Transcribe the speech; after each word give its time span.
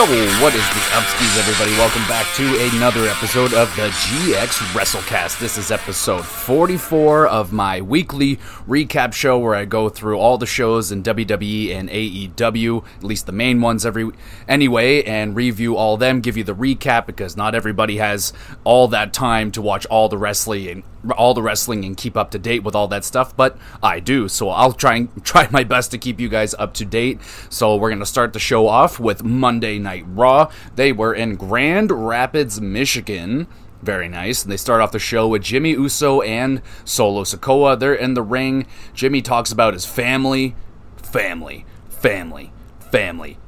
Yo, 0.00 0.06
what 0.06 0.54
is 0.54 0.66
the 0.70 0.80
upskis, 0.96 1.38
everybody? 1.38 1.72
Welcome 1.72 2.08
back 2.08 2.26
to 2.36 2.70
another 2.74 3.06
episode 3.06 3.52
of 3.52 3.68
the 3.76 3.88
GX 3.88 4.72
WrestleCast. 4.72 5.38
This 5.38 5.58
is 5.58 5.70
episode 5.70 6.24
44 6.24 7.26
of 7.26 7.52
my 7.52 7.82
weekly 7.82 8.36
recap 8.66 9.12
show 9.12 9.38
where 9.38 9.54
I 9.54 9.66
go 9.66 9.90
through 9.90 10.16
all 10.16 10.38
the 10.38 10.46
shows 10.46 10.90
in 10.90 11.02
WWE 11.02 11.74
and 11.74 11.90
AEW, 11.90 12.82
at 12.96 13.04
least 13.04 13.26
the 13.26 13.32
main 13.32 13.60
ones 13.60 13.84
every 13.84 14.10
anyway, 14.48 15.02
and 15.02 15.36
review 15.36 15.76
all 15.76 15.98
them, 15.98 16.22
give 16.22 16.38
you 16.38 16.44
the 16.44 16.54
recap 16.54 17.04
because 17.04 17.36
not 17.36 17.54
everybody 17.54 17.98
has 17.98 18.32
all 18.64 18.88
that 18.88 19.12
time 19.12 19.50
to 19.50 19.60
watch 19.60 19.84
all 19.86 20.08
the 20.08 20.16
wrestling 20.16 20.82
all 21.16 21.34
the 21.34 21.42
wrestling 21.42 21.84
and 21.84 21.96
keep 21.96 22.16
up 22.16 22.30
to 22.30 22.38
date 22.38 22.62
with 22.62 22.74
all 22.74 22.88
that 22.88 23.04
stuff, 23.04 23.36
but 23.36 23.56
I 23.82 24.00
do. 24.00 24.28
So 24.28 24.50
I'll 24.50 24.72
try 24.72 24.96
and 24.96 25.24
try 25.24 25.48
my 25.50 25.64
best 25.64 25.90
to 25.92 25.98
keep 25.98 26.20
you 26.20 26.28
guys 26.28 26.54
up 26.54 26.74
to 26.74 26.84
date. 26.84 27.20
So 27.48 27.76
we're 27.76 27.90
going 27.90 28.00
to 28.00 28.06
start 28.06 28.32
the 28.32 28.38
show 28.38 28.66
off 28.66 29.00
with 29.00 29.24
Monday 29.24 29.78
Night 29.78 30.04
Raw. 30.06 30.50
They 30.74 30.92
were 30.92 31.14
in 31.14 31.36
Grand 31.36 31.90
Rapids, 31.90 32.60
Michigan. 32.60 33.46
Very 33.82 34.08
nice. 34.08 34.42
And 34.42 34.52
they 34.52 34.58
start 34.58 34.82
off 34.82 34.92
the 34.92 34.98
show 34.98 35.26
with 35.28 35.42
Jimmy 35.42 35.70
Uso 35.70 36.20
and 36.20 36.60
Solo 36.84 37.24
Sikoa. 37.24 37.78
They're 37.78 37.94
in 37.94 38.14
the 38.14 38.22
ring. 38.22 38.66
Jimmy 38.92 39.22
talks 39.22 39.50
about 39.50 39.72
his 39.72 39.86
family, 39.86 40.54
family, 40.96 41.64
family, 41.88 42.52
family. 42.90 43.38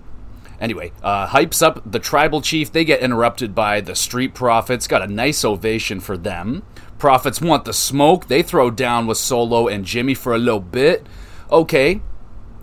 Anyway, 0.59 0.93
uh, 1.03 1.27
hypes 1.27 1.61
up 1.61 1.83
the 1.85 1.99
tribal 1.99 2.41
chief. 2.41 2.71
They 2.71 2.85
get 2.85 3.01
interrupted 3.01 3.53
by 3.53 3.81
the 3.81 3.97
Street 3.97 4.33
Profits. 4.33 4.87
Got 4.87 5.03
a 5.03 5.09
nice 5.09 5.45
ovation 5.45 5.99
for 5.99 6.17
them. 6.17 6.63
Profits 7.03 7.41
want 7.41 7.65
the 7.65 7.73
smoke. 7.73 8.29
They 8.29 8.45
throw 8.45 8.71
down 8.71 9.09
with 9.09 9.19
Solo 9.19 9.67
and 9.67 9.85
Jimmy 9.85 10.15
for 10.15 10.37
a 10.37 10.39
little 10.39 10.61
bit. 10.61 11.05
Okay. 11.51 12.01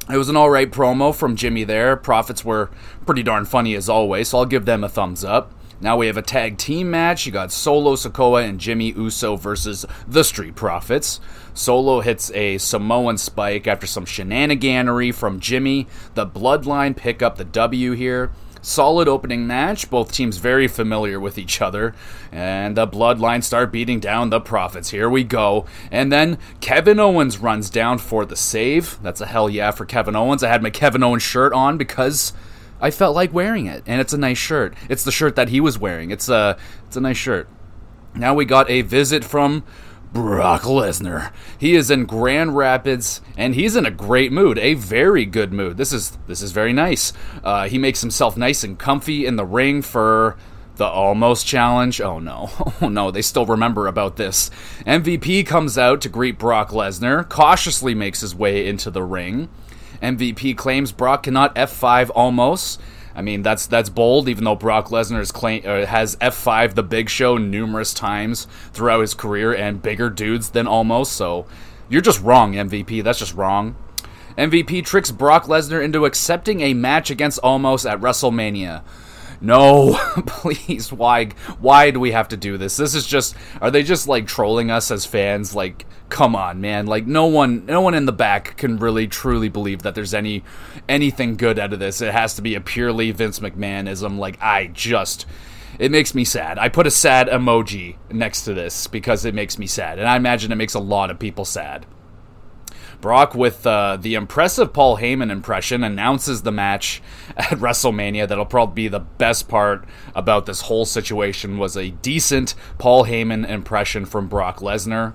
It 0.09 0.15
was 0.15 0.29
an 0.29 0.37
alright 0.37 0.71
promo 0.71 1.13
from 1.13 1.35
Jimmy 1.35 1.65
there. 1.65 1.97
Profits 1.97 2.45
were 2.45 2.69
pretty 3.05 3.21
darn 3.21 3.43
funny 3.43 3.75
as 3.75 3.89
always, 3.89 4.29
so 4.29 4.37
I'll 4.37 4.45
give 4.45 4.63
them 4.63 4.81
a 4.81 4.87
thumbs 4.87 5.25
up. 5.25 5.51
Now 5.81 5.97
we 5.97 6.07
have 6.07 6.15
a 6.15 6.21
tag 6.21 6.57
team 6.57 6.89
match. 6.89 7.25
You 7.25 7.33
got 7.33 7.51
Solo 7.51 7.97
Sikoa 7.97 8.47
and 8.47 8.61
Jimmy 8.61 8.93
Uso 8.93 9.35
versus 9.35 9.85
the 10.07 10.23
Street 10.23 10.55
Profits. 10.55 11.19
Solo 11.53 11.99
hits 11.99 12.31
a 12.31 12.59
Samoan 12.59 13.17
spike 13.17 13.67
after 13.67 13.87
some 13.87 14.05
shenaniganery 14.05 15.13
from 15.13 15.41
Jimmy. 15.41 15.85
The 16.13 16.25
Bloodline 16.25 16.95
pick 16.95 17.21
up 17.21 17.35
the 17.35 17.43
W 17.43 17.91
here. 17.91 18.31
Solid 18.61 19.07
opening 19.07 19.47
match, 19.47 19.89
both 19.89 20.11
teams 20.11 20.37
very 20.37 20.67
familiar 20.67 21.19
with 21.19 21.37
each 21.37 21.61
other, 21.61 21.95
and 22.31 22.75
the 22.75 22.85
Bloodline 22.85 23.43
start 23.43 23.71
beating 23.71 23.99
down 23.99 24.29
the 24.29 24.41
Profits. 24.41 24.89
Here 24.89 25.09
we 25.09 25.23
go. 25.23 25.65
And 25.91 26.11
then 26.11 26.37
Kevin 26.59 26.99
Owens 26.99 27.37
runs 27.37 27.69
down 27.69 27.99
for 27.99 28.25
the 28.25 28.35
save. 28.35 29.01
That's 29.01 29.21
a 29.21 29.25
hell 29.25 29.49
yeah 29.49 29.71
for 29.71 29.85
Kevin 29.85 30.15
Owens. 30.15 30.43
I 30.43 30.49
had 30.49 30.61
my 30.61 30.69
Kevin 30.69 31.03
Owens 31.03 31.23
shirt 31.23 31.53
on 31.53 31.77
because 31.77 32.33
I 32.81 32.91
felt 32.91 33.15
like 33.15 33.33
wearing 33.33 33.65
it, 33.65 33.83
and 33.85 33.99
it's 33.99 34.13
a 34.13 34.17
nice 34.17 34.37
shirt. 34.37 34.73
It's 34.89 35.03
the 35.03 35.11
shirt 35.11 35.35
that 35.35 35.49
he 35.49 35.59
was 35.59 35.77
wearing. 35.77 36.11
It's 36.11 36.29
a 36.29 36.57
it's 36.87 36.97
a 36.97 37.01
nice 37.01 37.17
shirt. 37.17 37.47
Now 38.15 38.33
we 38.33 38.45
got 38.45 38.69
a 38.69 38.81
visit 38.81 39.23
from 39.23 39.63
Brock 40.13 40.63
Lesnar. 40.63 41.31
He 41.57 41.75
is 41.75 41.91
in 41.91 42.05
Grand 42.05 42.55
Rapids, 42.55 43.21
and 43.37 43.53
he's 43.53 43.75
in 43.75 43.85
a 43.85 43.91
great 43.91 44.31
mood, 44.31 44.57
a 44.57 44.73
very 44.73 45.25
good 45.25 45.53
mood. 45.53 45.77
This 45.77 45.93
is 45.93 46.17
this 46.27 46.41
is 46.41 46.51
very 46.51 46.73
nice. 46.73 47.13
Uh, 47.43 47.67
he 47.67 47.77
makes 47.77 48.01
himself 48.01 48.35
nice 48.35 48.63
and 48.63 48.77
comfy 48.77 49.25
in 49.25 49.35
the 49.35 49.45
ring 49.45 49.81
for 49.81 50.35
the 50.77 50.85
Omos 50.85 51.45
challenge. 51.45 52.01
Oh 52.01 52.19
no, 52.19 52.49
oh 52.81 52.89
no, 52.89 53.11
they 53.11 53.21
still 53.21 53.45
remember 53.45 53.85
about 53.85 54.15
this. 54.15 54.49
MVP 54.87 55.45
comes 55.45 55.77
out 55.77 56.01
to 56.01 56.09
greet 56.09 56.39
Brock 56.39 56.69
Lesnar, 56.69 57.27
cautiously 57.27 57.93
makes 57.93 58.21
his 58.21 58.33
way 58.33 58.67
into 58.67 58.89
the 58.89 59.03
ring. 59.03 59.49
MVP 60.01 60.57
claims 60.57 60.91
Brock 60.91 61.23
cannot 61.23 61.53
F5 61.55 62.07
Omos. 62.15 62.77
I 63.15 63.21
mean, 63.21 63.41
that's 63.41 63.67
that's 63.67 63.89
bold, 63.89 64.29
even 64.29 64.43
though 64.43 64.55
Brock 64.55 64.89
Lesnar 64.89 65.31
claim, 65.33 65.63
uh, 65.65 65.85
has 65.85 66.15
F5 66.17 66.75
the 66.75 66.83
Big 66.83 67.09
Show 67.09 67.37
numerous 67.37 67.93
times 67.93 68.47
throughout 68.71 69.01
his 69.01 69.13
career 69.13 69.53
and 69.53 69.81
bigger 69.81 70.09
dudes 70.09 70.51
than 70.51 70.65
Omos. 70.65 71.07
So 71.07 71.45
you're 71.89 72.01
just 72.01 72.21
wrong, 72.21 72.53
MVP. 72.53 73.03
That's 73.03 73.19
just 73.19 73.35
wrong. 73.35 73.75
MVP 74.37 74.85
tricks 74.85 75.11
Brock 75.11 75.45
Lesnar 75.45 75.83
into 75.83 76.05
accepting 76.05 76.61
a 76.61 76.73
match 76.73 77.09
against 77.09 77.41
Omos 77.41 77.89
at 77.89 77.99
WrestleMania. 77.99 78.83
No, 79.41 79.93
please, 80.25 80.91
why 80.91 81.29
why 81.59 81.91
do 81.91 81.99
we 81.99 82.11
have 82.11 82.27
to 82.29 82.37
do 82.37 82.57
this? 82.57 82.77
This 82.77 82.93
is 82.93 83.07
just 83.07 83.35
are 83.61 83.71
they 83.71 83.83
just 83.83 84.07
like 84.07 84.27
trolling 84.27 84.69
us 84.69 84.91
as 84.91 85.05
fans 85.05 85.55
like 85.55 85.85
come 86.09 86.35
on, 86.35 86.59
man. 86.59 86.87
Like 86.87 87.07
no 87.07 87.27
one 87.27 87.65
no 87.65 87.81
one 87.81 87.93
in 87.93 88.05
the 88.05 88.11
back 88.11 88.57
can 88.57 88.77
really 88.77 89.07
truly 89.07 89.47
believe 89.49 89.83
that 89.83 89.95
there's 89.95 90.13
any 90.13 90.43
anything 90.89 91.35
good 91.35 91.57
out 91.57 91.73
of 91.73 91.79
this. 91.79 92.01
It 92.01 92.11
has 92.13 92.33
to 92.35 92.41
be 92.41 92.55
a 92.55 92.61
purely 92.61 93.11
Vince 93.11 93.39
McMahonism. 93.39 94.17
Like 94.17 94.41
I 94.41 94.67
just 94.67 95.25
it 95.77 95.91
makes 95.91 96.13
me 96.13 96.25
sad. 96.25 96.59
I 96.59 96.67
put 96.67 96.87
a 96.87 96.91
sad 96.91 97.27
emoji 97.27 97.95
next 98.11 98.43
to 98.43 98.53
this 98.53 98.87
because 98.87 99.23
it 99.23 99.33
makes 99.33 99.57
me 99.57 99.67
sad. 99.67 99.99
And 99.99 100.07
I 100.07 100.17
imagine 100.17 100.51
it 100.51 100.55
makes 100.55 100.73
a 100.73 100.79
lot 100.79 101.09
of 101.09 101.19
people 101.19 101.45
sad. 101.45 101.85
Brock, 103.01 103.33
with 103.33 103.65
uh, 103.65 103.97
the 103.99 104.15
impressive 104.15 104.73
Paul 104.73 104.97
Heyman 104.97 105.31
impression, 105.31 105.83
announces 105.83 106.41
the 106.41 106.51
match 106.51 107.01
at 107.37 107.57
WrestleMania. 107.57 108.27
That'll 108.27 108.45
probably 108.45 108.83
be 108.83 108.87
the 108.87 108.99
best 108.99 109.47
part 109.47 109.85
about 110.13 110.45
this 110.45 110.61
whole 110.61 110.85
situation 110.85 111.57
was 111.57 111.77
a 111.77 111.91
decent 111.91 112.55
Paul 112.77 113.05
Heyman 113.05 113.47
impression 113.47 114.05
from 114.05 114.27
Brock 114.27 114.59
Lesnar. 114.59 115.13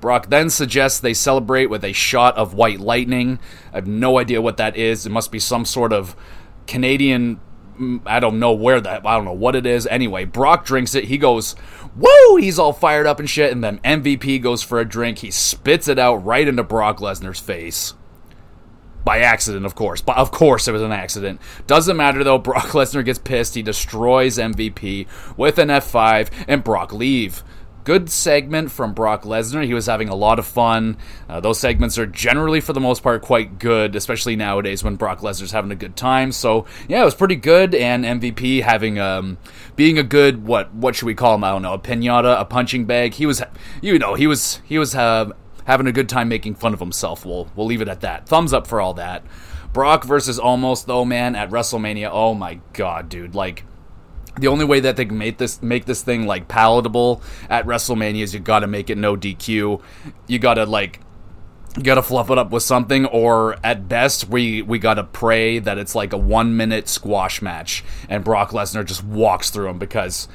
Brock 0.00 0.30
then 0.30 0.50
suggests 0.50 0.98
they 0.98 1.14
celebrate 1.14 1.66
with 1.66 1.84
a 1.84 1.92
shot 1.92 2.36
of 2.36 2.54
white 2.54 2.80
lightning. 2.80 3.38
I 3.72 3.76
have 3.76 3.86
no 3.86 4.18
idea 4.18 4.42
what 4.42 4.56
that 4.56 4.76
is. 4.76 5.06
It 5.06 5.10
must 5.10 5.30
be 5.30 5.38
some 5.38 5.64
sort 5.64 5.92
of 5.92 6.16
Canadian 6.66 7.40
I 8.06 8.20
don't 8.20 8.38
know 8.38 8.52
where 8.52 8.80
that 8.80 9.06
I 9.06 9.16
don't 9.16 9.24
know 9.24 9.32
what 9.32 9.56
it 9.56 9.66
is. 9.66 9.86
Anyway, 9.86 10.24
Brock 10.24 10.64
drinks 10.64 10.94
it. 10.94 11.04
He 11.04 11.18
goes, 11.18 11.56
"Woo!" 11.96 12.36
He's 12.36 12.58
all 12.58 12.72
fired 12.72 13.06
up 13.06 13.18
and 13.18 13.28
shit. 13.28 13.52
And 13.52 13.62
then 13.62 13.78
MVP 13.78 14.40
goes 14.42 14.62
for 14.62 14.78
a 14.80 14.84
drink. 14.84 15.18
He 15.18 15.30
spits 15.30 15.88
it 15.88 15.98
out 15.98 16.16
right 16.24 16.46
into 16.46 16.62
Brock 16.62 16.98
Lesnar's 16.98 17.40
face. 17.40 17.94
By 19.04 19.18
accident, 19.18 19.66
of 19.66 19.74
course. 19.74 20.00
But 20.00 20.16
of 20.16 20.30
course, 20.30 20.68
it 20.68 20.72
was 20.72 20.82
an 20.82 20.92
accident. 20.92 21.40
Doesn't 21.66 21.96
matter 21.96 22.22
though. 22.22 22.38
Brock 22.38 22.66
Lesnar 22.68 23.04
gets 23.04 23.18
pissed. 23.18 23.54
He 23.54 23.62
destroys 23.62 24.38
MVP 24.38 25.06
with 25.36 25.58
an 25.58 25.68
F5, 25.68 26.30
and 26.46 26.62
Brock 26.62 26.92
leave 26.92 27.42
good 27.84 28.10
segment 28.10 28.70
from 28.70 28.92
Brock 28.94 29.22
Lesnar. 29.22 29.64
He 29.64 29.74
was 29.74 29.86
having 29.86 30.08
a 30.08 30.14
lot 30.14 30.38
of 30.38 30.46
fun. 30.46 30.96
Uh, 31.28 31.40
those 31.40 31.58
segments 31.58 31.98
are 31.98 32.06
generally, 32.06 32.60
for 32.60 32.72
the 32.72 32.80
most 32.80 33.02
part, 33.02 33.22
quite 33.22 33.58
good, 33.58 33.96
especially 33.96 34.36
nowadays 34.36 34.84
when 34.84 34.96
Brock 34.96 35.20
Lesnar's 35.20 35.52
having 35.52 35.70
a 35.70 35.76
good 35.76 35.96
time. 35.96 36.32
So 36.32 36.66
yeah, 36.88 37.02
it 37.02 37.04
was 37.04 37.14
pretty 37.14 37.36
good. 37.36 37.74
And 37.74 38.04
MVP 38.04 38.62
having 38.62 38.98
um 38.98 39.38
being 39.76 39.98
a 39.98 40.02
good 40.02 40.46
what 40.46 40.72
what 40.74 40.94
should 40.96 41.06
we 41.06 41.14
call 41.14 41.34
him? 41.34 41.44
I 41.44 41.50
don't 41.50 41.62
know, 41.62 41.74
a 41.74 41.78
pinata, 41.78 42.40
a 42.40 42.44
punching 42.44 42.84
bag. 42.84 43.14
He 43.14 43.26
was, 43.26 43.42
you 43.80 43.98
know, 43.98 44.14
he 44.14 44.26
was 44.26 44.60
he 44.64 44.78
was 44.78 44.94
uh, 44.94 45.30
having 45.66 45.86
a 45.86 45.92
good 45.92 46.08
time 46.08 46.28
making 46.28 46.54
fun 46.54 46.72
of 46.72 46.80
himself. 46.80 47.24
We'll 47.24 47.50
we'll 47.56 47.66
leave 47.66 47.82
it 47.82 47.88
at 47.88 48.00
that. 48.00 48.28
Thumbs 48.28 48.52
up 48.52 48.66
for 48.66 48.80
all 48.80 48.94
that. 48.94 49.24
Brock 49.72 50.04
versus 50.04 50.38
Omos 50.38 50.84
though, 50.84 51.04
man, 51.04 51.34
at 51.34 51.50
WrestleMania. 51.50 52.10
Oh 52.12 52.34
my 52.34 52.60
god, 52.74 53.08
dude! 53.08 53.34
Like 53.34 53.64
the 54.38 54.48
only 54.48 54.64
way 54.64 54.80
that 54.80 54.96
they 54.96 55.04
can 55.04 55.18
make 55.18 55.38
this 55.38 55.62
make 55.62 55.84
this 55.84 56.02
thing 56.02 56.26
like 56.26 56.48
palatable 56.48 57.22
at 57.50 57.66
WrestleMania 57.66 58.22
is 58.22 58.34
you 58.34 58.40
got 58.40 58.60
to 58.60 58.66
make 58.66 58.90
it 58.90 58.98
no 58.98 59.16
DQ. 59.16 59.82
You 60.26 60.38
got 60.38 60.54
to 60.54 60.64
like 60.64 61.00
you 61.76 61.82
got 61.82 61.94
to 61.94 62.02
fluff 62.02 62.30
it 62.30 62.38
up 62.38 62.50
with 62.50 62.62
something 62.62 63.06
or 63.06 63.56
at 63.64 63.88
best 63.88 64.28
we 64.28 64.62
we 64.62 64.78
got 64.78 64.94
to 64.94 65.04
pray 65.04 65.58
that 65.58 65.78
it's 65.78 65.94
like 65.94 66.12
a 66.12 66.18
1 66.18 66.56
minute 66.56 66.88
squash 66.88 67.40
match 67.40 67.82
and 68.08 68.24
Brock 68.24 68.50
Lesnar 68.50 68.84
just 68.84 69.04
walks 69.04 69.50
through 69.50 69.66
them 69.66 69.78
because 69.78 70.28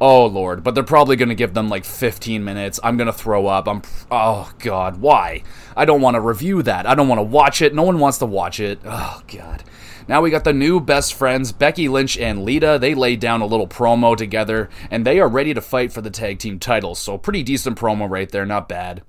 oh 0.00 0.26
lord, 0.26 0.64
but 0.64 0.74
they're 0.74 0.82
probably 0.82 1.16
going 1.16 1.28
to 1.28 1.34
give 1.34 1.54
them 1.54 1.68
like 1.68 1.84
15 1.84 2.44
minutes. 2.44 2.80
I'm 2.82 2.96
going 2.96 3.06
to 3.06 3.12
throw 3.12 3.46
up. 3.46 3.68
I'm 3.68 3.82
oh 4.10 4.50
god, 4.58 4.98
why? 4.98 5.42
I 5.76 5.84
don't 5.84 6.00
want 6.00 6.14
to 6.14 6.20
review 6.20 6.62
that. 6.62 6.86
I 6.86 6.94
don't 6.94 7.08
want 7.08 7.18
to 7.18 7.24
watch 7.24 7.62
it. 7.62 7.74
No 7.74 7.82
one 7.82 7.98
wants 7.98 8.18
to 8.18 8.26
watch 8.26 8.60
it. 8.60 8.80
Oh 8.84 9.22
god. 9.28 9.62
Now 10.08 10.20
we 10.20 10.30
got 10.30 10.44
the 10.44 10.52
new 10.52 10.80
best 10.80 11.14
friends, 11.14 11.52
Becky 11.52 11.88
Lynch 11.88 12.18
and 12.18 12.44
Lita. 12.44 12.78
They 12.80 12.94
laid 12.94 13.20
down 13.20 13.40
a 13.40 13.46
little 13.46 13.68
promo 13.68 14.16
together, 14.16 14.68
and 14.90 15.06
they 15.06 15.20
are 15.20 15.28
ready 15.28 15.54
to 15.54 15.60
fight 15.60 15.92
for 15.92 16.00
the 16.00 16.10
tag 16.10 16.38
team 16.38 16.58
titles. 16.58 16.98
So, 16.98 17.18
pretty 17.18 17.42
decent 17.42 17.78
promo 17.78 18.10
right 18.10 18.30
there, 18.30 18.46
not 18.46 18.68
bad. 18.68 19.02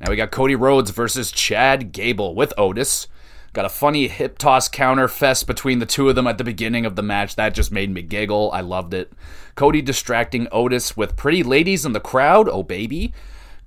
Now 0.00 0.10
we 0.10 0.16
got 0.16 0.30
Cody 0.30 0.54
Rhodes 0.54 0.90
versus 0.90 1.30
Chad 1.30 1.92
Gable 1.92 2.34
with 2.34 2.54
Otis. 2.56 3.06
Got 3.52 3.64
a 3.64 3.68
funny 3.70 4.06
hip 4.06 4.38
toss 4.38 4.68
counter 4.68 5.08
fest 5.08 5.46
between 5.48 5.80
the 5.80 5.86
two 5.86 6.08
of 6.08 6.14
them 6.14 6.28
at 6.28 6.38
the 6.38 6.44
beginning 6.44 6.86
of 6.86 6.94
the 6.94 7.02
match. 7.02 7.34
That 7.34 7.52
just 7.52 7.72
made 7.72 7.90
me 7.90 8.00
giggle. 8.00 8.50
I 8.52 8.60
loved 8.60 8.94
it. 8.94 9.12
Cody 9.56 9.82
distracting 9.82 10.46
Otis 10.52 10.96
with 10.96 11.16
pretty 11.16 11.42
ladies 11.42 11.84
in 11.84 11.92
the 11.92 12.00
crowd. 12.00 12.48
Oh, 12.48 12.62
baby. 12.62 13.12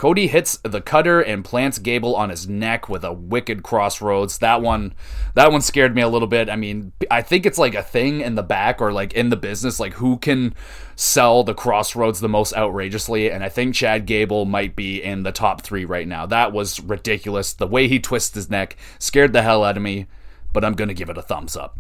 Cody 0.04 0.28
hits 0.28 0.58
the 0.58 0.82
cutter 0.82 1.22
and 1.22 1.46
plants 1.46 1.80
Gable 1.80 2.14
on 2.14 2.30
his 2.30 2.46
neck 2.46 2.90
with 2.90 3.06
a 3.06 3.14
wicked 3.14 3.64
crossroads. 3.64 4.40
That 4.40 4.62
one 4.62 4.94
that 5.34 5.50
one 5.50 5.62
scared 5.62 5.96
me 5.96 6.02
a 6.02 6.10
little 6.10 6.28
bit. 6.28 6.50
I 6.50 6.58
mean, 6.58 6.92
I 7.10 7.22
think 7.22 7.46
it's 7.46 7.58
like 7.58 7.74
a 7.74 7.82
thing 7.82 8.20
in 8.20 8.36
the 8.36 8.44
back 8.44 8.82
or 8.82 8.92
like 8.92 9.14
in 9.14 9.30
the 9.30 9.38
business 9.38 9.80
like 9.80 9.94
who 9.94 10.18
can 10.18 10.56
sell 10.98 11.46
the 11.46 11.54
crossroads 11.54 12.20
the 12.20 12.28
most 12.28 12.54
outrageously 12.54 13.32
and 13.32 13.46
I 13.46 13.48
think 13.48 13.76
Chad 13.76 14.06
Gable 14.06 14.44
might 14.44 14.76
be 14.76 15.02
in 15.02 15.24
the 15.24 15.32
top 15.32 15.62
3 15.62 15.86
right 15.86 16.06
now. 16.06 16.26
That 16.26 16.52
was 16.52 16.82
ridiculous. 16.82 17.54
The 17.54 17.66
way 17.66 17.88
he 17.88 18.02
twists 18.02 18.36
his 18.36 18.50
neck 18.50 18.76
scared 19.00 19.32
the 19.32 19.42
hell 19.42 19.64
out 19.64 19.78
of 19.78 19.84
me, 19.84 20.08
but 20.52 20.66
I'm 20.66 20.76
to 20.76 20.94
give 20.94 21.10
it 21.10 21.18
a 21.18 21.22
thumbs 21.22 21.56
up. 21.56 21.80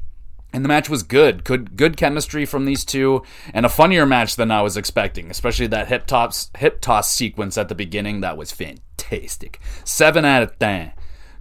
And 0.53 0.63
the 0.63 0.69
match 0.69 0.87
was 0.87 1.01
good. 1.01 1.43
Good 1.43 1.75
good 1.75 1.97
chemistry 1.97 2.45
from 2.45 2.65
these 2.65 2.85
two 2.85 3.23
and 3.53 3.65
a 3.65 3.69
funnier 3.69 4.05
match 4.05 4.35
than 4.35 4.51
I 4.51 4.61
was 4.61 4.77
expecting, 4.77 5.31
especially 5.31 5.67
that 5.67 5.87
hip 5.87 6.05
toss 6.05 6.51
hip 6.57 6.79
toss 6.79 7.09
sequence 7.09 7.57
at 7.57 7.69
the 7.69 7.75
beginning 7.75 8.21
that 8.21 8.37
was 8.37 8.51
fantastic. 8.51 9.59
7 9.83 10.23
out 10.23 10.43
of 10.43 10.59
10. 10.59 10.93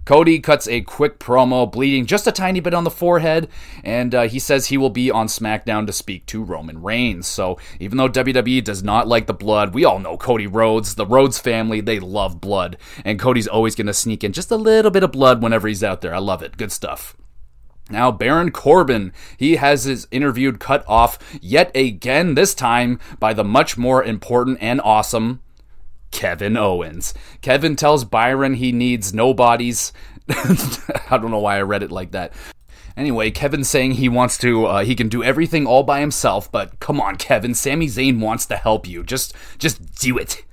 Cody 0.05 0.39
cuts 0.39 0.67
a 0.67 0.81
quick 0.81 1.17
promo, 1.17 1.71
bleeding 1.71 2.05
just 2.05 2.27
a 2.27 2.31
tiny 2.31 2.59
bit 2.59 2.73
on 2.73 2.83
the 2.83 2.91
forehead, 2.91 3.47
and 3.85 4.13
uh, 4.13 4.23
he 4.23 4.37
says 4.37 4.65
he 4.65 4.77
will 4.77 4.89
be 4.89 5.09
on 5.09 5.27
SmackDown 5.27 5.87
to 5.87 5.93
speak 5.93 6.25
to 6.25 6.43
Roman 6.43 6.81
Reigns. 6.81 7.25
So, 7.25 7.57
even 7.79 7.97
though 7.97 8.09
WWE 8.09 8.61
does 8.65 8.83
not 8.83 9.07
like 9.07 9.27
the 9.27 9.33
blood, 9.33 9.73
we 9.73 9.85
all 9.85 9.99
know 9.99 10.17
Cody 10.17 10.47
Rhodes, 10.47 10.95
the 10.95 11.05
Rhodes 11.05 11.39
family, 11.39 11.79
they 11.79 11.99
love 11.99 12.41
blood, 12.41 12.75
and 13.05 13.17
Cody's 13.17 13.47
always 13.47 13.75
going 13.75 13.87
to 13.87 13.93
sneak 13.93 14.25
in 14.25 14.33
just 14.33 14.51
a 14.51 14.57
little 14.57 14.91
bit 14.91 15.03
of 15.03 15.13
blood 15.13 15.41
whenever 15.41 15.69
he's 15.69 15.85
out 15.85 16.01
there. 16.01 16.13
I 16.13 16.19
love 16.19 16.43
it. 16.43 16.57
Good 16.57 16.73
stuff. 16.73 17.15
Now, 17.93 18.11
Baron 18.11 18.49
Corbin, 18.49 19.13
he 19.37 19.57
has 19.57 19.83
his 19.83 20.07
interview 20.09 20.51
cut 20.57 20.83
off 20.87 21.19
yet 21.41 21.69
again, 21.75 22.33
this 22.33 22.55
time 22.55 22.99
by 23.19 23.33
the 23.33 23.43
much 23.43 23.77
more 23.77 24.03
important 24.03 24.57
and 24.61 24.81
awesome 24.81 25.41
Kevin 26.09 26.57
Owens. 26.57 27.13
Kevin 27.41 27.75
tells 27.75 28.03
Byron 28.03 28.55
he 28.55 28.71
needs 28.71 29.13
nobodies. 29.13 29.93
I 30.29 31.19
don't 31.21 31.29
know 31.29 31.37
why 31.37 31.57
I 31.57 31.61
read 31.61 31.83
it 31.83 31.91
like 31.91 32.11
that. 32.11 32.33
Anyway, 32.97 33.29
Kevin's 33.29 33.69
saying 33.69 33.91
he 33.91 34.09
wants 34.09 34.39
to, 34.39 34.65
uh, 34.65 34.83
he 34.83 34.95
can 34.95 35.07
do 35.07 35.23
everything 35.23 35.67
all 35.67 35.83
by 35.83 35.99
himself, 35.99 36.51
but 36.51 36.79
come 36.79 36.99
on, 36.99 37.17
Kevin, 37.17 37.53
Sami 37.53 37.85
Zayn 37.85 38.19
wants 38.19 38.47
to 38.47 38.55
help 38.57 38.87
you. 38.87 39.03
Just, 39.03 39.35
just 39.59 39.99
do 40.01 40.17
it. 40.17 40.43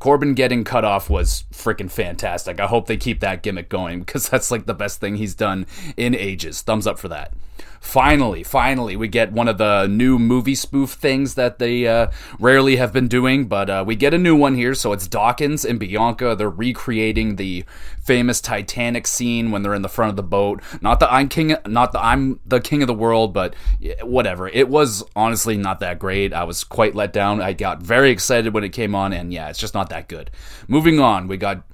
Corbin 0.00 0.34
getting 0.34 0.64
cut 0.64 0.84
off 0.84 1.08
was 1.08 1.44
freaking 1.52 1.90
fantastic. 1.90 2.58
I 2.58 2.66
hope 2.66 2.86
they 2.86 2.96
keep 2.96 3.20
that 3.20 3.42
gimmick 3.42 3.68
going 3.68 4.00
because 4.04 4.28
that's 4.28 4.50
like 4.50 4.66
the 4.66 4.74
best 4.74 5.00
thing 5.00 5.16
he's 5.16 5.36
done 5.36 5.66
in 5.96 6.16
ages. 6.16 6.62
Thumbs 6.62 6.88
up 6.88 6.98
for 6.98 7.08
that 7.08 7.32
finally, 7.80 8.42
finally, 8.42 8.94
we 8.94 9.08
get 9.08 9.32
one 9.32 9.48
of 9.48 9.58
the 9.58 9.86
new 9.86 10.18
movie 10.18 10.54
spoof 10.54 10.90
things 10.90 11.34
that 11.34 11.58
they 11.58 11.86
uh, 11.86 12.08
rarely 12.38 12.76
have 12.76 12.92
been 12.92 13.08
doing, 13.08 13.46
but 13.46 13.70
uh, 13.70 13.82
we 13.86 13.96
get 13.96 14.14
a 14.14 14.18
new 14.18 14.36
one 14.36 14.54
here. 14.54 14.74
So 14.74 14.92
it's 14.92 15.08
Dawkins 15.08 15.64
and 15.64 15.80
Bianca. 15.80 16.36
They're 16.36 16.50
recreating 16.50 17.36
the 17.36 17.64
famous 18.02 18.40
Titanic 18.40 19.06
scene 19.06 19.50
when 19.50 19.62
they're 19.62 19.74
in 19.74 19.82
the 19.82 19.88
front 19.88 20.10
of 20.10 20.16
the 20.16 20.22
boat. 20.22 20.62
Not 20.80 21.00
that 21.00 21.12
I'm 21.12 21.28
king, 21.28 21.56
not 21.66 21.92
that 21.92 22.04
I'm 22.04 22.40
the 22.46 22.60
king 22.60 22.82
of 22.82 22.86
the 22.86 22.94
world, 22.94 23.32
but 23.32 23.54
whatever. 24.02 24.48
It 24.48 24.68
was 24.68 25.04
honestly 25.14 25.56
not 25.56 25.80
that 25.80 25.98
great. 25.98 26.32
I 26.32 26.44
was 26.44 26.64
quite 26.64 26.94
let 26.94 27.12
down. 27.12 27.40
I 27.40 27.52
got 27.52 27.82
very 27.82 28.10
excited 28.10 28.54
when 28.54 28.64
it 28.64 28.70
came 28.70 28.94
on, 28.94 29.12
and 29.12 29.32
yeah, 29.32 29.48
it's 29.48 29.58
just 29.58 29.74
not 29.74 29.90
that 29.90 30.08
good. 30.08 30.30
Moving 30.68 30.98
on, 30.98 31.28
we 31.28 31.36
got 31.36 31.64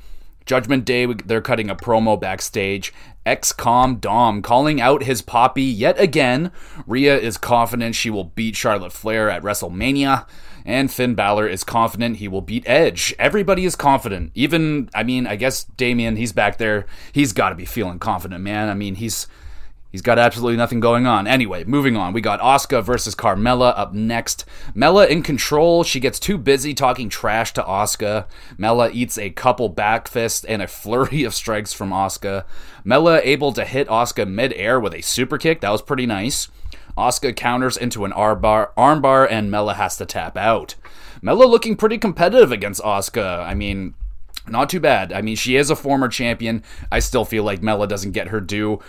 Judgment 0.46 0.84
Day, 0.84 1.06
they're 1.06 1.43
cutting 1.43 1.69
a 1.69 1.75
promo 1.75 2.19
backstage. 2.19 2.93
XCOM 3.26 4.00
Dom 4.00 4.40
calling 4.40 4.81
out 4.81 5.02
his 5.02 5.20
poppy 5.20 5.64
yet 5.64 5.99
again. 5.99 6.52
Rhea 6.87 7.19
is 7.19 7.37
confident 7.37 7.96
she 7.96 8.11
will 8.11 8.25
beat 8.25 8.55
Charlotte 8.55 8.93
Flair 8.93 9.29
at 9.29 9.43
WrestleMania. 9.43 10.25
And 10.67 10.93
Finn 10.93 11.15
Balor 11.15 11.47
is 11.47 11.65
confident 11.65 12.17
he 12.17 12.27
will 12.27 12.43
beat 12.43 12.65
Edge. 12.67 13.15
Everybody 13.19 13.65
is 13.65 13.77
confident. 13.77 14.33
Even, 14.35 14.91
I 14.93 15.05
mean, 15.05 15.27
I 15.27 15.37
guess 15.37 15.65
Damian, 15.65 16.17
he's 16.17 16.33
back 16.33 16.59
there. 16.59 16.87
He's 17.13 17.33
got 17.33 17.51
to 17.51 17.55
be 17.55 17.65
feeling 17.65 18.01
confident, 18.01 18.43
man. 18.43 18.69
I 18.69 18.75
mean, 18.75 18.97
he's 18.97 19.29
He's 19.97 20.03
got 20.03 20.19
absolutely 20.19 20.59
nothing 20.59 20.81
going 20.81 21.07
on. 21.07 21.27
Anyway, 21.27 21.65
moving 21.65 21.97
on. 21.97 22.13
We 22.13 22.21
got 22.21 22.41
Asuka 22.41 22.85
versus 22.85 23.15
Carmella 23.15 23.73
up 23.79 23.95
next. 23.95 24.45
Mella 24.75 25.07
in 25.07 25.23
control. 25.23 25.85
She 25.85 26.01
gets 26.01 26.21
too 26.21 26.37
busy 26.37 26.75
talking 26.75 27.09
trash 27.09 27.55
to 27.55 27.63
Asuka. 27.63 28.27
Mella 28.59 28.91
eats 28.91 29.17
a 29.17 29.31
couple 29.31 29.71
back 29.71 30.07
fists 30.07 30.45
and 30.45 30.61
a 30.61 30.67
flurry 30.67 31.25
of 31.25 31.33
strikes 31.33 31.73
from 31.73 31.93
Asuka. 31.93 32.45
Mella 32.85 33.23
able 33.23 33.53
to 33.53 33.65
hit 33.65 33.89
Asuka 33.89 34.29
mid-air 34.29 34.79
with 34.79 34.93
a 34.93 35.01
super 35.01 35.39
kick. 35.39 35.63
That 35.63 35.71
was 35.71 35.81
pretty 35.81 36.05
nice. 36.05 36.49
Asuka 36.96 37.34
counters 37.34 37.76
into 37.76 38.04
an 38.04 38.12
armbar, 38.12 39.26
and 39.31 39.50
Mella 39.50 39.75
has 39.75 39.96
to 39.98 40.06
tap 40.06 40.37
out. 40.37 40.75
Mella 41.22 41.44
looking 41.44 41.76
pretty 41.76 41.98
competitive 41.98 42.52
against 42.52 42.82
Asuka. 42.82 43.44
I 43.44 43.54
mean, 43.54 43.94
not 44.48 44.70
too 44.70 44.81
bad. 44.81 45.12
I 45.12 45.22
mean, 45.22 45.37
she 45.37 45.56
is 45.56 45.70
a 45.70 45.76
former 45.76 46.08
champion. 46.08 46.62
I 46.93 47.00
still 47.00 47.25
feel 47.25 47.43
like 47.43 47.62
Mella 47.62 47.88
doesn't 47.88 48.12
get 48.12 48.28
her 48.28 48.40
due. 48.40 48.81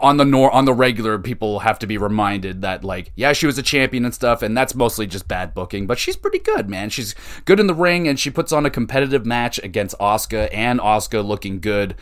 On 0.00 0.16
the 0.16 0.24
nor- 0.24 0.50
on 0.52 0.64
the 0.64 0.72
regular, 0.72 1.18
people 1.18 1.60
have 1.60 1.78
to 1.80 1.86
be 1.86 1.98
reminded 1.98 2.62
that 2.62 2.82
like, 2.82 3.12
yeah, 3.14 3.32
she 3.32 3.46
was 3.46 3.58
a 3.58 3.62
champion 3.62 4.04
and 4.04 4.14
stuff, 4.14 4.42
and 4.42 4.56
that's 4.56 4.74
mostly 4.74 5.06
just 5.06 5.28
bad 5.28 5.54
booking. 5.54 5.86
But 5.86 5.98
she's 5.98 6.16
pretty 6.16 6.38
good, 6.38 6.70
man. 6.70 6.88
She's 6.90 7.14
good 7.44 7.60
in 7.60 7.66
the 7.66 7.74
ring, 7.74 8.08
and 8.08 8.18
she 8.18 8.30
puts 8.30 8.52
on 8.52 8.64
a 8.64 8.70
competitive 8.70 9.26
match 9.26 9.58
against 9.62 9.98
Asuka, 9.98 10.48
and 10.52 10.80
Asuka 10.80 11.24
looking 11.24 11.60
good 11.60 11.94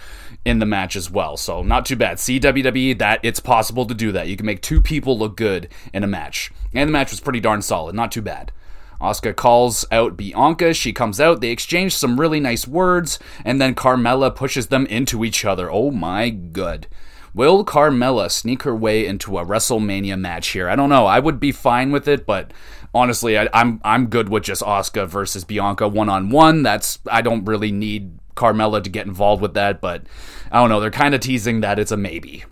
in 0.45 0.59
the 0.59 0.67
match 0.67 0.97
as 0.97 1.11
well. 1.11 1.37
So 1.37 1.63
not 1.63 1.87
too 1.87 1.97
bad. 1.97 2.21
See 2.21 2.39
WWE 2.39 2.99
that 2.99 3.21
it's 3.23 3.41
possible 3.41 3.87
to 3.87 3.95
do 3.95 4.13
that. 4.13 4.29
You 4.29 4.37
can 4.37 4.47
make 4.47 4.63
two 4.63 4.81
people 4.81 5.19
look 5.19 5.37
good 5.37 5.69
in 5.93 6.05
a 6.05 6.09
match, 6.09 6.53
and 6.73 6.89
the 6.89 6.93
match 6.93 7.11
was 7.11 7.21
pretty 7.21 7.41
darn 7.41 7.63
solid. 7.63 7.95
Not 7.95 8.13
too 8.13 8.23
bad. 8.23 8.53
Asuka 9.01 9.35
calls 9.35 9.85
out 9.91 10.17
Bianca. 10.17 10.73
She 10.73 10.93
comes 10.93 11.21
out. 11.21 11.41
They 11.41 11.51
exchange 11.51 11.95
some 11.95 12.19
really 12.19 12.41
nice 12.41 12.67
words, 12.67 13.19
and 13.45 13.61
then 13.61 13.75
Carmella 13.75 14.35
pushes 14.35 14.69
them 14.69 14.87
into 14.87 15.25
each 15.25 15.45
other. 15.45 15.71
Oh 15.71 15.91
my 15.91 16.31
god. 16.31 16.87
Will 17.35 17.65
Carmella 17.65 18.31
sneak 18.31 18.63
her 18.63 18.75
way 18.75 19.05
into 19.05 19.39
a 19.39 19.45
WrestleMania 19.45 20.19
match 20.19 20.49
here? 20.49 20.69
I 20.69 20.77
don't 20.77 20.89
know. 20.89 21.07
I 21.07 21.19
would 21.19 21.41
be 21.41 21.51
fine 21.51 21.91
with 21.91 22.07
it, 22.07 22.27
but 22.27 22.53
honestly, 22.95 23.37
I, 23.37 23.45
am 23.45 23.51
I'm, 23.53 23.81
I'm 23.85 24.07
good 24.07 24.29
with 24.29 24.45
just 24.45 24.63
Asuka 24.63 25.07
versus 25.07 25.45
Bianca 25.45 25.89
one 25.89 26.09
on 26.09 26.31
one. 26.31 26.63
That's 26.63 26.99
I 27.11 27.21
don't 27.21 27.45
really 27.45 27.73
need 27.73 28.19
Carmella 28.37 28.83
to 28.83 28.91
get 28.91 29.07
involved 29.07 29.43
with 29.43 29.55
that, 29.55 29.81
but 29.81 30.05
I 30.51 30.61
don't 30.61 30.71
know. 30.71 30.81
They're 30.81 30.91
kind 30.91 31.15
of 31.15 31.21
teasing 31.21 31.61
that 31.61 31.79
it's 31.79 31.93
a 31.93 31.97
maybe. 31.97 32.45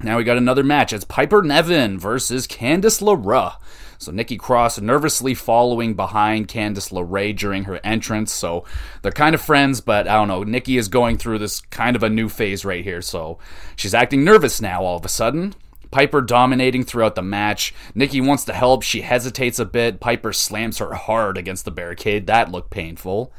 Now 0.00 0.16
we 0.16 0.24
got 0.24 0.36
another 0.36 0.64
match. 0.64 0.92
It's 0.92 1.04
Piper 1.04 1.42
Niven 1.42 1.98
versus 1.98 2.46
Candice 2.46 3.00
LeRae. 3.00 3.54
So 3.98 4.10
Nikki 4.10 4.36
Cross 4.36 4.80
nervously 4.80 5.32
following 5.32 5.94
behind 5.94 6.48
Candice 6.48 6.90
LeRae 6.92 7.36
during 7.36 7.64
her 7.64 7.78
entrance. 7.84 8.32
So 8.32 8.64
they're 9.02 9.12
kind 9.12 9.32
of 9.32 9.40
friends, 9.40 9.80
but 9.80 10.08
I 10.08 10.14
don't 10.16 10.26
know. 10.26 10.42
Nikki 10.42 10.76
is 10.76 10.88
going 10.88 11.18
through 11.18 11.38
this 11.38 11.60
kind 11.60 11.94
of 11.94 12.02
a 12.02 12.10
new 12.10 12.28
phase 12.28 12.64
right 12.64 12.82
here. 12.82 13.00
So 13.00 13.38
she's 13.76 13.94
acting 13.94 14.24
nervous 14.24 14.60
now 14.60 14.82
all 14.82 14.96
of 14.96 15.04
a 15.04 15.08
sudden. 15.08 15.54
Piper 15.92 16.20
dominating 16.20 16.82
throughout 16.82 17.14
the 17.14 17.22
match. 17.22 17.72
Nikki 17.94 18.20
wants 18.20 18.44
to 18.46 18.52
help. 18.52 18.82
She 18.82 19.02
hesitates 19.02 19.60
a 19.60 19.64
bit. 19.64 20.00
Piper 20.00 20.32
slams 20.32 20.78
her 20.78 20.94
hard 20.94 21.38
against 21.38 21.64
the 21.64 21.70
barricade. 21.70 22.26
That 22.26 22.50
looked 22.50 22.70
painful. 22.70 23.32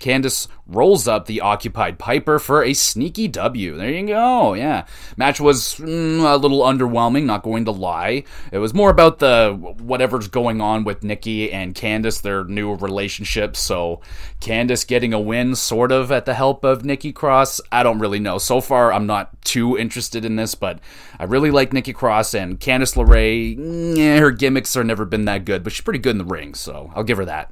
Candice 0.00 0.48
rolls 0.66 1.06
up 1.06 1.26
the 1.26 1.40
occupied 1.40 1.98
Piper 1.98 2.38
for 2.38 2.62
a 2.62 2.74
sneaky 2.74 3.28
W. 3.28 3.76
There 3.76 3.90
you 3.90 4.06
go. 4.06 4.54
Yeah. 4.54 4.86
Match 5.16 5.40
was 5.40 5.76
mm, 5.76 6.20
a 6.20 6.36
little 6.36 6.60
underwhelming, 6.60 7.24
not 7.24 7.42
going 7.42 7.64
to 7.66 7.70
lie. 7.70 8.24
It 8.52 8.58
was 8.58 8.74
more 8.74 8.90
about 8.90 9.18
the 9.18 9.54
whatever's 9.78 10.28
going 10.28 10.60
on 10.60 10.84
with 10.84 11.02
Nikki 11.02 11.50
and 11.50 11.74
Candice, 11.74 12.20
their 12.20 12.44
new 12.44 12.74
relationship. 12.74 13.56
So 13.56 14.00
Candice 14.40 14.86
getting 14.86 15.12
a 15.12 15.20
win 15.20 15.54
sort 15.54 15.92
of 15.92 16.10
at 16.10 16.26
the 16.26 16.34
help 16.34 16.64
of 16.64 16.84
Nikki 16.84 17.12
Cross. 17.12 17.60
I 17.70 17.82
don't 17.82 17.98
really 17.98 18.20
know. 18.20 18.38
So 18.38 18.60
far 18.60 18.92
I'm 18.92 19.06
not 19.06 19.40
too 19.42 19.78
interested 19.78 20.24
in 20.24 20.36
this, 20.36 20.54
but 20.54 20.80
I 21.18 21.24
really 21.24 21.50
like 21.50 21.72
Nikki 21.72 21.92
Cross 21.92 22.34
and 22.34 22.58
Candice 22.60 22.94
LeRae. 22.96 23.58
Mm, 23.58 24.18
her 24.18 24.30
gimmicks 24.30 24.76
are 24.76 24.84
never 24.84 25.04
been 25.04 25.24
that 25.26 25.44
good, 25.44 25.62
but 25.62 25.72
she's 25.72 25.84
pretty 25.84 25.98
good 25.98 26.12
in 26.12 26.18
the 26.18 26.24
ring, 26.24 26.54
so 26.54 26.90
I'll 26.94 27.04
give 27.04 27.18
her 27.18 27.24
that. 27.24 27.50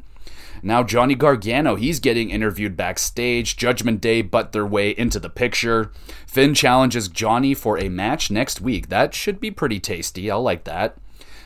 Now, 0.63 0.85
Johnny 0.85 1.17
Gargano, 1.17 1.75
he's 1.75 1.99
getting 1.99 2.31
interviewed 2.31 2.77
backstage. 2.77 3.57
Judgment 3.57 4.01
Day 4.01 4.23
butt 4.23 4.53
their 4.53 4.67
way 4.67 4.91
into 4.91 5.19
the 5.19 5.29
picture. 5.29 5.91
Finn 6.27 6.55
challenges 6.55 7.09
Johnny 7.09 7.53
for 7.53 7.79
a 7.79 7.89
match 7.89 8.31
next 8.31 8.61
week. 8.61 8.89
That 8.89 9.13
should 9.13 9.41
be 9.41 9.51
pretty 9.51 9.81
tasty. 9.81 10.31
I'll 10.31 10.43
like 10.43 10.65
that. 10.65 10.97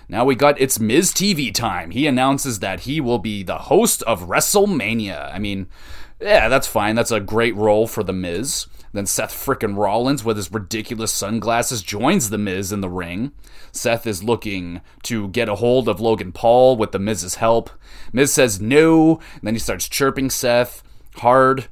Now 0.09 0.25
we 0.25 0.35
got 0.35 0.61
it's 0.61 0.79
Miz 0.79 1.13
TV 1.13 1.53
time. 1.53 1.91
He 1.91 2.07
announces 2.07 2.61
that 2.61 2.81
he 2.81 3.01
will 3.01 3.19
be 3.19 3.43
the 3.43 3.59
host 3.59 4.03
of 4.03 4.29
WrestleMania. 4.29 5.35
I 5.35 5.39
mean, 5.39 5.67
yeah, 6.21 6.49
that's 6.49 6.69
fine. 6.69 6.95
That's 6.95 7.11
a 7.11 7.19
great 7.19 7.57
role 7.57 7.87
for 7.87 8.05
The 8.05 8.13
Miz. 8.13 8.67
Then 8.93 9.07
Seth 9.07 9.33
frickin' 9.33 9.77
Rollins, 9.77 10.25
with 10.25 10.37
his 10.37 10.53
ridiculous 10.53 11.13
sunglasses, 11.13 11.83
joins 11.83 12.31
The 12.31 12.39
Miz 12.39 12.73
in 12.73 12.81
the 12.81 12.89
ring. 12.89 13.33
Seth 13.73 14.07
is 14.07 14.23
looking 14.25 14.81
to 15.05 15.29
get 15.29 15.49
a 15.49 15.57
hold 15.57 15.89
of 15.89 16.01
Logan 16.01 16.33
Paul 16.33 16.77
with 16.77 16.93
The 16.93 16.99
Miz's 16.99 17.37
help. 17.37 17.71
Miz 18.13 18.33
says 18.33 18.61
no, 18.61 19.21
then 19.43 19.55
he 19.55 19.61
starts 19.61 19.89
chirping 19.89 20.31
Seth 20.31 20.83
hard. 21.17 21.69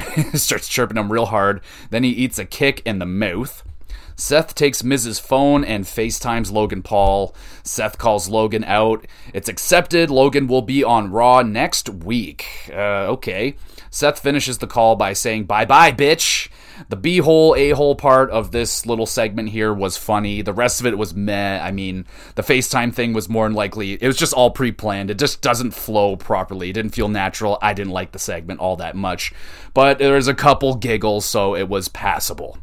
starts 0.34 0.68
chirping 0.68 0.96
him 0.96 1.12
real 1.12 1.26
hard. 1.26 1.60
Then 1.90 2.04
he 2.04 2.10
eats 2.10 2.38
a 2.38 2.44
kick 2.44 2.82
in 2.84 2.98
the 2.98 3.06
mouth. 3.06 3.62
Seth 4.16 4.54
takes 4.54 4.84
Miz's 4.84 5.18
phone 5.18 5.64
and 5.64 5.84
FaceTimes 5.84 6.52
Logan 6.52 6.82
Paul. 6.82 7.34
Seth 7.62 7.98
calls 7.98 8.28
Logan 8.28 8.64
out. 8.64 9.06
It's 9.32 9.48
accepted. 9.48 10.10
Logan 10.10 10.46
will 10.46 10.62
be 10.62 10.84
on 10.84 11.10
Raw 11.10 11.42
next 11.42 11.88
week. 11.88 12.70
Uh, 12.70 13.08
okay. 13.08 13.56
Seth 13.92 14.20
finishes 14.20 14.56
the 14.56 14.66
call 14.66 14.96
by 14.96 15.12
saying, 15.12 15.44
Bye 15.44 15.66
bye, 15.66 15.92
bitch. 15.92 16.48
The 16.88 16.96
B 16.96 17.18
hole, 17.18 17.54
A 17.54 17.70
hole 17.70 17.94
part 17.94 18.30
of 18.30 18.50
this 18.50 18.86
little 18.86 19.04
segment 19.04 19.50
here 19.50 19.72
was 19.72 19.98
funny. 19.98 20.40
The 20.40 20.54
rest 20.54 20.80
of 20.80 20.86
it 20.86 20.96
was 20.96 21.14
meh. 21.14 21.60
I 21.62 21.70
mean, 21.70 22.06
the 22.34 22.42
FaceTime 22.42 22.94
thing 22.94 23.12
was 23.12 23.28
more 23.28 23.46
than 23.46 23.54
likely, 23.54 23.92
it 23.92 24.06
was 24.06 24.16
just 24.16 24.32
all 24.32 24.50
pre 24.50 24.72
planned. 24.72 25.10
It 25.10 25.18
just 25.18 25.42
doesn't 25.42 25.72
flow 25.72 26.16
properly. 26.16 26.70
It 26.70 26.72
didn't 26.72 26.94
feel 26.94 27.08
natural. 27.08 27.58
I 27.60 27.74
didn't 27.74 27.92
like 27.92 28.12
the 28.12 28.18
segment 28.18 28.60
all 28.60 28.76
that 28.76 28.96
much. 28.96 29.34
But 29.74 29.98
there 29.98 30.14
was 30.14 30.26
a 30.26 30.34
couple 30.34 30.74
giggles, 30.74 31.26
so 31.26 31.54
it 31.54 31.68
was 31.68 31.88
passable. 31.88 32.58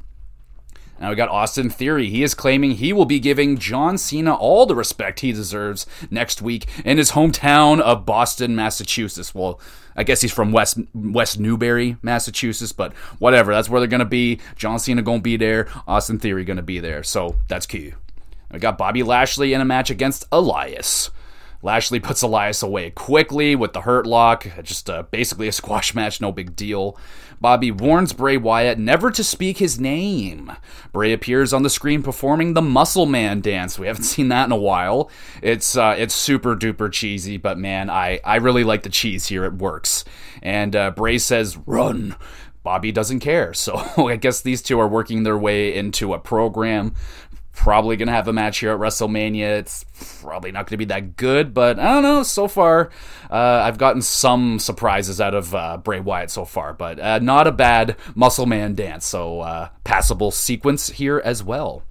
Now 1.00 1.10
we 1.10 1.16
got 1.16 1.30
Austin 1.30 1.70
Theory. 1.70 2.10
He 2.10 2.24
is 2.24 2.34
claiming 2.34 2.72
he 2.72 2.92
will 2.92 3.06
be 3.06 3.20
giving 3.20 3.58
John 3.58 3.98
Cena 3.98 4.36
all 4.36 4.66
the 4.66 4.76
respect 4.76 5.22
he 5.22 5.32
deserves 5.32 5.86
next 6.12 6.42
week 6.42 6.68
in 6.84 6.98
his 6.98 7.12
hometown 7.12 7.80
of 7.80 8.06
Boston, 8.06 8.56
Massachusetts. 8.56 9.34
Well, 9.34 9.62
I 9.96 10.04
guess 10.04 10.22
he's 10.22 10.34
from 10.34 10.52
West 10.52 10.78
West 10.94 11.40
Newbury, 11.40 11.98
Massachusetts, 12.02 12.74
but 12.74 12.94
whatever. 13.20 13.54
That's 13.54 13.70
where 13.70 13.80
they're 13.80 13.88
gonna 13.88 14.06
be. 14.06 14.40
John 14.56 14.80
Cena 14.80 15.02
gonna 15.02 15.22
be 15.22 15.38
there. 15.38 15.68
Austin 15.88 16.20
Theory 16.20 16.44
gonna 16.44 16.62
be 16.62 16.80
there. 16.80 17.04
So 17.04 17.36
that's 17.48 17.66
key. 17.66 17.94
We 18.52 18.60
got 18.60 18.78
Bobby 18.78 19.04
Lashley 19.04 19.54
in 19.54 19.62
a 19.62 19.66
match 19.66 19.90
against 19.90 20.26
Elias. 20.32 21.12
Lashley 21.62 22.00
puts 22.02 22.22
Elias 22.22 22.64
away 22.64 22.92
quickly 22.92 23.56
with 23.56 23.74
the 23.74 23.82
hurt 23.82 24.06
lock. 24.06 24.48
Just 24.64 24.90
uh, 24.90 25.04
basically 25.04 25.48
a 25.48 25.52
squash 25.54 25.94
match, 25.94 26.22
no 26.22 26.32
big 26.32 26.56
deal. 26.56 26.98
Bobby 27.42 27.72
warns 27.72 28.12
Bray 28.12 28.36
Wyatt 28.36 28.78
never 28.78 29.12
to 29.12 29.24
speak 29.24 29.60
his 29.60 29.80
name. 29.80 30.52
Bray 30.92 31.14
appears 31.14 31.54
on 31.54 31.64
the 31.64 31.70
screen 31.70 32.04
performing 32.04 32.54
the 32.54 32.62
Muscle 32.62 33.06
Man 33.06 33.40
dance. 33.40 33.80
We 33.80 33.88
haven't 33.88 34.04
seen 34.16 34.28
that 34.30 34.46
in 34.46 34.52
a 34.52 34.58
while. 34.58 35.10
It's 35.42 35.78
uh, 35.78 35.96
it's 35.98 36.14
super 36.14 36.56
duper 36.56 36.92
cheesy, 36.92 37.38
but 37.38 37.58
man, 37.58 37.90
I 37.90 38.20
I 38.26 38.38
really 38.38 38.64
like 38.64 38.84
the 38.84 38.90
cheese 38.90 39.28
here. 39.28 39.46
It 39.46 39.54
works. 39.54 40.04
And 40.42 40.76
uh, 40.76 40.92
Bray 40.92 41.18
says, 41.18 41.58
"Run." 41.66 42.16
Bobby 42.62 42.92
doesn't 42.92 43.22
care. 43.22 43.54
So 43.54 43.78
I 44.08 44.18
guess 44.18 44.42
these 44.42 44.62
two 44.62 44.80
are 44.80 44.88
working 44.88 45.24
their 45.24 45.38
way 45.38 45.74
into 45.74 46.14
a 46.14 46.20
program 46.20 46.94
probably 47.60 47.98
going 47.98 48.08
to 48.08 48.14
have 48.14 48.30
a 48.30 48.34
match 48.34 48.60
here 48.60 48.72
at 48.72 48.80
WrestleMania. 48.80 49.60
It's 49.60 49.84
probably 50.22 50.54
not 50.54 50.66
going 50.66 50.72
to 50.72 50.78
be 50.78 50.86
that 50.86 51.18
good, 51.18 51.54
but 51.54 51.78
I 51.78 51.94
don't 51.94 52.04
know. 52.04 52.24
So 52.24 52.48
far, 52.48 52.90
uh, 53.30 53.36
I've 53.36 53.78
gotten 53.78 54.02
some 54.02 54.60
surprises 54.60 55.20
out 55.20 55.34
of 55.34 55.54
uh, 55.54 55.76
Bray 55.76 56.00
Wyatt 56.00 56.32
so 56.32 56.46
far, 56.46 56.72
but 56.72 57.02
uh, 57.02 57.20
not 57.20 57.48
a 57.48 57.52
bad 57.52 57.98
Muscle 58.16 58.46
Man 58.46 58.76
dance. 58.76 59.06
So, 59.06 59.42
uh, 59.42 59.70
passable 59.84 60.32
sequence 60.32 60.88
here 60.88 61.22
as 61.24 61.44
well. 61.44 61.84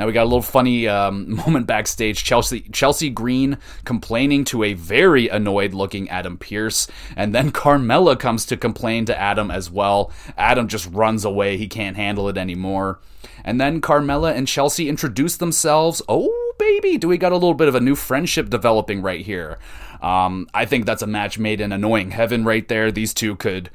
Now 0.00 0.06
we 0.06 0.14
got 0.14 0.22
a 0.22 0.24
little 0.24 0.40
funny 0.40 0.88
um, 0.88 1.36
moment 1.46 1.66
backstage. 1.66 2.24
Chelsea 2.24 2.60
Chelsea 2.72 3.10
Green 3.10 3.58
complaining 3.84 4.44
to 4.46 4.64
a 4.64 4.72
very 4.72 5.28
annoyed 5.28 5.74
looking 5.74 6.08
Adam 6.08 6.38
Pearce, 6.38 6.88
and 7.16 7.34
then 7.34 7.52
Carmella 7.52 8.18
comes 8.18 8.46
to 8.46 8.56
complain 8.56 9.04
to 9.04 9.20
Adam 9.20 9.50
as 9.50 9.70
well. 9.70 10.10
Adam 10.38 10.68
just 10.68 10.90
runs 10.90 11.26
away. 11.26 11.58
He 11.58 11.68
can't 11.68 11.98
handle 11.98 12.30
it 12.30 12.38
anymore. 12.38 12.98
And 13.44 13.60
then 13.60 13.82
Carmella 13.82 14.34
and 14.34 14.48
Chelsea 14.48 14.88
introduce 14.88 15.36
themselves. 15.36 16.00
Oh, 16.08 16.54
baby, 16.58 16.96
do 16.96 17.06
we 17.06 17.18
got 17.18 17.32
a 17.32 17.36
little 17.36 17.52
bit 17.52 17.68
of 17.68 17.74
a 17.74 17.80
new 17.80 17.94
friendship 17.94 18.48
developing 18.48 19.02
right 19.02 19.20
here? 19.20 19.58
Um, 20.00 20.48
I 20.54 20.64
think 20.64 20.86
that's 20.86 21.02
a 21.02 21.06
match 21.06 21.38
made 21.38 21.60
in 21.60 21.72
annoying 21.72 22.12
heaven 22.12 22.44
right 22.44 22.66
there. 22.66 22.90
These 22.90 23.12
two 23.12 23.36
could, 23.36 23.68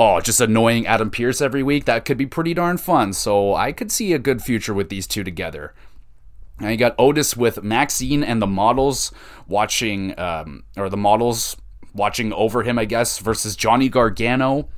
oh, 0.00 0.18
just 0.18 0.40
annoying 0.40 0.86
Adam 0.86 1.10
Pearce 1.10 1.42
every 1.42 1.62
week. 1.62 1.84
That 1.84 2.06
could 2.06 2.16
be 2.16 2.24
pretty 2.24 2.54
darn 2.54 2.78
fun. 2.78 3.12
So 3.12 3.54
I 3.54 3.70
could 3.70 3.92
see 3.92 4.14
a 4.14 4.18
good 4.18 4.42
future 4.42 4.72
with 4.72 4.88
these 4.88 5.06
two 5.06 5.22
together. 5.22 5.74
Now 6.58 6.70
you 6.70 6.78
got 6.78 6.94
Otis 6.98 7.36
with 7.36 7.62
Maxxine 7.62 8.24
and 8.24 8.40
the 8.40 8.46
models 8.46 9.12
watching, 9.46 10.18
um, 10.18 10.64
or 10.76 10.88
the 10.88 10.96
models 10.96 11.54
watching 11.94 12.32
over 12.32 12.62
him, 12.62 12.78
I 12.78 12.86
guess, 12.86 13.18
versus 13.18 13.54
Johnny 13.54 13.90
Gargano. 13.90 14.68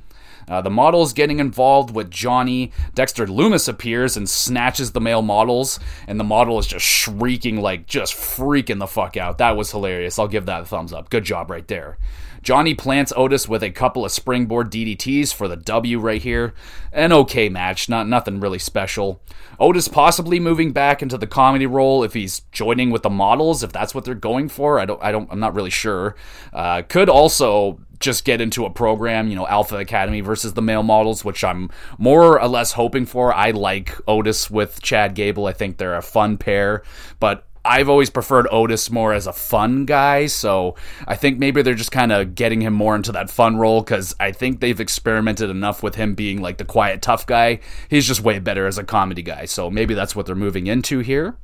Uh, 0.47 0.61
the 0.61 0.69
models 0.69 1.13
getting 1.13 1.39
involved 1.39 1.93
with 1.93 2.11
Johnny. 2.11 2.71
Dexter 2.93 3.25
Lumis 3.25 3.67
appears 3.67 4.17
and 4.17 4.29
snatches 4.29 4.91
the 4.91 5.01
male 5.01 5.21
models, 5.21 5.79
and 6.07 6.19
the 6.19 6.23
model 6.23 6.59
is 6.59 6.67
just 6.67 6.85
shrieking, 6.85 7.61
like 7.61 7.87
just 7.87 8.13
freaking 8.13 8.79
the 8.79 8.87
fuck 8.87 9.17
out. 9.17 9.37
That 9.37 9.57
was 9.57 9.71
hilarious. 9.71 10.19
I'll 10.19 10.27
give 10.27 10.45
that 10.45 10.61
a 10.61 10.65
thumbs 10.65 10.93
up. 10.93 11.09
Good 11.09 11.23
job 11.23 11.49
right 11.49 11.67
there. 11.67 11.97
Johnny 12.43 12.75
plants 12.75 13.13
Otis 13.15 13.47
with 13.47 13.63
a 13.63 13.71
couple 13.71 14.03
of 14.03 14.11
springboard 14.11 14.69
DDTs 14.69 15.33
for 15.33 15.47
the 15.47 15.55
W 15.55 15.97
right 15.97 16.21
here. 16.21 16.53
An 16.91 17.13
okay 17.13 17.47
match, 17.47 17.87
not 17.87 18.07
nothing 18.07 18.41
really 18.41 18.59
special. 18.59 19.21
Otis 19.59 19.87
possibly 19.87 20.41
moving 20.41 20.73
back 20.73 21.01
into 21.01 21.17
the 21.17 21.25
comedy 21.25 21.65
role 21.65 22.03
if 22.03 22.13
he's 22.13 22.41
joining 22.51 22.91
with 22.91 23.01
the 23.01 23.09
models, 23.09 23.63
if 23.63 23.71
that's 23.71 23.95
what 23.95 24.03
they're 24.03 24.13
going 24.13 24.49
for. 24.49 24.77
I 24.77 24.85
don't, 24.85 25.01
I 25.01 25.13
don't, 25.13 25.31
I'm 25.31 25.39
not 25.39 25.55
really 25.55 25.69
sure. 25.69 26.15
Uh, 26.51 26.81
could 26.81 27.07
also 27.07 27.79
just 28.03 28.25
get 28.25 28.41
into 28.41 28.65
a 28.65 28.69
program, 28.69 29.27
you 29.29 29.35
know, 29.35 29.47
Alpha 29.47 29.77
Academy 29.77 30.21
versus 30.21 30.53
the 30.53 30.61
male 30.61 30.83
models, 30.83 31.25
which 31.25 31.43
I'm 31.43 31.69
more 31.97 32.39
or 32.39 32.47
less 32.47 32.73
hoping 32.73 33.05
for. 33.05 33.33
I 33.33 33.51
like 33.51 33.95
Otis 34.07 34.51
with 34.51 34.81
Chad 34.81 35.15
Gable. 35.15 35.47
I 35.47 35.53
think 35.53 35.77
they're 35.77 35.95
a 35.95 36.01
fun 36.01 36.37
pair, 36.37 36.83
but 37.19 37.47
I've 37.65 37.87
always 37.87 38.09
preferred 38.09 38.47
Otis 38.51 38.91
more 38.91 39.13
as 39.13 39.25
a 39.25 39.31
fun 39.31 39.85
guy, 39.85 40.25
so 40.25 40.75
I 41.07 41.15
think 41.15 41.39
maybe 41.39 41.61
they're 41.61 41.75
just 41.75 41.93
kind 41.93 42.11
of 42.11 42.35
getting 42.35 42.61
him 42.61 42.73
more 42.73 42.93
into 42.93 43.13
that 43.13 43.29
fun 43.29 43.55
role 43.55 43.81
because 43.81 44.13
I 44.19 44.33
think 44.33 44.59
they've 44.59 44.79
experimented 44.79 45.49
enough 45.49 45.81
with 45.81 45.95
him 45.95 46.13
being 46.13 46.41
like 46.41 46.57
the 46.57 46.65
quiet, 46.65 47.01
tough 47.01 47.25
guy. 47.25 47.61
He's 47.87 48.05
just 48.05 48.19
way 48.19 48.39
better 48.39 48.67
as 48.67 48.77
a 48.77 48.83
comedy 48.83 49.21
guy, 49.21 49.45
so 49.45 49.71
maybe 49.71 49.93
that's 49.93 50.13
what 50.13 50.25
they're 50.25 50.35
moving 50.35 50.67
into 50.67 50.99
here. 50.99 51.37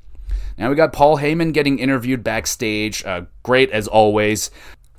Now 0.57 0.69
we 0.69 0.75
got 0.75 0.91
Paul 0.91 1.17
Heyman 1.17 1.53
getting 1.53 1.79
interviewed 1.79 2.21
backstage. 2.21 3.05
Uh, 3.05 3.21
great 3.43 3.71
as 3.71 3.87
always 3.87 4.51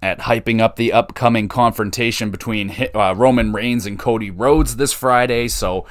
at 0.03 0.21
hyping 0.21 0.61
up 0.61 0.77
the 0.77 0.93
upcoming 0.93 1.49
confrontation 1.49 2.31
between 2.31 2.75
uh, 2.95 3.15
Roman 3.17 3.53
Reigns 3.53 3.87
and 3.87 3.99
Cody 3.99 4.31
Rhodes 4.31 4.77
this 4.77 4.93
Friday. 4.93 5.49
So, 5.49 5.87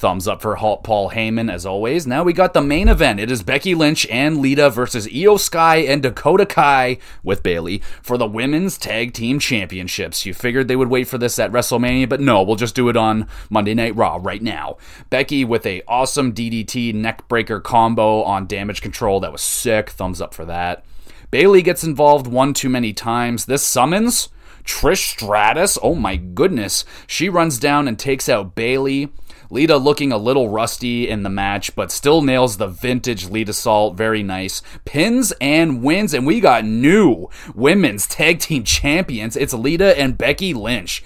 thumbs 0.00 0.26
up 0.26 0.40
for 0.40 0.56
Paul 0.56 1.10
Heyman 1.10 1.52
as 1.52 1.66
always. 1.66 2.06
Now 2.06 2.24
we 2.24 2.32
got 2.32 2.54
the 2.54 2.62
main 2.62 2.88
event. 2.88 3.20
It 3.20 3.30
is 3.30 3.42
Becky 3.42 3.74
Lynch 3.74 4.06
and 4.06 4.38
Lita 4.38 4.70
versus 4.70 5.06
Iyo 5.06 5.38
Sky 5.38 5.76
and 5.76 6.02
Dakota 6.02 6.46
Kai 6.46 6.96
with 7.22 7.42
Bayley 7.42 7.82
for 8.00 8.16
the 8.16 8.26
women's 8.26 8.78
tag 8.78 9.12
team 9.12 9.38
championships. 9.38 10.24
You 10.24 10.32
figured 10.32 10.68
they 10.68 10.76
would 10.76 10.88
wait 10.88 11.06
for 11.06 11.18
this 11.18 11.38
at 11.38 11.52
WrestleMania, 11.52 12.08
but 12.08 12.20
no, 12.20 12.42
we'll 12.42 12.56
just 12.56 12.74
do 12.74 12.88
it 12.88 12.96
on 12.96 13.28
Monday 13.50 13.74
Night 13.74 13.94
Raw 13.94 14.18
right 14.20 14.42
now. 14.42 14.78
Becky 15.10 15.44
with 15.44 15.66
a 15.66 15.82
awesome 15.86 16.32
DDT 16.32 16.94
neckbreaker 16.94 17.62
combo 17.62 18.22
on 18.22 18.46
Damage 18.46 18.80
Control. 18.80 19.20
That 19.20 19.32
was 19.32 19.42
sick. 19.42 19.90
Thumbs 19.90 20.22
up 20.22 20.32
for 20.32 20.46
that. 20.46 20.82
Bayley 21.30 21.62
gets 21.62 21.84
involved 21.84 22.26
one 22.26 22.54
too 22.54 22.68
many 22.68 22.92
times. 22.92 23.44
This 23.44 23.62
summons 23.62 24.28
Trish 24.64 25.10
Stratus. 25.10 25.78
Oh 25.82 25.94
my 25.94 26.16
goodness. 26.16 26.84
She 27.06 27.28
runs 27.28 27.58
down 27.58 27.88
and 27.88 27.98
takes 27.98 28.28
out 28.28 28.54
Bayley. 28.54 29.12
Lita 29.52 29.76
looking 29.76 30.12
a 30.12 30.16
little 30.16 30.48
rusty 30.48 31.08
in 31.08 31.24
the 31.24 31.28
match, 31.28 31.74
but 31.74 31.90
still 31.90 32.22
nails 32.22 32.56
the 32.56 32.68
vintage 32.68 33.26
Litasault. 33.26 33.96
Very 33.96 34.22
nice. 34.22 34.62
Pins 34.84 35.32
and 35.40 35.82
wins, 35.82 36.14
and 36.14 36.24
we 36.24 36.40
got 36.40 36.64
new 36.64 37.28
women's 37.54 38.06
tag 38.06 38.38
team 38.38 38.62
champions. 38.62 39.36
It's 39.36 39.52
Lita 39.52 39.98
and 39.98 40.16
Becky 40.16 40.54
Lynch. 40.54 41.02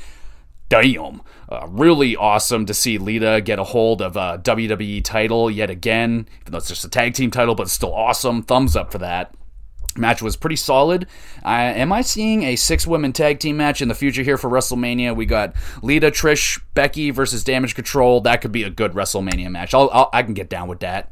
Damn. 0.69 1.23
Uh, 1.49 1.67
really 1.71 2.17
awesome 2.17 2.67
to 2.67 2.75
see 2.75 2.99
Lita 2.99 3.41
get 3.43 3.59
a 3.59 3.65
hold 3.65 4.03
of 4.03 4.17
a 4.17 4.39
WWE 4.45 5.03
title 5.05 5.51
yet 5.51 5.71
again, 5.71 6.29
even 6.41 6.53
though 6.53 6.59
it's 6.59 6.69
just 6.69 6.85
a 6.85 6.91
tag 6.91 7.15
team 7.15 7.31
title, 7.31 7.55
but 7.55 7.71
still 7.71 7.95
awesome. 7.95 8.43
Thumbs 8.43 8.77
up 8.77 8.93
for 8.93 8.99
that. 8.99 9.35
Match 9.97 10.23
was 10.23 10.37
pretty 10.37 10.57
solid. 10.57 11.07
Uh, 11.45 11.49
am 11.49 11.93
I 11.93 12.03
seeing 12.03 12.43
a 12.43 12.57
six 12.57 12.87
women 12.87 13.13
tag 13.13 13.39
team 13.39 13.57
match 13.57 13.81
in 13.81 13.89
the 13.89 13.95
future 13.95 14.23
here 14.23 14.37
for 14.37 14.51
WrestleMania? 14.51 15.15
We 15.15 15.27
got 15.27 15.55
Lita, 15.83 16.11
Trish, 16.11 16.61
Becky 16.75 17.11
versus 17.11 17.45
Damage 17.45 17.75
Control. 17.75 18.21
That 18.21 18.41
could 18.41 18.53
be 18.53 18.65
a 18.65 18.71
good 18.71 18.93
WrestleMania 18.93 19.51
match. 19.51 19.73
I'll, 19.73 19.91
I'll, 19.93 20.11
I 20.13 20.23
can 20.23 20.35
get 20.35 20.49
down 20.49 20.69
with 20.69 20.81
that. 20.81 21.11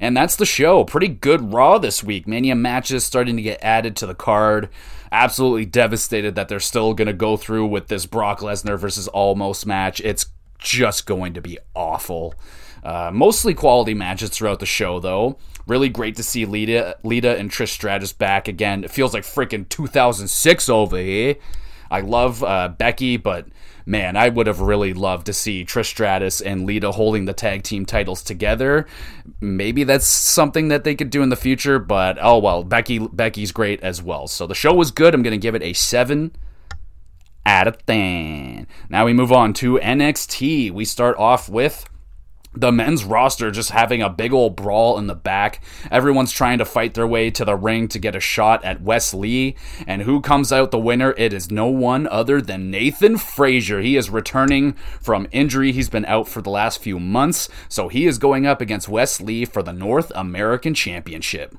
And 0.00 0.16
that's 0.16 0.36
the 0.36 0.46
show. 0.46 0.84
Pretty 0.84 1.08
good 1.08 1.52
Raw 1.52 1.78
this 1.78 2.04
week. 2.04 2.28
Mania 2.28 2.54
matches 2.54 3.04
starting 3.04 3.36
to 3.36 3.42
get 3.42 3.62
added 3.62 3.96
to 3.96 4.06
the 4.06 4.14
card. 4.14 4.68
Absolutely 5.10 5.64
devastated 5.64 6.34
that 6.34 6.48
they're 6.48 6.60
still 6.60 6.92
going 6.92 7.06
to 7.06 7.14
go 7.14 7.38
through 7.38 7.66
with 7.66 7.88
this 7.88 8.04
Brock 8.04 8.40
Lesnar 8.40 8.78
versus 8.78 9.08
Omos 9.14 9.64
match. 9.64 10.00
It's 10.02 10.26
just 10.58 11.06
going 11.06 11.32
to 11.34 11.40
be 11.40 11.58
awful. 11.74 12.34
Uh, 12.84 13.10
mostly 13.12 13.54
quality 13.54 13.94
matches 13.94 14.30
throughout 14.30 14.60
the 14.60 14.66
show, 14.66 15.00
though. 15.00 15.38
Really 15.68 15.90
great 15.90 16.16
to 16.16 16.22
see 16.22 16.46
Lita, 16.46 16.96
Lita 17.02 17.36
and 17.36 17.50
Trish 17.50 17.68
Stratus 17.68 18.14
back 18.14 18.48
again. 18.48 18.84
It 18.84 18.90
feels 18.90 19.12
like 19.12 19.22
freaking 19.22 19.68
2006 19.68 20.68
over 20.70 20.96
here. 20.96 21.36
I 21.90 22.00
love 22.00 22.42
uh, 22.42 22.68
Becky, 22.68 23.18
but 23.18 23.46
man, 23.84 24.16
I 24.16 24.30
would 24.30 24.46
have 24.46 24.60
really 24.60 24.94
loved 24.94 25.26
to 25.26 25.34
see 25.34 25.66
Trish 25.66 25.86
Stratus 25.86 26.40
and 26.40 26.64
Lita 26.64 26.90
holding 26.92 27.26
the 27.26 27.34
tag 27.34 27.64
team 27.64 27.84
titles 27.84 28.22
together. 28.22 28.86
Maybe 29.42 29.84
that's 29.84 30.06
something 30.06 30.68
that 30.68 30.84
they 30.84 30.94
could 30.94 31.10
do 31.10 31.22
in 31.22 31.28
the 31.28 31.36
future, 31.36 31.78
but 31.78 32.16
oh 32.18 32.38
well, 32.38 32.64
Becky 32.64 32.98
Becky's 32.98 33.52
great 33.52 33.82
as 33.82 34.02
well. 34.02 34.26
So 34.26 34.46
the 34.46 34.54
show 34.54 34.72
was 34.72 34.90
good. 34.90 35.14
I'm 35.14 35.22
going 35.22 35.38
to 35.38 35.42
give 35.42 35.54
it 35.54 35.62
a 35.62 35.74
7 35.74 36.32
out 37.44 37.68
of 37.68 37.84
10. 37.84 38.66
Now 38.88 39.04
we 39.04 39.12
move 39.12 39.32
on 39.32 39.52
to 39.54 39.78
NXT. 39.78 40.70
We 40.70 40.86
start 40.86 41.18
off 41.18 41.50
with 41.50 41.84
the 42.60 42.72
men's 42.72 43.04
roster 43.04 43.50
just 43.50 43.70
having 43.70 44.02
a 44.02 44.10
big 44.10 44.32
old 44.32 44.56
brawl 44.56 44.98
in 44.98 45.06
the 45.06 45.14
back. 45.14 45.62
Everyone's 45.90 46.32
trying 46.32 46.58
to 46.58 46.64
fight 46.64 46.94
their 46.94 47.06
way 47.06 47.30
to 47.30 47.44
the 47.44 47.54
ring 47.54 47.86
to 47.88 47.98
get 47.98 48.16
a 48.16 48.20
shot 48.20 48.64
at 48.64 48.82
Wes 48.82 49.14
Lee. 49.14 49.54
And 49.86 50.02
who 50.02 50.20
comes 50.20 50.52
out 50.52 50.70
the 50.70 50.78
winner? 50.78 51.14
It 51.16 51.32
is 51.32 51.50
no 51.50 51.66
one 51.66 52.08
other 52.08 52.40
than 52.40 52.70
Nathan 52.70 53.16
Frazer. 53.16 53.80
He 53.80 53.96
is 53.96 54.10
returning 54.10 54.72
from 55.00 55.28
injury. 55.30 55.70
He's 55.70 55.88
been 55.88 56.06
out 56.06 56.28
for 56.28 56.42
the 56.42 56.50
last 56.50 56.82
few 56.82 56.98
months. 56.98 57.48
So 57.68 57.88
he 57.88 58.06
is 58.06 58.18
going 58.18 58.46
up 58.46 58.60
against 58.60 58.88
Wes 58.88 59.20
Lee 59.20 59.44
for 59.44 59.62
the 59.62 59.72
North 59.72 60.10
American 60.14 60.74
Championship. 60.74 61.56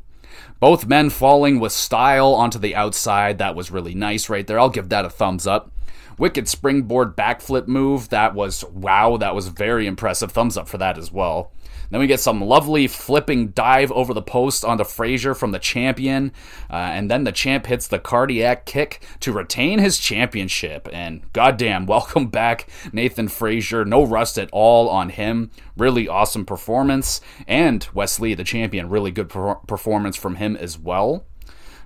Both 0.60 0.88
men 0.88 1.10
falling 1.10 1.60
with 1.62 1.72
style 1.72 2.34
onto 2.34 2.60
the 2.60 2.76
outside. 2.76 3.38
That 3.38 3.56
was 3.56 3.72
really 3.72 3.96
nice 3.96 4.30
right 4.30 4.46
there. 4.46 4.60
I'll 4.60 4.70
give 4.70 4.90
that 4.90 5.06
a 5.06 5.10
thumbs 5.10 5.48
up. 5.48 5.72
Wicked 6.20 6.50
springboard 6.50 7.16
backflip 7.16 7.68
move. 7.68 8.10
That 8.10 8.36
was 8.36 8.66
wow. 8.66 9.16
That 9.16 9.34
was 9.34 9.48
very 9.48 9.88
impressive. 9.88 10.32
Thumbs 10.32 10.58
up 10.58 10.68
for 10.68 10.78
that 10.78 10.98
as 10.98 11.12
well. 11.12 11.54
Then 11.90 12.00
we 12.00 12.08
get 12.08 12.20
some 12.20 12.42
lovely 12.42 12.88
flipping 12.88 13.50
dive 13.50 13.92
over 13.92 14.14
the 14.14 14.22
post 14.22 14.64
onto 14.64 14.84
Frazer 14.84 15.34
from 15.34 15.52
the 15.52 15.60
champion. 15.60 16.32
Uh, 16.70 16.76
and 16.76 17.10
then 17.10 17.24
the 17.24 17.32
champ 17.32 17.66
hits 17.66 17.88
the 17.88 18.00
cardiac 18.00 18.66
kick 18.66 19.02
to 19.22 19.32
retain 19.32 19.80
his 19.80 19.98
championship. 19.98 20.88
And 20.94 21.22
goddamn, 21.34 21.86
welcome 21.88 22.28
back, 22.28 22.70
Nathan 22.92 23.28
Frazer. 23.28 23.86
No 23.86 24.06
rust 24.06 24.38
at 24.38 24.50
all 24.52 24.90
on 24.90 25.10
him. 25.10 25.52
Really 25.78 26.08
awesome 26.08 26.46
performance. 26.46 27.22
And 27.48 27.88
Wes 27.94 28.20
Lee, 28.20 28.34
the 28.34 28.44
champion, 28.44 28.90
really 28.90 29.12
good 29.12 29.30
per- 29.30 29.56
performance 29.56 30.16
from 30.16 30.36
him 30.36 30.56
as 30.56 30.78
well. 30.78 31.26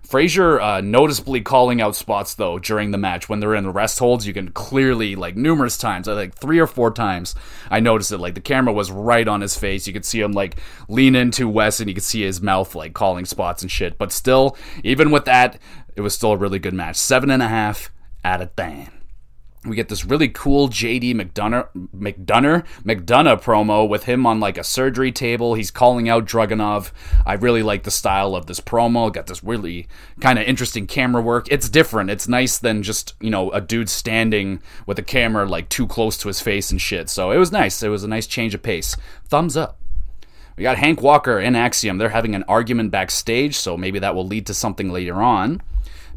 Frazer 0.04 0.60
uh, 0.60 0.82
noticeably 0.82 1.42
calling 1.42 1.82
out 1.82 1.96
spots 1.96 2.36
though 2.36 2.60
during 2.60 2.92
the 2.92 2.98
match 2.98 3.30
when 3.30 3.40
they're 3.40 3.56
in 3.56 3.64
the 3.64 3.72
rest 3.72 4.00
holds. 4.00 4.28
You 4.28 4.34
can 4.34 4.52
clearly, 4.52 5.16
like 5.16 5.36
numerous 5.36 5.78
times, 5.78 6.08
like 6.08 6.36
three 6.36 6.60
or 6.60 6.68
four 6.68 6.92
times, 6.92 7.36
I 7.72 7.80
noticed 7.80 8.12
it. 8.12 8.18
Like 8.18 8.36
the 8.36 8.42
camera 8.42 8.74
was 8.74 8.92
right 8.92 9.28
on 9.28 9.42
his 9.42 9.58
face. 9.58 9.88
You 9.88 9.94
could 9.94 10.06
see 10.06 10.20
him 10.20 10.34
like 10.34 10.60
lean 10.88 11.16
into 11.16 11.48
Wes, 11.48 11.80
and 11.80 11.90
you 11.90 11.96
could 11.96 12.04
see 12.04 12.22
his 12.22 12.42
mouth 12.42 12.76
like 12.76 12.94
calling 12.94 13.26
spots 13.26 13.62
and 13.62 13.72
shit. 13.72 13.98
But 13.98 14.12
still, 14.12 14.58
even 14.84 15.10
with 15.10 15.26
that, 15.26 15.60
it 15.96 16.02
was 16.02 16.14
still 16.14 16.34
a 16.34 16.38
really 16.38 16.60
good 16.60 16.74
match. 16.74 16.98
Seven 16.98 17.30
and 17.30 17.42
a 17.42 17.48
half 17.48 17.92
out 18.24 18.42
of 18.42 18.56
ten 18.56 19.03
we 19.66 19.76
get 19.76 19.88
this 19.88 20.04
really 20.06 20.28
cool 20.28 20.68
JD 20.68 21.14
McDonagh, 21.16 21.68
McDonagh, 21.96 22.66
McDonagh 22.84 23.42
promo 23.42 23.88
with 23.88 24.04
him 24.04 24.26
on 24.26 24.40
like 24.40 24.58
a 24.58 24.64
surgery 24.64 25.12
table. 25.12 25.54
He's 25.54 25.72
calling 25.72 26.10
out 26.10 26.26
Dragunov. 26.26 26.92
I 27.26 27.34
really 27.34 27.64
like 27.64 27.84
the 27.84 27.92
style 27.92 28.36
of 28.36 28.48
this 28.48 28.60
promo. 28.60 29.12
Got 29.12 29.28
this 29.28 29.44
really 29.44 29.88
kind 30.20 30.38
of 30.38 30.46
interesting 30.46 30.86
camera 30.86 31.22
work. 31.22 31.48
It's 31.50 31.70
different. 31.70 32.10
It's 32.10 32.28
nice 32.28 32.58
than 32.58 32.84
just, 32.84 33.14
you 33.22 33.30
know, 33.30 33.52
a 33.52 33.62
dude 33.62 33.90
standing 33.90 34.62
with 34.86 35.00
a 35.00 35.04
camera 35.04 35.46
like 35.46 35.70
too 35.70 35.88
close 35.88 36.18
to 36.18 36.28
his 36.28 36.42
face 36.42 36.72
and 36.72 36.82
shit. 36.82 37.10
So 37.10 37.32
it 37.32 37.38
was 37.38 37.52
nice. 37.52 37.82
It 37.82 37.90
was 37.90 38.04
a 38.04 38.10
nice 38.10 38.28
change 38.28 38.54
of 38.54 38.64
pace. 38.64 38.98
Thumbs 39.30 39.56
up. 39.56 39.80
We 40.58 40.64
got 40.64 40.78
Hank 40.78 41.02
Walker 41.02 41.40
and 41.40 41.58
Axiom. 41.58 41.98
They're 41.98 42.10
having 42.10 42.36
an 42.36 42.44
argument 42.44 42.92
backstage, 42.92 43.56
so 43.56 43.76
maybe 43.76 44.00
that 44.00 44.14
will 44.14 44.28
lead 44.28 44.46
to 44.48 44.54
something 44.54 44.92
later 44.92 45.22
on. 45.22 45.62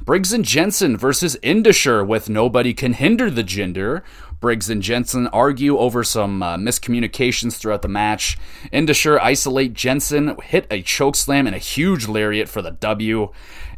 Briggs 0.06 0.32
and 0.32 0.44
Jensen 0.44 0.96
versus 0.96 1.36
Indus 1.42 1.74
Sher 1.74 2.04
with 2.04 2.28
Nobody 2.28 2.72
Can 2.72 2.92
Hinder 2.92 3.28
the 3.28 3.42
Jinder. 3.42 4.02
Briggs 4.38 4.70
and 4.70 4.80
Jensen 4.80 5.26
argue 5.26 5.78
over 5.78 6.04
some 6.04 6.44
uh, 6.44 6.56
miscommunications 6.56 7.56
throughout 7.56 7.82
the 7.82 7.88
match. 7.88 8.38
Indus 8.70 8.98
Sher 8.98 9.20
isolate 9.20 9.74
Jensen, 9.74 10.36
hit 10.44 10.68
a 10.70 10.80
chokeslam 10.80 11.46
and 11.46 11.56
a 11.56 11.58
huge 11.58 12.06
lariat 12.06 12.48
for 12.48 12.62
the 12.62 12.70
W. 12.70 13.32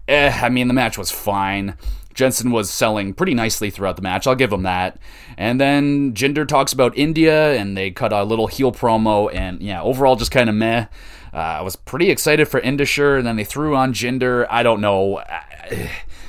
Eh, 0.06 0.38
I 0.42 0.50
mean, 0.50 0.68
the 0.68 0.74
match 0.74 0.98
was 0.98 1.10
fine. 1.10 1.78
Jensen 2.12 2.50
was 2.50 2.68
selling 2.68 3.14
pretty 3.14 3.32
nicely 3.32 3.70
throughout 3.70 3.96
the 3.96 4.02
match. 4.02 4.26
I'll 4.26 4.34
give 4.34 4.52
him 4.52 4.64
that. 4.64 4.98
And 5.38 5.58
then 5.58 6.12
Jinder 6.12 6.46
talks 6.46 6.74
about 6.74 6.98
India, 6.98 7.54
and 7.54 7.74
they 7.74 7.90
cut 7.90 8.12
a 8.12 8.22
little 8.22 8.48
heel 8.48 8.70
promo, 8.70 9.34
and 9.34 9.62
yeah, 9.62 9.80
overall 9.80 10.16
just 10.16 10.30
kind 10.30 10.50
of 10.50 10.56
meh. 10.56 10.88
Uh, 11.32 11.36
I 11.36 11.62
was 11.62 11.76
pretty 11.76 12.10
excited 12.10 12.48
for 12.48 12.60
Indus 12.60 12.90
Sher, 12.90 13.16
and 13.16 13.26
then 13.26 13.36
they 13.36 13.44
threw 13.44 13.74
on 13.74 13.94
Jinder. 13.94 14.46
I 14.50 14.62
don't 14.62 14.82
know 14.82 15.22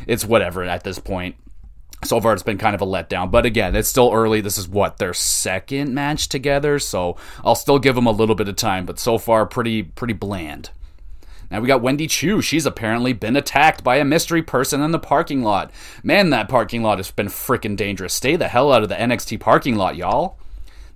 it's 0.09 0.25
whatever 0.25 0.63
at 0.63 0.83
this 0.83 0.99
point. 0.99 1.35
So 2.03 2.21
far, 2.21 2.33
it's 2.33 2.43
been 2.43 2.57
kind 2.57 2.75
of 2.75 2.81
a 2.81 2.85
letdown. 2.85 3.29
But 3.29 3.45
again, 3.45 3.75
it's 3.75 3.89
still 3.89 4.11
early. 4.13 4.39
This 4.41 4.57
is 4.57 4.69
what 4.69 4.97
their 4.97 5.13
second 5.13 5.93
match 5.93 6.29
together, 6.29 6.79
so 6.79 7.17
I'll 7.43 7.55
still 7.55 7.77
give 7.77 7.95
them 7.95 8.07
a 8.07 8.11
little 8.11 8.35
bit 8.35 8.47
of 8.47 8.55
time. 8.55 8.85
But 8.85 8.99
so 8.99 9.17
far, 9.17 9.45
pretty 9.45 9.83
pretty 9.83 10.13
bland. 10.13 10.71
Now 11.51 11.59
we 11.59 11.67
got 11.67 11.81
Wendy 11.81 12.07
Choo. 12.07 12.41
She's 12.41 12.65
apparently 12.65 13.11
been 13.11 13.35
attacked 13.35 13.83
by 13.83 13.97
a 13.97 14.05
mystery 14.05 14.41
person 14.41 14.81
in 14.81 14.91
the 14.91 14.99
parking 14.99 15.43
lot. 15.43 15.71
Man, 16.03 16.29
that 16.29 16.47
parking 16.47 16.83
lot 16.83 16.99
has 16.99 17.11
been 17.11 17.27
freaking 17.27 17.75
dangerous. 17.75 18.13
Stay 18.13 18.35
the 18.35 18.47
hell 18.47 18.71
out 18.71 18.83
of 18.83 18.89
the 18.89 18.95
NXT 18.95 19.39
parking 19.39 19.75
lot, 19.75 19.95
y'all. 19.95 20.37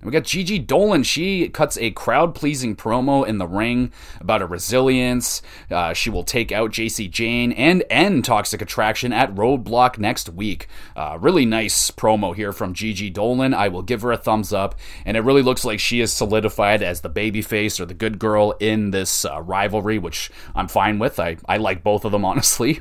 We 0.04 0.10
got 0.10 0.24
Gigi 0.24 0.60
Dolin. 0.60 1.02
She 1.02 1.48
cuts 1.48 1.78
a 1.78 1.90
crowd 1.90 2.34
pleasing 2.34 2.76
promo 2.76 3.26
in 3.26 3.38
the 3.38 3.46
ring 3.46 3.90
about 4.20 4.42
her 4.42 4.46
resilience. 4.46 5.40
Uh, 5.70 5.94
she 5.94 6.10
will 6.10 6.24
take 6.24 6.52
out 6.52 6.72
Jacy 6.72 7.08
Jayne 7.08 7.52
and 7.52 7.82
end 7.88 8.26
Toxic 8.26 8.60
Attraction 8.60 9.14
at 9.14 9.34
Roadblock 9.34 9.96
next 9.98 10.28
week. 10.28 10.68
Uh, 10.94 11.16
really 11.18 11.46
nice 11.46 11.90
promo 11.90 12.34
here 12.34 12.52
from 12.52 12.74
Gigi 12.74 13.10
Dolin. 13.10 13.54
I 13.54 13.68
will 13.68 13.82
give 13.82 14.02
her 14.02 14.12
a 14.12 14.18
thumbs 14.18 14.52
up. 14.52 14.74
And 15.06 15.16
it 15.16 15.20
really 15.20 15.42
looks 15.42 15.64
like 15.64 15.80
she 15.80 16.02
is 16.02 16.12
solidified 16.12 16.82
as 16.82 17.00
the 17.00 17.10
babyface 17.10 17.80
or 17.80 17.86
the 17.86 17.94
good 17.94 18.18
girl 18.18 18.54
in 18.60 18.90
this 18.90 19.24
uh, 19.24 19.40
rivalry, 19.40 19.98
which 19.98 20.30
I'm 20.54 20.68
fine 20.68 20.98
with. 20.98 21.18
I, 21.18 21.38
I 21.48 21.56
like 21.56 21.82
both 21.82 22.04
of 22.04 22.12
them, 22.12 22.24
honestly. 22.26 22.80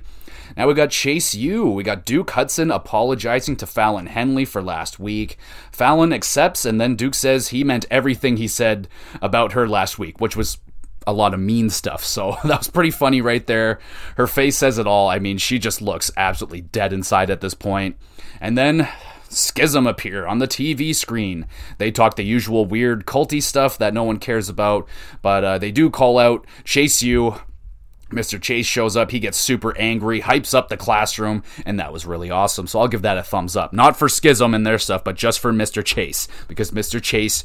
Now 0.56 0.68
we 0.68 0.74
got 0.74 0.92
Chase 0.92 1.34
U. 1.36 1.70
We 1.70 1.84
got 1.84 2.06
Duke 2.06 2.32
Hudson 2.32 2.72
apologizing 2.72 3.56
to 3.58 3.68
Fallon 3.68 4.08
Henley 4.08 4.46
for 4.46 4.62
last 4.62 5.00
week. 5.00 5.38
Fallon 5.72 6.14
accepts, 6.14 6.66
and 6.66 6.80
then 6.80 6.96
Duke 6.96 7.16
says 7.16 7.50
he 7.50 7.64
meant 7.64 7.86
everything 7.90 8.38
he 8.38 8.48
said 8.48 8.88
about 9.22 9.54
her 9.54 9.68
last 9.68 9.98
week, 10.00 10.20
which 10.22 10.36
was 10.36 10.58
a 11.06 11.14
lot 11.14 11.34
of 11.34 11.40
mean 11.40 11.70
stuff. 11.70 12.04
So 12.14 12.38
that 12.44 12.60
was 12.60 12.70
pretty 12.70 12.92
funny 12.92 13.22
right 13.22 13.46
there. 13.48 13.80
Her 14.18 14.28
face 14.28 14.58
says 14.58 14.78
it 14.78 14.86
all. 14.88 15.10
I 15.10 15.20
mean, 15.20 15.38
she 15.38 15.58
just 15.58 15.82
looks 15.82 16.12
absolutely 16.16 16.62
dead 16.62 16.94
inside 16.94 17.30
at 17.32 17.42
this 17.42 17.56
point. 17.56 17.98
And 18.40 18.56
then 18.56 18.88
Schism 19.30 19.88
appear 19.88 20.28
on 20.28 20.38
the 20.38 20.48
TV 20.48 20.94
screen. 20.94 21.48
They 21.80 21.92
talk 21.92 22.16
the 22.16 22.24
usual 22.24 22.66
weird 22.66 23.06
culty 23.06 23.42
stuff 23.42 23.78
that 23.80 23.94
no 23.94 24.04
one 24.04 24.20
cares 24.20 24.48
about, 24.48 24.88
but 25.22 25.44
uh, 25.44 25.58
they 25.58 25.72
do 25.72 25.90
call 25.90 26.20
out 26.20 26.46
Chase 26.64 27.02
U 27.02 27.42
Mr. 28.14 28.42
Chase 28.42 28.66
shows 28.66 28.96
up, 28.96 29.12
he 29.12 29.20
gets 29.20 29.38
super 29.38 29.78
angry, 29.78 30.22
hypes 30.22 30.54
up 30.54 30.70
the 30.70 30.78
classroom, 30.78 31.44
and 31.66 31.80
that 31.80 31.94
was 31.94 32.06
really 32.06 32.30
awesome. 32.30 32.68
So 32.68 32.80
I'll 32.80 32.88
give 32.88 33.02
that 33.02 33.18
a 33.18 33.24
thumbs 33.24 33.56
up. 33.56 33.74
Not 33.74 33.98
for 33.98 34.08
Schism 34.08 34.54
and 34.54 34.66
their 34.66 34.80
stuff, 34.80 35.04
but 35.04 35.16
just 35.16 35.40
for 35.40 35.52
Mr. 35.52 35.84
Chase, 35.84 36.28
because 36.48 36.72
Mr. 36.72 37.02
Chase 37.02 37.44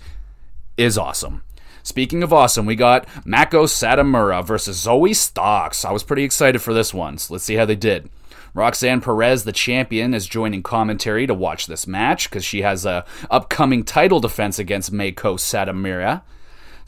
is 0.76 0.96
awesome. 0.96 1.42
Speaking 1.82 2.22
of 2.22 2.32
awesome, 2.32 2.66
we 2.66 2.76
got 2.76 3.06
Mako 3.24 3.64
Satomura 3.64 4.44
versus 4.44 4.84
Zoey 4.84 5.16
Starks. 5.16 5.84
I 5.84 5.90
was 5.90 6.02
pretty 6.02 6.24
excited 6.24 6.60
for 6.60 6.74
this 6.74 6.92
one, 6.92 7.18
so 7.18 7.34
let's 7.34 7.44
see 7.44 7.54
how 7.54 7.64
they 7.64 7.76
did. 7.76 8.10
Roxanne 8.54 9.00
Perez, 9.00 9.44
the 9.44 9.52
champion, 9.52 10.14
is 10.14 10.26
joining 10.26 10.62
commentary 10.62 11.26
to 11.26 11.34
watch 11.34 11.66
this 11.66 11.86
match 11.86 12.28
because 12.28 12.44
she 12.44 12.62
has 12.62 12.84
a 12.84 13.04
upcoming 13.30 13.84
title 13.84 14.20
defense 14.20 14.58
against 14.58 14.92
Mako 14.92 15.36
Satomura. 15.36 16.22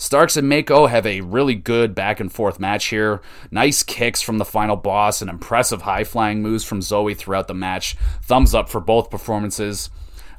Starks 0.00 0.38
and 0.38 0.48
Mako 0.48 0.86
have 0.86 1.04
a 1.04 1.20
really 1.20 1.54
good 1.54 1.94
back 1.94 2.20
and 2.20 2.32
forth 2.32 2.58
match 2.58 2.86
here. 2.86 3.20
Nice 3.50 3.82
kicks 3.82 4.22
from 4.22 4.38
the 4.38 4.46
final 4.46 4.74
boss 4.74 5.20
and 5.20 5.28
impressive 5.28 5.82
high 5.82 6.04
flying 6.04 6.40
moves 6.40 6.64
from 6.64 6.80
Zoey 6.80 7.14
throughout 7.14 7.48
the 7.48 7.54
match. 7.54 7.98
Thumbs 8.22 8.54
up 8.54 8.70
for 8.70 8.80
both 8.80 9.10
performances. 9.10 9.90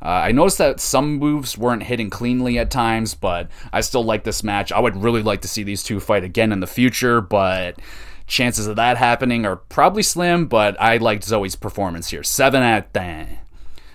Uh, 0.02 0.08
I 0.08 0.32
noticed 0.32 0.58
that 0.58 0.80
some 0.80 1.18
moves 1.18 1.60
weren't 1.60 1.84
hitting 1.84 2.10
cleanly 2.10 2.58
at 2.58 2.72
times, 2.72 3.14
but 3.14 3.52
I 3.72 3.82
still 3.82 4.04
like 4.04 4.24
this 4.24 4.44
match. 4.44 4.72
I 4.72 4.80
would 4.80 4.98
really 4.98 5.22
like 5.22 5.42
to 5.42 5.48
see 5.48 5.62
these 5.62 5.84
two 5.84 6.00
fight 6.00 6.24
again 6.24 6.52
in 6.52 6.60
the 6.60 6.66
future, 6.66 7.22
but 7.22 7.78
chances 8.26 8.66
of 8.66 8.78
that 8.78 8.98
happening 8.98 9.46
are 9.46 9.58
probably 9.58 10.02
slim. 10.02 10.48
But 10.48 10.76
I 10.82 10.98
liked 10.98 11.24
Zoey's 11.24 11.56
performance 11.56 12.10
here. 12.10 12.24
7 12.24 12.64
out 12.64 12.86
of 12.86 12.94
10. 12.94 13.38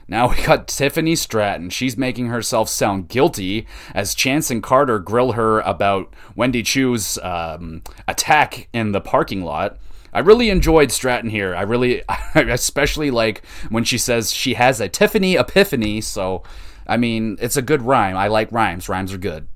Now 0.08 0.30
we 0.30 0.42
got 0.42 0.68
Tiffany 0.68 1.16
Stratton. 1.16 1.70
She's 1.70 1.96
making 1.96 2.26
herself 2.28 2.68
sound 2.68 3.08
guilty 3.08 3.66
as 3.94 4.14
Chance 4.14 4.50
and 4.50 4.62
Carter 4.62 4.98
grill 4.98 5.32
her 5.32 5.60
about 5.60 6.14
Wendy 6.36 6.62
Choo's 6.62 7.18
um, 7.18 7.82
attack 8.06 8.68
in 8.72 8.92
the 8.92 9.00
parking 9.00 9.42
lot. 9.42 9.78
I 10.12 10.20
really 10.20 10.48
enjoyed 10.48 10.92
Stratton 10.92 11.30
here. 11.30 11.54
I 11.54 11.62
really, 11.62 12.02
I 12.08 12.40
especially 12.48 13.10
like 13.10 13.44
when 13.68 13.84
she 13.84 13.98
says 13.98 14.32
she 14.32 14.54
has 14.54 14.80
a 14.80 14.88
Tiffany 14.88 15.34
epiphany. 15.34 16.00
So, 16.00 16.44
I 16.86 16.96
mean, 16.96 17.36
it's 17.40 17.56
a 17.56 17.62
good 17.62 17.82
rhyme. 17.82 18.16
I 18.16 18.28
like 18.28 18.52
rhymes. 18.52 18.88
Rhymes 18.88 19.12
are 19.12 19.18
good. 19.18 19.48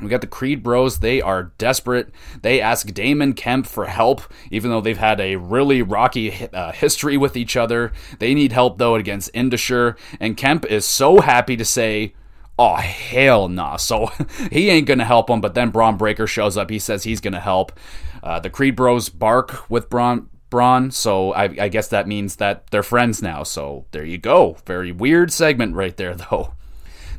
We 0.00 0.08
got 0.08 0.20
the 0.20 0.26
Creed 0.26 0.62
Bros. 0.62 1.00
They 1.00 1.20
are 1.20 1.52
desperate. 1.58 2.10
They 2.42 2.60
ask 2.60 2.92
Damon 2.92 3.32
Kemp 3.32 3.66
for 3.66 3.86
help, 3.86 4.22
even 4.50 4.70
though 4.70 4.80
they've 4.80 4.96
had 4.96 5.20
a 5.20 5.36
really 5.36 5.82
rocky 5.82 6.48
uh, 6.52 6.72
history 6.72 7.16
with 7.16 7.36
each 7.36 7.56
other. 7.56 7.92
They 8.18 8.34
need 8.34 8.52
help, 8.52 8.78
though, 8.78 8.94
against 8.94 9.30
Indus 9.34 9.60
Sher. 9.60 9.96
And 10.20 10.36
Kemp 10.36 10.64
is 10.66 10.84
so 10.84 11.20
happy 11.20 11.56
to 11.56 11.64
say, 11.64 12.14
Oh, 12.58 12.74
hell 12.74 13.48
nah. 13.48 13.76
So 13.76 14.10
he 14.52 14.68
ain't 14.68 14.86
going 14.86 14.98
to 14.98 15.04
help 15.04 15.30
him. 15.30 15.40
But 15.40 15.54
then 15.54 15.70
Bron 15.70 15.96
Breakker 15.96 16.26
shows 16.26 16.56
up. 16.56 16.70
He 16.70 16.78
says 16.78 17.04
he's 17.04 17.20
going 17.20 17.34
to 17.34 17.40
help. 17.40 17.78
Uh, 18.22 18.40
the 18.40 18.50
Creed 18.50 18.76
Bros 18.76 19.08
bark 19.08 19.70
with 19.70 19.88
Bron. 19.88 20.28
Bron, 20.50 20.90
so 20.90 21.34
I, 21.34 21.42
I 21.44 21.68
guess 21.68 21.88
that 21.88 22.08
means 22.08 22.36
that 22.36 22.70
they're 22.70 22.82
friends 22.82 23.20
now. 23.20 23.42
So 23.42 23.84
there 23.90 24.04
you 24.04 24.16
go. 24.16 24.56
Very 24.64 24.92
weird 24.92 25.30
segment 25.30 25.74
right 25.74 25.94
there, 25.94 26.14
though. 26.30 26.54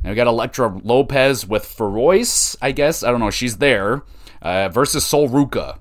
Now 0.04 0.12
we 0.12 0.16
got 0.16 0.28
Elektra 0.28 0.80
Lopez 0.84 1.46
with 1.46 1.66
Feroz, 1.66 2.58
I 2.62 2.72
guess. 2.72 3.04
I 3.04 3.12
don't 3.12 3.20
know. 3.20 3.30
She's 3.32 3.58
there. 3.58 4.04
Uh, 4.42 4.70
versus 4.70 5.06
Sol 5.06 5.28
Ruca. 5.28 5.80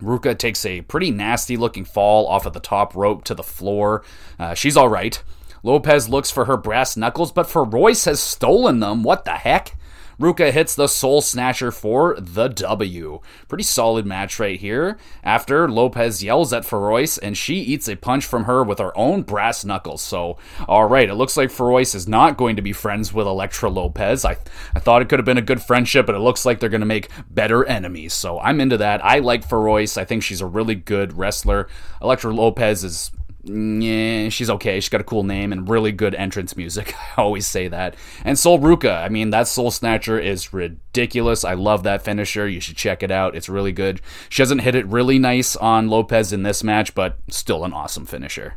Ruca 0.00 0.36
takes 0.36 0.64
a 0.66 0.80
pretty 0.82 1.10
nasty 1.10 1.56
looking 1.56 1.84
fall 1.84 2.26
off 2.26 2.46
of 2.46 2.54
the 2.54 2.60
top 2.60 2.96
rope 2.96 3.24
to 3.24 3.34
the 3.34 3.42
floor. 3.42 4.02
Uh, 4.38 4.54
she's 4.54 4.76
all 4.76 4.88
right. 4.88 5.22
Lopez 5.62 6.08
looks 6.08 6.30
for 6.30 6.46
her 6.46 6.56
brass 6.56 6.96
knuckles, 6.96 7.30
but 7.30 7.48
Feroz 7.48 8.04
has 8.06 8.20
stolen 8.20 8.80
them. 8.80 9.02
What 9.02 9.24
the 9.24 9.32
heck? 9.32 9.76
Ruca 10.22 10.52
hits 10.52 10.76
the 10.76 10.86
Sol 10.86 11.20
Snatcher 11.20 11.72
for 11.72 12.14
the 12.16 12.46
W. 12.46 13.20
Pretty 13.48 13.64
solid 13.64 14.06
match 14.06 14.38
right 14.38 14.58
here. 14.58 14.96
After 15.24 15.68
Lopez 15.68 16.22
yells 16.22 16.52
at 16.52 16.64
Feroz 16.64 17.18
and 17.18 17.36
she 17.36 17.56
eats 17.56 17.88
a 17.88 17.96
punch 17.96 18.24
from 18.24 18.44
her 18.44 18.62
with 18.62 18.78
her 18.78 18.96
own 18.96 19.22
brass 19.22 19.64
knuckles. 19.64 20.00
So, 20.00 20.38
all 20.68 20.84
right, 20.84 21.08
it 21.08 21.16
looks 21.16 21.36
like 21.36 21.50
Feroz 21.50 21.96
is 21.96 22.06
not 22.06 22.36
going 22.36 22.54
to 22.54 22.62
be 22.62 22.72
friends 22.72 23.12
with 23.12 23.26
Elektra 23.26 23.68
Lopez. 23.68 24.24
I 24.24 24.36
I 24.76 24.78
thought 24.78 25.02
it 25.02 25.08
could 25.08 25.18
have 25.18 25.26
been 25.26 25.38
a 25.38 25.42
good 25.42 25.60
friendship, 25.60 26.06
but 26.06 26.14
it 26.14 26.20
looks 26.20 26.46
like 26.46 26.60
they're 26.60 26.68
going 26.68 26.82
to 26.82 26.86
make 26.86 27.08
better 27.28 27.64
enemies. 27.64 28.12
So 28.12 28.38
I'm 28.38 28.60
into 28.60 28.76
that. 28.76 29.04
I 29.04 29.18
like 29.18 29.44
Feroz. 29.44 29.98
I 29.98 30.04
think 30.04 30.22
she's 30.22 30.40
a 30.40 30.46
really 30.46 30.76
good 30.76 31.18
wrestler. 31.18 31.68
Elektra 32.00 32.32
Lopez 32.32 32.84
is 32.84 33.10
yeah, 33.44 34.28
she's 34.28 34.50
okay. 34.50 34.78
She's 34.78 34.88
got 34.88 35.00
a 35.00 35.04
cool 35.04 35.24
name 35.24 35.52
and 35.52 35.68
really 35.68 35.90
good 35.90 36.14
entrance 36.14 36.56
music. 36.56 36.94
I 37.16 37.22
always 37.22 37.46
say 37.46 37.66
that. 37.68 37.96
And 38.24 38.38
Sol 38.38 38.58
Ruca, 38.58 39.02
I 39.02 39.08
mean, 39.08 39.30
that 39.30 39.48
Sol 39.48 39.70
Snatcher 39.70 40.18
is 40.18 40.52
ridiculous. 40.52 41.44
I 41.44 41.54
love 41.54 41.82
that 41.82 42.02
finisher. 42.02 42.48
You 42.48 42.60
should 42.60 42.76
check 42.76 43.02
it 43.02 43.10
out. 43.10 43.34
It's 43.34 43.48
really 43.48 43.72
good. 43.72 44.00
She 44.28 44.42
doesn't 44.42 44.60
hit 44.60 44.76
it 44.76 44.86
really 44.86 45.18
nice 45.18 45.56
on 45.56 45.88
Lopez 45.88 46.32
in 46.32 46.44
this 46.44 46.62
match, 46.62 46.94
but 46.94 47.18
still 47.30 47.64
an 47.64 47.72
awesome 47.72 48.06
finisher. 48.06 48.54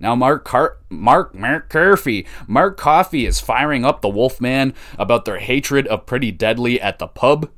Now, 0.00 0.14
Mark 0.14 0.44
Car- 0.44 0.78
Mark 0.88 1.34
Mark 1.34 1.68
Curfy, 1.68 2.26
Mark 2.46 2.76
Coffey 2.76 3.26
is 3.26 3.40
firing 3.40 3.84
up 3.84 4.00
the 4.00 4.08
Wolfman 4.08 4.74
about 4.98 5.24
their 5.24 5.38
hatred 5.38 5.86
of 5.88 6.06
Pretty 6.06 6.30
Deadly 6.30 6.80
at 6.80 6.98
the 6.98 7.06
pub. 7.06 7.50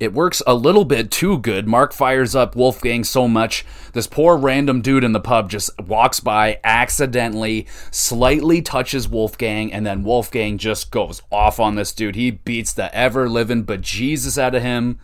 It 0.00 0.14
works 0.14 0.42
a 0.46 0.54
little 0.54 0.86
bit 0.86 1.10
too 1.10 1.38
good. 1.38 1.68
Mark 1.68 1.92
fires 1.92 2.34
up 2.34 2.56
Wolfgang 2.56 3.04
so 3.04 3.28
much. 3.28 3.66
This 3.92 4.06
poor 4.06 4.38
random 4.38 4.80
dude 4.80 5.04
in 5.04 5.12
the 5.12 5.20
pub 5.20 5.50
just 5.50 5.70
walks 5.78 6.20
by, 6.20 6.58
accidentally, 6.64 7.66
slightly 7.90 8.62
touches 8.62 9.06
Wolfgang, 9.06 9.70
and 9.70 9.84
then 9.84 10.02
Wolfgang 10.02 10.56
just 10.56 10.90
goes 10.90 11.20
off 11.30 11.60
on 11.60 11.74
this 11.74 11.92
dude. 11.92 12.16
He 12.16 12.30
beats 12.30 12.72
the 12.72 12.92
ever 12.94 13.28
living 13.28 13.62
bejesus 13.62 14.38
out 14.38 14.54
of 14.54 14.62
him. 14.62 14.98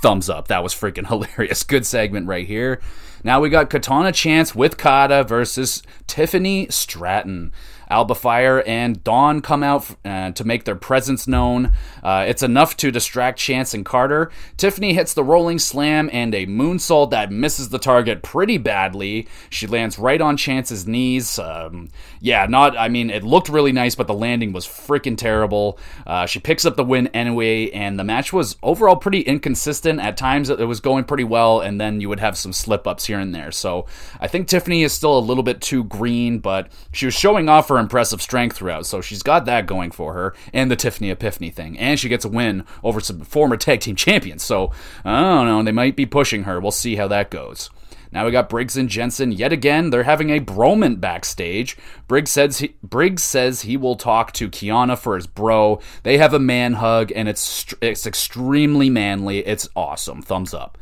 Thumbs 0.00 0.30
up. 0.30 0.48
That 0.48 0.62
was 0.62 0.74
freaking 0.74 1.06
hilarious. 1.08 1.62
Good 1.62 1.84
segment 1.84 2.26
right 2.26 2.46
here. 2.46 2.80
Now 3.22 3.40
we 3.40 3.50
got 3.50 3.68
Katana 3.68 4.12
Chance 4.12 4.54
with 4.54 4.78
Kata 4.78 5.24
versus 5.24 5.82
Tiffany 6.06 6.66
Stratton. 6.70 7.52
Alba 7.90 8.14
Fyre 8.14 8.62
and 8.66 9.02
Dawn 9.04 9.40
come 9.40 9.62
out 9.62 9.86
uh, 10.04 10.30
to 10.32 10.44
make 10.44 10.64
their 10.64 10.76
presence 10.76 11.26
known. 11.26 11.72
Uh, 12.02 12.24
it's 12.26 12.42
enough 12.42 12.76
to 12.78 12.90
distract 12.90 13.38
Chance 13.38 13.74
and 13.74 13.84
Carter. 13.84 14.30
Tiffany 14.56 14.94
hits 14.94 15.14
the 15.14 15.24
rolling 15.24 15.58
slam 15.58 16.08
and 16.12 16.34
a 16.34 16.46
moonsault 16.46 17.10
that 17.10 17.32
misses 17.32 17.68
the 17.68 17.78
target 17.78 18.22
pretty 18.22 18.58
badly. 18.58 19.28
She 19.50 19.66
lands 19.66 19.98
right 19.98 20.20
on 20.20 20.36
Chance's 20.36 20.86
knees. 20.86 21.38
Um, 21.38 21.88
yeah, 22.20 22.46
not, 22.46 22.76
I 22.76 22.88
mean, 22.88 23.10
it 23.10 23.22
looked 23.22 23.48
really 23.48 23.72
nice, 23.72 23.94
but 23.94 24.06
the 24.06 24.14
landing 24.14 24.52
was 24.52 24.66
freaking 24.66 25.16
terrible. 25.16 25.78
Uh, 26.06 26.26
she 26.26 26.40
picks 26.40 26.64
up 26.64 26.76
the 26.76 26.84
win 26.84 27.08
anyway, 27.08 27.70
and 27.70 27.98
the 27.98 28.04
match 28.04 28.32
was 28.32 28.56
overall 28.62 28.96
pretty 28.96 29.20
inconsistent. 29.20 30.00
At 30.00 30.16
times 30.16 30.50
it 30.50 30.66
was 30.66 30.80
going 30.80 31.04
pretty 31.04 31.24
well, 31.24 31.60
and 31.60 31.80
then 31.80 32.00
you 32.00 32.08
would 32.08 32.20
have 32.20 32.36
some 32.36 32.52
slip 32.52 32.86
ups 32.86 33.06
here 33.06 33.18
and 33.18 33.34
there. 33.34 33.52
So 33.52 33.86
I 34.20 34.28
think 34.28 34.48
Tiffany 34.48 34.82
is 34.82 34.92
still 34.92 35.18
a 35.18 35.20
little 35.20 35.42
bit 35.42 35.60
too 35.60 35.84
green, 35.84 36.38
but 36.38 36.68
she 36.92 37.06
was 37.06 37.14
showing 37.14 37.48
off 37.48 37.68
her 37.68 37.73
impressive 37.78 38.22
strength 38.22 38.56
throughout, 38.56 38.86
so 38.86 39.00
she's 39.00 39.22
got 39.22 39.44
that 39.46 39.66
going 39.66 39.90
for 39.90 40.14
her, 40.14 40.34
and 40.52 40.70
the 40.70 40.76
Tiffany 40.76 41.10
Epiphany 41.10 41.50
thing, 41.50 41.78
and 41.78 41.98
she 41.98 42.08
gets 42.08 42.24
a 42.24 42.28
win 42.28 42.64
over 42.82 43.00
some 43.00 43.20
former 43.20 43.56
tag 43.56 43.80
team 43.80 43.96
champions. 43.96 44.42
So 44.42 44.72
I 45.04 45.20
don't 45.20 45.46
know, 45.46 45.62
they 45.62 45.72
might 45.72 45.96
be 45.96 46.06
pushing 46.06 46.44
her. 46.44 46.60
We'll 46.60 46.70
see 46.70 46.96
how 46.96 47.08
that 47.08 47.30
goes. 47.30 47.70
Now 48.14 48.24
we 48.24 48.30
got 48.30 48.48
Briggs 48.48 48.76
and 48.76 48.88
Jensen 48.88 49.32
yet 49.32 49.52
again. 49.52 49.90
They're 49.90 50.04
having 50.04 50.30
a 50.30 50.38
broman 50.38 51.00
backstage. 51.00 51.76
Briggs 52.06 52.30
says 52.30 52.58
he, 52.58 52.76
Briggs 52.80 53.24
says 53.24 53.62
he 53.62 53.76
will 53.76 53.96
talk 53.96 54.30
to 54.34 54.48
Kiana 54.48 54.96
for 54.96 55.16
his 55.16 55.26
bro. 55.26 55.80
They 56.04 56.18
have 56.18 56.32
a 56.32 56.38
man 56.38 56.74
hug, 56.74 57.10
and 57.14 57.28
it's 57.28 57.74
it's 57.80 58.06
extremely 58.06 58.88
manly. 58.88 59.40
It's 59.40 59.68
awesome. 59.74 60.22
Thumbs 60.22 60.54
up. 60.54 60.78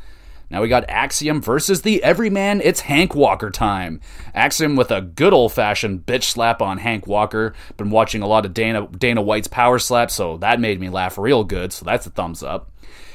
Now 0.53 0.61
we 0.61 0.69
got 0.69 0.85
Axiom 0.87 1.41
versus 1.41 1.81
the 1.81 2.05
Everyman. 2.05 2.61
It's 2.61 2.81
Hank 2.81 3.15
Walker 3.15 3.49
time. 3.49 4.03
Axiom 4.35 4.77
with 4.77 4.91
a 4.91 5.01
good 5.01 5.33
old 5.33 5.55
fashioned 5.55 6.05
bitch 6.05 6.25
slap 6.25 6.61
on 6.61 6.77
Hank 6.77 7.07
Walker. 7.07 7.55
Been 7.79 7.89
watching 7.89 8.21
a 8.21 8.27
lot 8.27 8.45
of 8.45 8.53
Dana 8.53 8.87
Dana 8.87 9.23
White's 9.23 9.49
power 9.49 9.79
slap, 9.79 10.11
so 10.11 10.37
that 10.37 10.61
made 10.61 10.79
me 10.79 10.91
laugh 10.91 11.17
real 11.17 11.43
good. 11.43 11.73
So 11.73 11.87
that's 11.87 12.07
a 12.07 12.11
thumbs 12.11 12.43
up. 12.43 12.71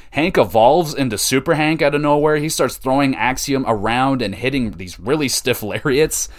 Hank 0.10 0.36
evolves 0.36 0.96
into 0.96 1.16
Super 1.20 1.54
Hank 1.54 1.84
out 1.84 1.94
of 1.94 2.02
nowhere. 2.02 2.38
He 2.38 2.50
starts 2.50 2.76
throwing 2.76 3.14
Axiom 3.14 3.66
around 3.68 4.24
and 4.24 4.34
hitting 4.34 4.72
these 4.72 5.00
really 5.00 5.28
stiff 5.28 5.62
lariats. 5.62 6.30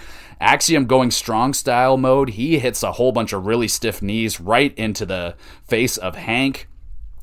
Axiom 0.40 0.86
going 0.86 1.12
strong 1.12 1.54
style 1.54 1.96
mode, 1.96 2.30
he 2.30 2.58
hits 2.58 2.82
a 2.82 2.92
whole 2.92 3.12
bunch 3.12 3.32
of 3.32 3.46
really 3.46 3.68
stiff 3.68 4.02
knees 4.02 4.40
right 4.40 4.76
into 4.76 5.06
the 5.06 5.36
face 5.64 5.96
of 5.96 6.16
Hank. 6.16 6.67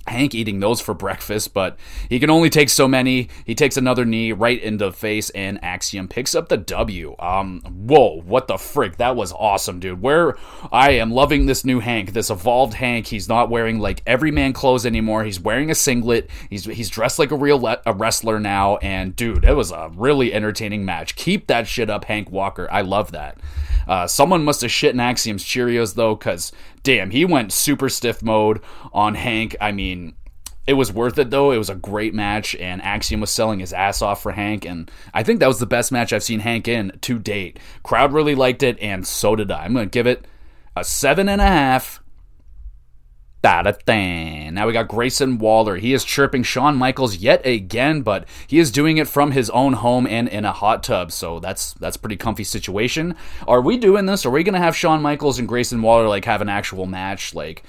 Hank 0.07 0.35
eating 0.35 0.59
those 0.59 0.81
for 0.81 0.93
breakfast, 0.93 1.53
but 1.53 1.77
he 2.09 2.19
can 2.19 2.29
only 2.29 2.49
take 2.49 2.69
so 2.69 2.87
many. 2.87 3.29
He 3.43 3.55
takes 3.55 3.75
another 3.75 4.05
knee 4.05 4.31
right 4.31 4.61
into 4.61 4.85
the 4.85 4.91
face, 4.91 5.29
and 5.31 5.63
Axiom 5.63 6.07
picks 6.07 6.35
up 6.35 6.47
the 6.47 6.57
W. 6.57 7.15
Um, 7.19 7.61
whoa, 7.61 8.21
what 8.21 8.47
the 8.47 8.57
frick? 8.57 8.97
That 8.97 9.15
was 9.15 9.31
awesome, 9.33 9.79
dude. 9.79 10.01
Where 10.01 10.35
I 10.71 10.91
am 10.91 11.11
loving 11.11 11.47
this 11.47 11.65
new 11.65 11.79
Hank, 11.79 12.13
this 12.13 12.29
evolved 12.29 12.75
Hank. 12.75 13.07
He's 13.07 13.27
not 13.27 13.49
wearing 13.49 13.79
like 13.79 14.03
everyman 14.05 14.53
clothes 14.53 14.85
anymore. 14.85 15.23
He's 15.23 15.39
wearing 15.39 15.71
a 15.71 15.75
singlet. 15.75 16.29
He's 16.49 16.65
he's 16.65 16.89
dressed 16.89 17.17
like 17.17 17.31
a 17.31 17.37
real 17.37 17.59
le- 17.59 17.81
a 17.85 17.93
wrestler 17.93 18.39
now, 18.39 18.77
and 18.77 19.15
dude, 19.15 19.43
it 19.43 19.53
was 19.53 19.71
a 19.71 19.91
really 19.95 20.33
entertaining 20.33 20.85
match. 20.85 21.15
Keep 21.15 21.47
that 21.47 21.67
shit 21.67 21.89
up, 21.89 22.05
Hank 22.05 22.31
Walker. 22.31 22.67
I 22.71 22.81
love 22.81 23.11
that. 23.13 23.37
Uh, 23.87 24.07
someone 24.07 24.43
must 24.43 24.61
have 24.61 24.71
shit 24.71 24.93
in 24.93 24.99
Axiom's 24.99 25.43
Cheerios 25.43 25.95
though, 25.95 26.15
because 26.15 26.51
damn, 26.85 27.09
he 27.09 27.25
went 27.25 27.51
super 27.51 27.89
stiff 27.89 28.23
mode 28.23 28.61
on 28.93 29.15
Hank. 29.15 29.55
I 29.59 29.73
mean, 29.73 30.13
it 30.67 30.73
was 30.73 30.93
worth 30.93 31.17
it 31.17 31.31
though. 31.31 31.51
It 31.51 31.57
was 31.57 31.69
a 31.69 31.75
great 31.75 32.13
match, 32.13 32.55
and 32.55 32.81
Axiom 32.81 33.19
was 33.19 33.31
selling 33.31 33.59
his 33.59 33.73
ass 33.73 34.01
off 34.01 34.21
for 34.21 34.31
Hank, 34.31 34.65
and 34.65 34.89
I 35.13 35.23
think 35.23 35.39
that 35.41 35.47
was 35.47 35.59
the 35.59 35.65
best 35.65 35.91
match 35.91 36.13
I've 36.13 36.23
seen 36.23 36.39
Hank 36.39 36.67
in 36.69 36.97
to 37.01 37.19
date. 37.19 37.59
Crowd 37.83 38.13
really 38.13 38.35
liked 38.35 38.63
it, 38.63 38.79
and 38.79 39.05
so 39.05 39.35
did 39.35 39.51
I. 39.51 39.65
I'm 39.65 39.73
gonna 39.73 39.87
give 39.87 40.07
it 40.07 40.25
a 40.77 40.83
seven 40.85 41.27
and 41.27 41.41
a 41.41 41.47
half. 41.47 42.01
Now 44.55 44.65
we 44.65 44.73
got 44.73 44.87
Grayson 44.87 45.37
Waller. 45.37 45.75
He 45.75 45.93
is 45.93 46.03
chirping 46.03 46.41
Shawn 46.41 46.75
Michaels 46.75 47.17
yet 47.17 47.45
again, 47.45 48.01
but 48.01 48.27
he 48.47 48.57
is 48.57 48.71
doing 48.71 48.97
it 48.97 49.07
from 49.07 49.31
his 49.31 49.49
own 49.51 49.73
home 49.73 50.07
and 50.07 50.27
in 50.27 50.45
a 50.45 50.51
hot 50.51 50.81
tub. 50.81 51.11
So 51.11 51.39
that's 51.39 51.73
that's 51.73 51.95
pretty 51.95 52.17
comfy 52.17 52.43
situation. 52.43 53.15
Are 53.47 53.61
we 53.61 53.77
doing 53.77 54.07
this? 54.07 54.25
Are 54.25 54.31
we 54.31 54.43
gonna 54.43 54.57
have 54.57 54.75
Shawn 54.75 55.01
Michaels 55.01 55.37
and 55.37 55.47
Grayson 55.47 55.81
Waller 55.81 56.07
like 56.07 56.25
have 56.25 56.41
an 56.41 56.49
actual 56.49 56.87
match? 56.87 57.35
Like 57.35 57.63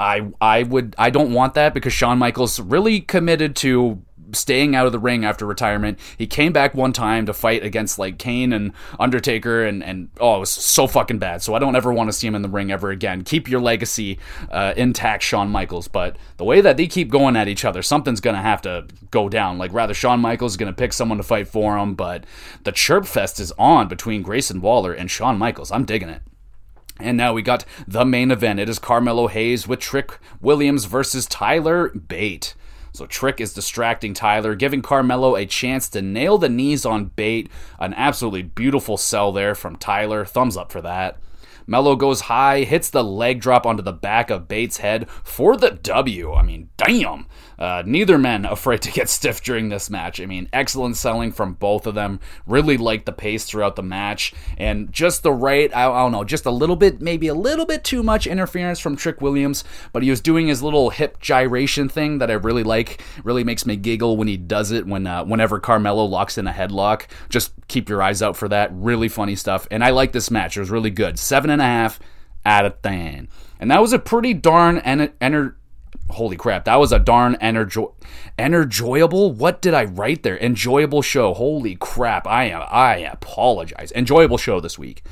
I 0.00 0.32
I 0.40 0.64
would 0.64 0.96
I 0.98 1.10
don't 1.10 1.32
want 1.32 1.54
that 1.54 1.74
because 1.74 1.92
Shawn 1.92 2.18
Michaels 2.18 2.58
really 2.58 3.00
committed 3.00 3.54
to 3.56 4.02
staying 4.32 4.74
out 4.74 4.86
of 4.86 4.92
the 4.92 4.98
ring 4.98 5.24
after 5.24 5.46
retirement. 5.46 5.98
He 6.16 6.26
came 6.26 6.52
back 6.52 6.74
one 6.74 6.92
time 6.92 7.26
to 7.26 7.32
fight 7.32 7.64
against 7.64 7.98
like 7.98 8.18
Kane 8.18 8.52
and 8.52 8.72
Undertaker, 8.98 9.64
and 9.64 9.82
and 9.82 10.10
oh, 10.20 10.36
it 10.36 10.40
was 10.40 10.50
so 10.50 10.86
fucking 10.86 11.18
bad. 11.18 11.42
So 11.42 11.54
I 11.54 11.58
don't 11.58 11.76
ever 11.76 11.92
want 11.92 12.08
to 12.08 12.12
see 12.12 12.26
him 12.26 12.34
in 12.34 12.42
the 12.42 12.48
ring 12.48 12.70
ever 12.70 12.90
again. 12.90 13.22
Keep 13.22 13.48
your 13.48 13.60
legacy 13.60 14.18
uh, 14.50 14.74
intact, 14.76 15.22
Shawn 15.22 15.50
Michaels. 15.50 15.88
But 15.88 16.16
the 16.36 16.44
way 16.44 16.60
that 16.60 16.76
they 16.76 16.86
keep 16.86 17.10
going 17.10 17.36
at 17.36 17.48
each 17.48 17.64
other, 17.64 17.82
something's 17.82 18.20
gonna 18.20 18.42
have 18.42 18.62
to 18.62 18.86
go 19.10 19.28
down. 19.28 19.58
Like 19.58 19.72
rather, 19.72 19.94
Shawn 19.94 20.20
Michaels 20.20 20.52
is 20.52 20.56
gonna 20.56 20.72
pick 20.72 20.92
someone 20.92 21.18
to 21.18 21.24
fight 21.24 21.48
for 21.48 21.78
him, 21.78 21.94
but 21.94 22.24
the 22.64 22.72
chirp 22.72 23.06
fest 23.06 23.40
is 23.40 23.52
on 23.58 23.88
between 23.88 24.22
Grayson 24.22 24.60
Waller 24.60 24.92
and 24.92 25.10
Shawn 25.10 25.38
Michaels. 25.38 25.70
I'm 25.70 25.84
digging 25.84 26.08
it. 26.08 26.22
And 27.02 27.16
now 27.16 27.32
we 27.32 27.42
got 27.42 27.64
the 27.88 28.04
main 28.04 28.30
event. 28.30 28.60
It 28.60 28.68
is 28.68 28.78
Carmelo 28.78 29.28
Hayes 29.28 29.66
with 29.66 29.80
Trick 29.80 30.18
Williams 30.40 30.84
versus 30.84 31.26
Tyler 31.26 31.88
Bate. 31.90 32.54
So 32.92 33.06
Trick 33.06 33.40
is 33.40 33.54
distracting 33.54 34.14
Tyler, 34.14 34.54
giving 34.54 34.82
Carmelo 34.82 35.36
a 35.36 35.46
chance 35.46 35.88
to 35.90 36.02
nail 36.02 36.38
the 36.38 36.48
knees 36.48 36.84
on 36.84 37.06
Bate. 37.06 37.48
An 37.78 37.94
absolutely 37.94 38.42
beautiful 38.42 38.96
sell 38.96 39.32
there 39.32 39.54
from 39.54 39.76
Tyler. 39.76 40.24
Thumbs 40.24 40.56
up 40.56 40.72
for 40.72 40.80
that. 40.82 41.18
Mello 41.66 41.94
goes 41.94 42.22
high, 42.22 42.64
hits 42.64 42.90
the 42.90 43.04
leg 43.04 43.40
drop 43.40 43.64
onto 43.64 43.82
the 43.82 43.92
back 43.92 44.28
of 44.28 44.48
Bates' 44.48 44.78
head 44.78 45.08
for 45.08 45.56
the 45.56 45.70
W. 45.70 46.34
I 46.34 46.42
mean, 46.42 46.68
damn. 46.76 47.26
Uh, 47.60 47.82
neither 47.84 48.16
men 48.16 48.46
afraid 48.46 48.80
to 48.80 48.90
get 48.90 49.08
stiff 49.08 49.42
during 49.42 49.68
this 49.68 49.90
match. 49.90 50.18
I 50.18 50.24
mean, 50.24 50.48
excellent 50.50 50.96
selling 50.96 51.30
from 51.30 51.52
both 51.52 51.86
of 51.86 51.94
them. 51.94 52.18
Really 52.46 52.78
liked 52.78 53.04
the 53.04 53.12
pace 53.12 53.44
throughout 53.44 53.76
the 53.76 53.82
match, 53.82 54.32
and 54.56 54.90
just 54.90 55.22
the 55.22 55.32
right, 55.32 55.74
I, 55.76 55.90
I, 55.90 56.02
don't 56.02 56.12
know, 56.12 56.24
just 56.24 56.46
a 56.46 56.50
little 56.50 56.76
bit, 56.76 57.02
maybe 57.02 57.28
a 57.28 57.34
little 57.34 57.66
bit 57.66 57.84
too 57.84 58.02
much 58.02 58.26
interference 58.26 58.80
from 58.80 58.96
Trick 58.96 59.20
Williams, 59.20 59.62
but 59.92 60.02
he 60.02 60.08
was 60.08 60.22
doing 60.22 60.48
his 60.48 60.62
little 60.62 60.88
hip 60.88 61.20
gyration 61.20 61.88
thing 61.88 62.18
that 62.18 62.30
I 62.30 62.34
really 62.34 62.62
like. 62.62 63.02
Really 63.22 63.44
makes 63.44 63.66
me 63.66 63.76
giggle 63.76 64.16
when 64.16 64.28
he 64.28 64.38
does 64.38 64.70
it. 64.70 64.86
When 64.86 65.06
uh, 65.06 65.24
whenever 65.24 65.60
Carmelo 65.60 66.04
locks 66.04 66.38
in 66.38 66.46
a 66.46 66.52
headlock, 66.52 67.06
just 67.28 67.52
keep 67.68 67.90
your 67.90 68.02
eyes 68.02 68.22
out 68.22 68.36
for 68.36 68.48
that. 68.48 68.70
Really 68.72 69.08
funny 69.08 69.36
stuff, 69.36 69.68
and 69.70 69.84
I 69.84 69.90
like 69.90 70.12
this 70.12 70.30
match. 70.30 70.56
It 70.56 70.60
was 70.60 70.70
really 70.70 70.90
good. 70.90 71.18
Seven 71.18 71.50
and 71.50 71.60
a 71.60 71.66
half 71.66 72.00
out 72.46 72.64
of 72.64 72.80
ten. 72.80 73.28
And 73.58 73.70
that 73.70 73.82
was 73.82 73.92
a 73.92 73.98
pretty 73.98 74.32
darn 74.32 74.78
en- 74.78 75.12
enter- 75.20 75.58
holy 76.10 76.36
crap, 76.36 76.64
that 76.64 76.76
was 76.76 76.92
a 76.92 76.98
darn 76.98 77.36
enerjo- 77.36 77.94
enjoyable. 78.38 79.32
What 79.32 79.62
did 79.62 79.74
I 79.74 79.84
write 79.84 80.22
there? 80.22 80.38
Enjoyable 80.38 81.02
show. 81.02 81.34
Holy 81.34 81.76
crap, 81.76 82.26
I 82.26 82.44
am 82.44 82.62
I 82.68 82.96
apologize. 82.98 83.92
Enjoyable 83.92 84.38
show 84.38 84.60
this 84.60 84.78
week. 84.78 85.02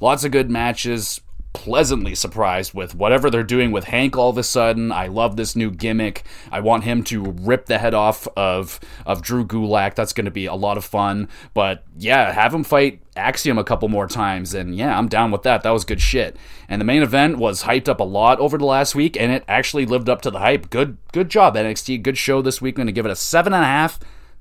Lots 0.00 0.24
of 0.24 0.30
good 0.32 0.50
matches. 0.50 1.20
Pleasantly 1.52 2.14
surprised 2.14 2.74
with 2.74 2.94
whatever 2.94 3.30
they're 3.30 3.42
doing 3.42 3.72
with 3.72 3.84
Hank 3.84 4.16
all 4.16 4.30
of 4.30 4.38
a 4.38 4.42
sudden. 4.42 4.92
I 4.92 5.06
love 5.06 5.36
this 5.36 5.56
new 5.56 5.70
gimmick. 5.70 6.24
I 6.52 6.60
want 6.60 6.84
him 6.84 7.02
to 7.04 7.22
rip 7.22 7.66
the 7.66 7.78
head 7.78 7.94
off 7.94 8.28
of 8.36 8.80
of 9.06 9.22
Drew 9.22 9.44
Gulak. 9.44 9.94
That's 9.94 10.12
going 10.12 10.26
to 10.26 10.30
be 10.30 10.46
a 10.46 10.54
lot 10.54 10.76
of 10.76 10.84
fun. 10.84 11.28
But 11.54 11.84
yeah, 11.96 12.32
have 12.32 12.54
him 12.54 12.64
fight 12.64 13.02
Axiom 13.16 13.58
a 13.58 13.64
couple 13.64 13.88
more 13.88 14.06
times 14.06 14.54
and 14.54 14.76
yeah, 14.76 14.96
I'm 14.96 15.08
down 15.08 15.30
with 15.30 15.42
that. 15.42 15.62
That 15.62 15.70
was 15.70 15.84
good 15.84 16.00
shit. 16.00 16.36
And 16.68 16.80
the 16.80 16.86
main 16.86 17.02
event 17.02 17.38
was 17.38 17.64
hyped 17.64 17.88
up 17.88 18.00
a 18.00 18.04
lot 18.04 18.38
over 18.40 18.58
the 18.58 18.66
last 18.66 18.94
week 18.94 19.16
and 19.16 19.32
it 19.32 19.44
actually 19.48 19.86
lived 19.86 20.08
up 20.08 20.22
to 20.22 20.30
the 20.30 20.38
hype. 20.38 20.70
Good 20.70 20.98
good 21.12 21.28
job 21.28 21.54
NXT. 21.54 22.02
Good 22.02 22.18
show 22.18 22.42
this 22.42 22.60
week. 22.60 22.74
I'm 22.74 22.84
going 22.84 22.86
to 22.86 22.92
give 22.92 23.06
it 23.06 23.12
a 23.12 23.16
seven 23.16 23.52
and 23.52 23.62
a 23.62 23.66
half 23.66 23.98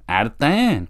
out 0.09 0.27
of 0.27 0.37
ten. 0.37 0.87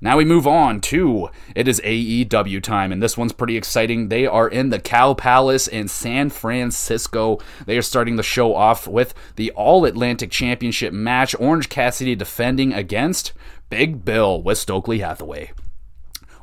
Now 0.00 0.16
we 0.16 0.24
move 0.24 0.46
on 0.46 0.80
to 0.82 1.28
it 1.56 1.66
is 1.66 1.80
AEW 1.84 2.62
time, 2.62 2.92
and 2.92 3.02
this 3.02 3.16
one's 3.16 3.32
pretty 3.32 3.56
exciting. 3.56 4.08
They 4.08 4.26
are 4.26 4.48
in 4.48 4.70
the 4.70 4.78
Cow 4.78 5.14
Palace 5.14 5.66
in 5.66 5.88
San 5.88 6.30
Francisco. 6.30 7.38
They 7.66 7.76
are 7.76 7.82
starting 7.82 8.16
the 8.16 8.22
show 8.22 8.54
off 8.54 8.86
with 8.86 9.12
the 9.36 9.50
All 9.52 9.84
Atlantic 9.84 10.30
Championship 10.30 10.92
match. 10.92 11.34
Orange 11.40 11.68
Cassidy 11.68 12.14
defending 12.14 12.72
against 12.72 13.32
Big 13.70 14.04
Bill 14.04 14.40
with 14.40 14.58
Stokely 14.58 15.00
Hathaway. 15.00 15.50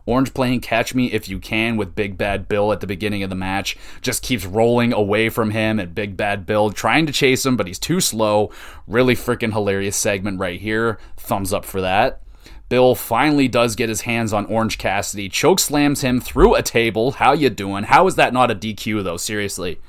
Orange 0.05 0.33
playing 0.33 0.61
Catch 0.61 0.93
Me 0.93 1.11
If 1.11 1.27
You 1.29 1.39
Can 1.39 1.77
with 1.77 1.95
Big 1.95 2.17
Bad 2.17 2.47
Bill 2.47 2.71
at 2.71 2.79
the 2.79 2.87
beginning 2.87 3.23
of 3.23 3.29
the 3.29 3.35
match. 3.35 3.75
Just 4.01 4.21
keeps 4.21 4.45
rolling 4.45 4.93
away 4.93 5.29
from 5.29 5.49
him 5.51 5.79
and 5.79 5.95
Big 5.95 6.15
Bad 6.15 6.45
Bill 6.45 6.69
trying 6.69 7.07
to 7.07 7.13
chase 7.13 7.45
him, 7.45 7.57
but 7.57 7.67
he's 7.67 7.79
too 7.79 7.99
slow. 7.99 8.51
Really 8.85 9.15
freaking 9.15 9.53
hilarious 9.53 9.95
segment 9.95 10.39
right 10.39 10.59
here. 10.59 10.99
Thumbs 11.17 11.51
up 11.51 11.65
for 11.65 11.81
that. 11.81 12.21
Bill 12.67 12.95
finally 12.95 13.47
does 13.47 13.75
get 13.75 13.89
his 13.89 14.01
hands 14.01 14.33
on 14.33 14.45
Orange 14.47 14.77
Cassidy, 14.77 15.29
choke 15.29 15.59
slams 15.59 16.01
him 16.01 16.19
through 16.19 16.55
a 16.55 16.63
table. 16.63 17.13
How 17.13 17.33
you 17.33 17.49
doing? 17.49 17.83
How 17.85 18.07
is 18.07 18.15
that 18.15 18.33
not 18.33 18.49
a 18.49 18.55
DQ 18.55 19.03
though? 19.03 19.17
Seriously. 19.17 19.79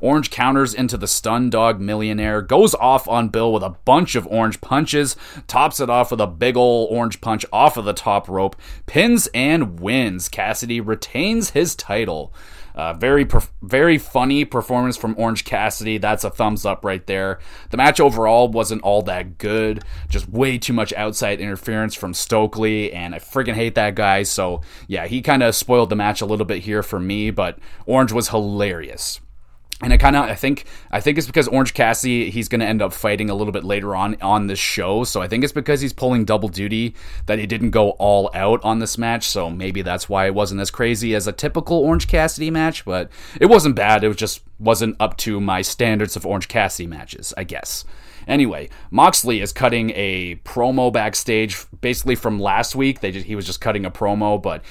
Orange 0.00 0.30
counters 0.30 0.74
into 0.74 0.96
the 0.96 1.06
Stundog 1.06 1.80
Millionaire, 1.80 2.40
goes 2.40 2.74
off 2.74 3.08
on 3.08 3.30
Bill 3.30 3.52
with 3.52 3.64
a 3.64 3.76
bunch 3.84 4.14
of 4.14 4.28
orange 4.28 4.60
punches, 4.60 5.16
tops 5.48 5.80
it 5.80 5.90
off 5.90 6.10
with 6.10 6.20
a 6.20 6.26
big 6.26 6.56
ol' 6.56 6.86
orange 6.90 7.20
punch 7.20 7.44
off 7.52 7.76
of 7.76 7.84
the 7.84 7.92
top 7.92 8.28
rope, 8.28 8.54
pins 8.86 9.28
and 9.34 9.80
wins. 9.80 10.28
Cassidy 10.28 10.80
retains 10.80 11.50
his 11.50 11.74
title. 11.74 12.32
Uh, 12.78 12.94
very, 12.94 13.26
very 13.60 13.98
funny 13.98 14.44
performance 14.44 14.96
from 14.96 15.16
Orange 15.18 15.44
Cassidy. 15.44 15.98
That's 15.98 16.22
a 16.22 16.30
thumbs 16.30 16.64
up 16.64 16.84
right 16.84 17.04
there. 17.08 17.40
The 17.70 17.76
match 17.76 17.98
overall 17.98 18.48
wasn't 18.48 18.82
all 18.82 19.02
that 19.02 19.36
good. 19.36 19.82
Just 20.08 20.28
way 20.28 20.58
too 20.58 20.72
much 20.72 20.92
outside 20.92 21.40
interference 21.40 21.96
from 21.96 22.14
Stokely, 22.14 22.92
and 22.92 23.16
I 23.16 23.18
freaking 23.18 23.54
hate 23.54 23.74
that 23.74 23.96
guy. 23.96 24.22
So 24.22 24.60
yeah, 24.86 25.08
he 25.08 25.22
kind 25.22 25.42
of 25.42 25.56
spoiled 25.56 25.90
the 25.90 25.96
match 25.96 26.20
a 26.20 26.26
little 26.26 26.46
bit 26.46 26.62
here 26.62 26.84
for 26.84 27.00
me. 27.00 27.32
But 27.32 27.58
Orange 27.84 28.12
was 28.12 28.28
hilarious 28.28 29.18
and 29.80 29.92
I 29.92 29.96
kind 29.96 30.16
of 30.16 30.24
I 30.24 30.34
think 30.34 30.64
I 30.90 31.00
think 31.00 31.18
it's 31.18 31.26
because 31.26 31.46
Orange 31.48 31.72
Cassidy 31.72 32.30
he's 32.30 32.48
going 32.48 32.60
to 32.60 32.66
end 32.66 32.82
up 32.82 32.92
fighting 32.92 33.30
a 33.30 33.34
little 33.34 33.52
bit 33.52 33.64
later 33.64 33.94
on 33.94 34.16
on 34.20 34.48
this 34.48 34.58
show. 34.58 35.04
So 35.04 35.22
I 35.22 35.28
think 35.28 35.44
it's 35.44 35.52
because 35.52 35.80
he's 35.80 35.92
pulling 35.92 36.24
double 36.24 36.48
duty 36.48 36.94
that 37.26 37.38
he 37.38 37.46
didn't 37.46 37.70
go 37.70 37.90
all 37.90 38.30
out 38.34 38.62
on 38.64 38.80
this 38.80 38.98
match. 38.98 39.28
So 39.28 39.50
maybe 39.50 39.82
that's 39.82 40.08
why 40.08 40.26
it 40.26 40.34
wasn't 40.34 40.60
as 40.60 40.70
crazy 40.70 41.14
as 41.14 41.26
a 41.28 41.32
typical 41.32 41.78
Orange 41.78 42.08
Cassidy 42.08 42.50
match, 42.50 42.84
but 42.84 43.10
it 43.40 43.46
wasn't 43.46 43.76
bad. 43.76 44.02
It 44.02 44.08
was 44.08 44.16
just 44.16 44.42
wasn't 44.58 44.96
up 44.98 45.16
to 45.18 45.40
my 45.40 45.62
standards 45.62 46.16
of 46.16 46.26
Orange 46.26 46.48
Cassidy 46.48 46.88
matches, 46.88 47.32
I 47.36 47.44
guess. 47.44 47.84
Anyway, 48.26 48.68
Moxley 48.90 49.40
is 49.40 49.52
cutting 49.52 49.90
a 49.94 50.36
promo 50.44 50.92
backstage, 50.92 51.64
basically 51.80 52.14
from 52.14 52.38
last 52.38 52.76
week. 52.76 53.00
They 53.00 53.10
just, 53.10 53.24
he 53.24 53.34
was 53.34 53.46
just 53.46 53.60
cutting 53.60 53.86
a 53.86 53.90
promo, 53.90 54.40
but 54.40 54.62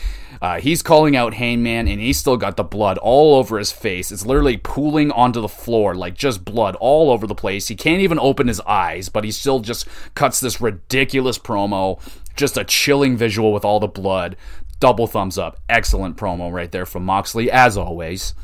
uh, 0.42 0.60
he's 0.60 0.82
calling 0.82 1.16
out 1.16 1.34
Hangman, 1.34 1.88
and 1.88 2.00
he's 2.00 2.18
still 2.18 2.38
got 2.38 2.58
the 2.58 2.64
blood 2.64 2.98
all 2.98 3.36
over 3.36 3.58
his 3.58 3.72
face. 3.72 4.12
It's 4.12 4.26
literally 4.26 4.58
pooling 4.58 5.12
onto 5.12 5.42
the 5.42 5.48
floor, 5.48 5.96
like 5.96 6.16
just 6.16 6.46
blood 6.46 6.76
all 6.76 7.12
over 7.12 7.28
the 7.28 7.36
place. 7.36 7.68
He 7.68 7.76
can't 7.76 8.02
even 8.02 8.20
open 8.20 8.48
his 8.48 8.62
eyes, 8.62 9.10
but 9.10 9.24
he 9.24 9.32
still 9.32 9.60
just 9.60 9.88
cuts 10.16 10.40
this 10.40 10.62
ridiculous 10.62 11.38
promo. 11.38 12.00
Just 12.36 12.58
a 12.58 12.64
chilling 12.64 13.18
visual 13.18 13.52
with 13.52 13.66
all 13.66 13.80
the 13.80 13.88
blood. 13.88 14.36
Double 14.80 15.08
thumbs 15.08 15.38
up. 15.38 15.60
Excellent 15.68 16.18
promo 16.18 16.52
right 16.52 16.72
there 16.72 16.86
from 16.86 17.04
Moxley, 17.04 17.50
as 17.50 17.78
always. 17.78 18.36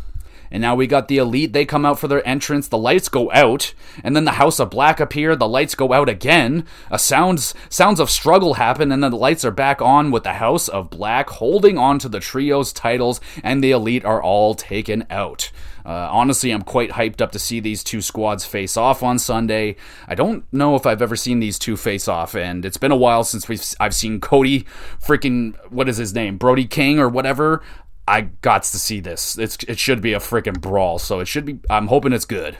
And 0.53 0.61
now 0.61 0.75
we 0.75 0.85
got 0.85 1.07
the 1.07 1.17
Elite. 1.17 1.51
They 1.51 1.65
come 1.65 1.83
out 1.83 1.99
for 1.99 2.07
their 2.07 2.25
entrance. 2.27 2.67
The 2.67 2.77
lights 2.77 3.09
go 3.09 3.31
out, 3.31 3.73
and 4.03 4.15
then 4.15 4.23
the 4.23 4.33
House 4.33 4.59
of 4.59 4.69
Black 4.69 4.99
appear. 4.99 5.35
The 5.35 5.47
lights 5.47 5.73
go 5.73 5.91
out 5.91 6.07
again. 6.07 6.67
A 6.91 6.99
sounds 6.99 7.55
sounds 7.69 7.99
of 7.99 8.11
struggle 8.11 8.53
happen, 8.53 8.91
and 8.91 9.03
then 9.03 9.09
the 9.09 9.17
lights 9.17 9.43
are 9.43 9.51
back 9.51 9.81
on 9.81 10.11
with 10.11 10.23
the 10.23 10.33
House 10.33 10.67
of 10.67 10.91
Black 10.91 11.27
holding 11.31 11.79
on 11.79 11.97
to 11.97 12.07
the 12.07 12.19
trio's 12.19 12.71
titles, 12.71 13.19
and 13.43 13.63
the 13.63 13.71
Elite 13.71 14.05
are 14.05 14.21
all 14.21 14.53
taken 14.53 15.07
out. 15.09 15.51
Uh, 15.85 16.07
honestly, 16.11 16.51
I'm 16.51 16.61
quite 16.61 16.91
hyped 16.91 17.19
up 17.19 17.31
to 17.33 17.39
see 17.39 17.59
these 17.59 17.83
two 17.83 18.01
squads 18.01 18.45
face 18.45 18.77
off 18.77 19.03
on 19.03 19.19
Sunday. 19.19 19.75
I 20.07 20.15
don't 20.15 20.45
know 20.53 20.75
if 20.75 20.85
I've 20.85 21.01
ever 21.01 21.15
seen 21.15 21.39
these 21.39 21.59
two 21.59 21.75
face 21.75 22.07
off, 22.07 22.35
and 22.35 22.63
it's 22.63 22.77
been 22.77 22.91
a 22.91 22.97
while 22.97 23.23
since 23.23 23.49
we've 23.49 23.63
I've 23.79 23.95
seen 23.95 24.21
Cody, 24.21 24.65
freaking 25.03 25.55
what 25.69 25.89
is 25.89 25.97
his 25.97 26.13
name, 26.13 26.37
Brody 26.37 26.65
King 26.65 26.99
or 26.99 27.09
whatever. 27.09 27.61
I 28.07 28.21
got 28.21 28.63
to 28.63 28.79
see 28.79 28.99
this. 28.99 29.37
It's 29.37 29.57
it 29.67 29.79
should 29.79 30.01
be 30.01 30.13
a 30.13 30.19
freaking 30.19 30.59
brawl, 30.59 30.99
so 30.99 31.19
it 31.19 31.27
should 31.27 31.45
be. 31.45 31.59
I'm 31.69 31.87
hoping 31.87 32.13
it's 32.13 32.25
good. 32.25 32.57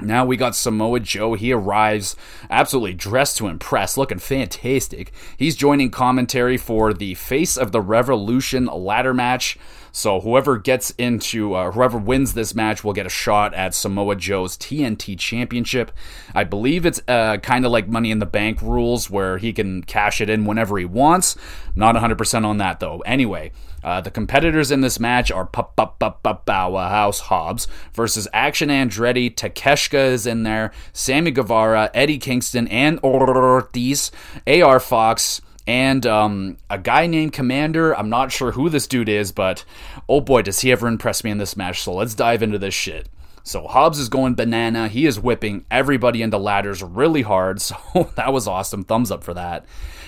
Now 0.00 0.24
we 0.24 0.36
got 0.36 0.56
Samoa 0.56 1.00
Joe. 1.00 1.34
He 1.34 1.52
arrives 1.52 2.16
absolutely 2.50 2.94
dressed 2.94 3.36
to 3.36 3.46
impress, 3.46 3.96
looking 3.96 4.18
fantastic. 4.18 5.12
He's 5.36 5.54
joining 5.54 5.90
commentary 5.90 6.56
for 6.56 6.92
the 6.92 7.14
Face 7.14 7.56
of 7.56 7.72
the 7.72 7.80
Revolution 7.80 8.66
ladder 8.66 9.14
match. 9.14 9.56
So 9.92 10.20
whoever 10.20 10.56
gets 10.56 10.90
into, 10.92 11.54
uh, 11.54 11.70
whoever 11.70 11.98
wins 11.98 12.32
this 12.34 12.54
match 12.54 12.82
will 12.82 12.94
get 12.94 13.06
a 13.06 13.10
shot 13.10 13.52
at 13.54 13.74
Samoa 13.74 14.16
Joe's 14.16 14.56
TNT 14.56 15.18
Championship. 15.18 15.92
I 16.34 16.44
believe 16.44 16.86
it's 16.86 17.02
uh, 17.06 17.36
kind 17.36 17.66
of 17.66 17.72
like 17.72 17.88
Money 17.88 18.10
in 18.10 18.18
the 18.18 18.26
Bank 18.26 18.62
rules, 18.62 19.10
where 19.10 19.36
he 19.38 19.52
can 19.52 19.82
cash 19.82 20.20
it 20.20 20.30
in 20.30 20.46
whenever 20.46 20.78
he 20.78 20.86
wants. 20.86 21.36
Not 21.76 21.94
100% 21.94 22.44
on 22.44 22.56
that 22.58 22.80
though. 22.80 23.00
Anyway. 23.00 23.52
Uh, 23.82 24.00
the 24.00 24.10
competitors 24.10 24.70
in 24.70 24.80
this 24.80 25.00
match 25.00 25.30
are 25.30 25.46
House 25.46 27.20
Hobbs 27.20 27.68
versus 27.92 28.28
Action 28.32 28.68
Andretti. 28.68 29.34
Takeshita 29.34 30.12
is 30.12 30.26
in 30.26 30.42
there. 30.42 30.72
Sammy 30.92 31.30
Guevara, 31.30 31.90
Eddie 31.94 32.18
Kingston, 32.18 32.68
and 32.68 32.98
Ortiz. 33.02 34.10
AR 34.46 34.80
Fox 34.80 35.40
and 35.66 36.06
um, 36.06 36.56
a 36.70 36.78
guy 36.78 37.06
named 37.06 37.32
Komander. 37.32 37.94
I'm 37.96 38.08
not 38.08 38.32
sure 38.32 38.52
who 38.52 38.68
this 38.68 38.86
dude 38.86 39.08
is, 39.08 39.32
but 39.32 39.64
oh 40.08 40.20
boy, 40.20 40.42
does 40.42 40.60
he 40.60 40.72
ever 40.72 40.88
impress 40.88 41.22
me 41.24 41.30
in 41.30 41.38
this 41.38 41.56
match. 41.56 41.82
So 41.82 41.94
let's 41.94 42.14
dive 42.14 42.42
into 42.42 42.58
this 42.58 42.74
shit. 42.74 43.08
So 43.44 43.66
Hobbs 43.66 43.98
is 43.98 44.08
going 44.08 44.34
banana. 44.34 44.88
He 44.88 45.04
is 45.04 45.18
whipping 45.18 45.66
everybody 45.70 46.22
into 46.22 46.38
ladders 46.38 46.82
really 46.82 47.22
hard. 47.22 47.60
So 47.72 48.10
that 48.16 48.32
was 48.32 48.48
awesome. 48.48 48.84
Thumbs 48.84 49.10
up 49.10 49.22
for 49.24 49.34
that. 49.34 49.64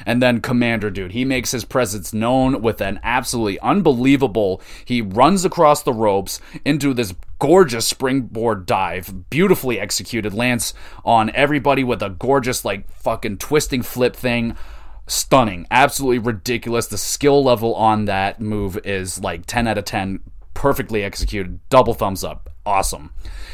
And 0.06 0.22
then 0.22 0.40
Komander 0.40 0.92
Dude, 0.92 1.12
he 1.12 1.24
makes 1.24 1.50
his 1.50 1.64
presence 1.64 2.12
known 2.12 2.62
with 2.62 2.80
an 2.80 3.00
absolutely 3.02 3.58
unbelievable. 3.60 4.60
He 4.84 5.00
runs 5.00 5.44
across 5.44 5.82
the 5.82 5.92
ropes 5.92 6.40
into 6.64 6.92
this 6.92 7.14
gorgeous 7.38 7.86
springboard 7.86 8.66
dive, 8.66 9.30
beautifully 9.30 9.78
executed, 9.78 10.34
lands 10.34 10.74
on 11.04 11.30
everybody 11.30 11.84
with 11.84 12.02
a 12.02 12.10
gorgeous, 12.10 12.64
like, 12.64 12.90
fucking 12.90 13.38
twisting 13.38 13.82
flip 13.82 14.16
thing 14.16 14.56
stunning, 15.06 15.66
absolutely 15.70 16.18
ridiculous. 16.18 16.86
The 16.86 16.98
skill 16.98 17.44
level 17.44 17.74
on 17.74 18.06
that 18.06 18.40
move 18.40 18.78
is 18.84 19.20
like 19.20 19.46
10 19.46 19.68
out 19.68 19.78
of 19.78 19.84
10, 19.84 20.20
perfectly 20.54 21.02
executed, 21.02 21.60
double 21.68 21.94
thumbs 21.94 22.24
up 22.24 22.53
awesome. 22.66 23.12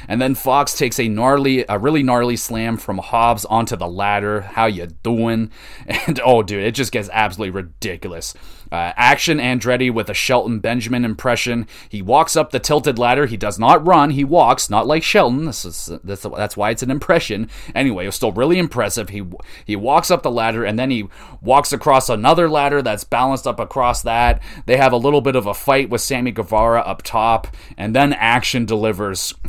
And 0.09 0.21
then 0.21 0.35
Fox 0.35 0.77
takes 0.77 0.99
a 0.99 1.09
gnarly, 1.09 1.65
a 1.69 1.79
really 1.79 2.03
gnarly 2.03 2.37
slam 2.37 2.77
from 2.77 2.99
Hobbs 2.99 3.45
onto 3.45 3.77
the 3.77 3.87
ladder. 3.87 4.41
How 4.41 4.67
you 4.67 4.87
doing? 4.87 5.51
And 6.07 6.21
oh, 6.25 6.43
dude, 6.43 6.65
it 6.65 6.75
just 6.75 6.93
gets 6.93 7.11
absolutely 7.13 7.51
ridiculous. 7.51 8.35
Uh, 8.73 8.93
action 8.97 9.39
Andretti 9.39 9.93
with 9.93 10.09
a 10.09 10.15
Shelton 10.15 10.61
Benjamin 10.61 11.05
impression. 11.05 11.67
He 11.89 12.01
walks 12.01 12.37
up 12.37 12.51
the 12.51 12.61
tilted 12.61 12.99
ladder. 12.99 13.27
He 13.27 13.37
does 13.37 13.59
not 13.59 13.85
run. 13.85 14.11
He 14.11 14.23
walks, 14.23 14.71
not 14.71 14.87
like 14.87 15.03
Shelton. 15.03 15.45
This 15.47 15.65
is 15.65 15.91
that's, 16.05 16.23
that's 16.23 16.57
why 16.57 16.71
it's 16.71 16.83
an 16.83 16.91
impression. 16.91 17.51
Anyway, 17.75 18.05
it 18.05 18.09
was 18.09 18.15
still 18.15 18.31
really 18.31 18.59
impressive. 18.59 19.09
He 19.09 19.25
he 19.65 19.75
walks 19.75 20.11
up 20.11 20.23
the 20.23 20.31
ladder 20.31 20.65
and 20.65 20.79
then 20.79 20.91
he 20.91 21.09
walks 21.43 21.73
across 21.73 22.09
another 22.09 22.49
ladder 22.49 22.81
that's 22.81 23.03
balanced 23.03 23.47
up 23.47 23.59
across 23.59 24.03
that. 24.03 24.41
They 24.67 24.77
have 24.77 24.93
a 24.93 24.97
little 24.97 25.21
bit 25.21 25.37
of 25.37 25.47
a 25.47 25.55
fight 25.55 25.91
with 25.91 26.01
Sammy 26.01 26.31
Guevara 26.31 26.81
up 26.81 27.03
top, 27.03 27.49
and 27.77 27.95
then 27.95 28.13
Action 28.13 28.67
delivers 28.67 29.00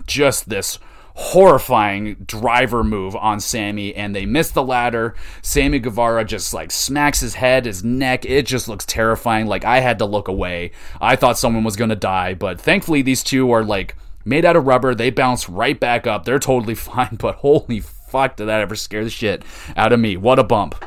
just 0.07 0.49
this 0.49 0.79
horrifying 1.13 2.15
driver 2.25 2.83
move 2.83 3.15
on 3.15 3.39
Sammy 3.39 3.93
and 3.93 4.15
they 4.15 4.25
miss 4.25 4.51
the 4.51 4.63
ladder. 4.63 5.13
Sammy 5.41 5.79
Guevara 5.79 6.25
just 6.25 6.53
like 6.53 6.71
smacks 6.71 7.19
his 7.19 7.35
head, 7.35 7.65
his 7.65 7.83
neck. 7.83 8.25
It 8.25 8.45
just 8.45 8.67
looks 8.67 8.85
terrifying. 8.85 9.47
Like 9.47 9.65
I 9.65 9.79
had 9.79 9.99
to 9.99 10.05
look 10.05 10.27
away. 10.27 10.71
I 10.99 11.15
thought 11.15 11.37
someone 11.37 11.63
was 11.63 11.75
to 11.89 11.95
die, 11.95 12.33
but 12.33 12.59
thankfully 12.59 13.01
these 13.01 13.23
two 13.23 13.51
are 13.51 13.63
like 13.63 13.95
made 14.25 14.45
out 14.45 14.55
of 14.55 14.65
rubber. 14.65 14.95
They 14.95 15.09
bounce 15.09 15.49
right 15.49 15.79
back 15.79 16.07
up. 16.07 16.25
They're 16.25 16.39
totally 16.39 16.75
fine, 16.75 17.17
but 17.19 17.35
holy 17.35 17.81
fuck 17.81 18.35
did 18.37 18.45
that 18.45 18.61
ever 18.61 18.75
scare 18.75 19.03
the 19.03 19.09
shit 19.09 19.43
out 19.75 19.93
of 19.93 19.99
me. 19.99 20.17
What 20.17 20.39
a 20.39 20.43
bump. 20.43 20.83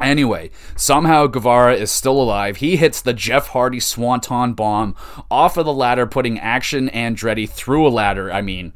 Anyway, 0.00 0.50
somehow 0.76 1.26
Guevara 1.26 1.74
is 1.74 1.90
still 1.90 2.20
alive. 2.20 2.58
He 2.58 2.76
hits 2.76 3.00
the 3.00 3.14
Jeff 3.14 3.48
Hardy 3.48 3.80
Swanton 3.80 4.52
bomb 4.52 4.94
off 5.30 5.56
of 5.56 5.64
the 5.64 5.72
ladder, 5.72 6.06
putting 6.06 6.38
Action 6.38 6.90
Andretti 6.90 7.48
through 7.48 7.86
a 7.86 7.88
ladder. 7.88 8.30
I 8.30 8.42
mean, 8.42 8.74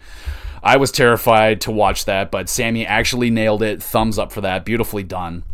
I 0.62 0.76
was 0.78 0.90
terrified 0.90 1.60
to 1.62 1.70
watch 1.70 2.06
that, 2.06 2.30
but 2.30 2.48
Sammy 2.48 2.86
actually 2.86 3.30
nailed 3.30 3.62
it. 3.62 3.82
Thumbs 3.82 4.18
up 4.18 4.32
for 4.32 4.40
that. 4.40 4.64
Beautifully 4.64 5.02
done. 5.02 5.44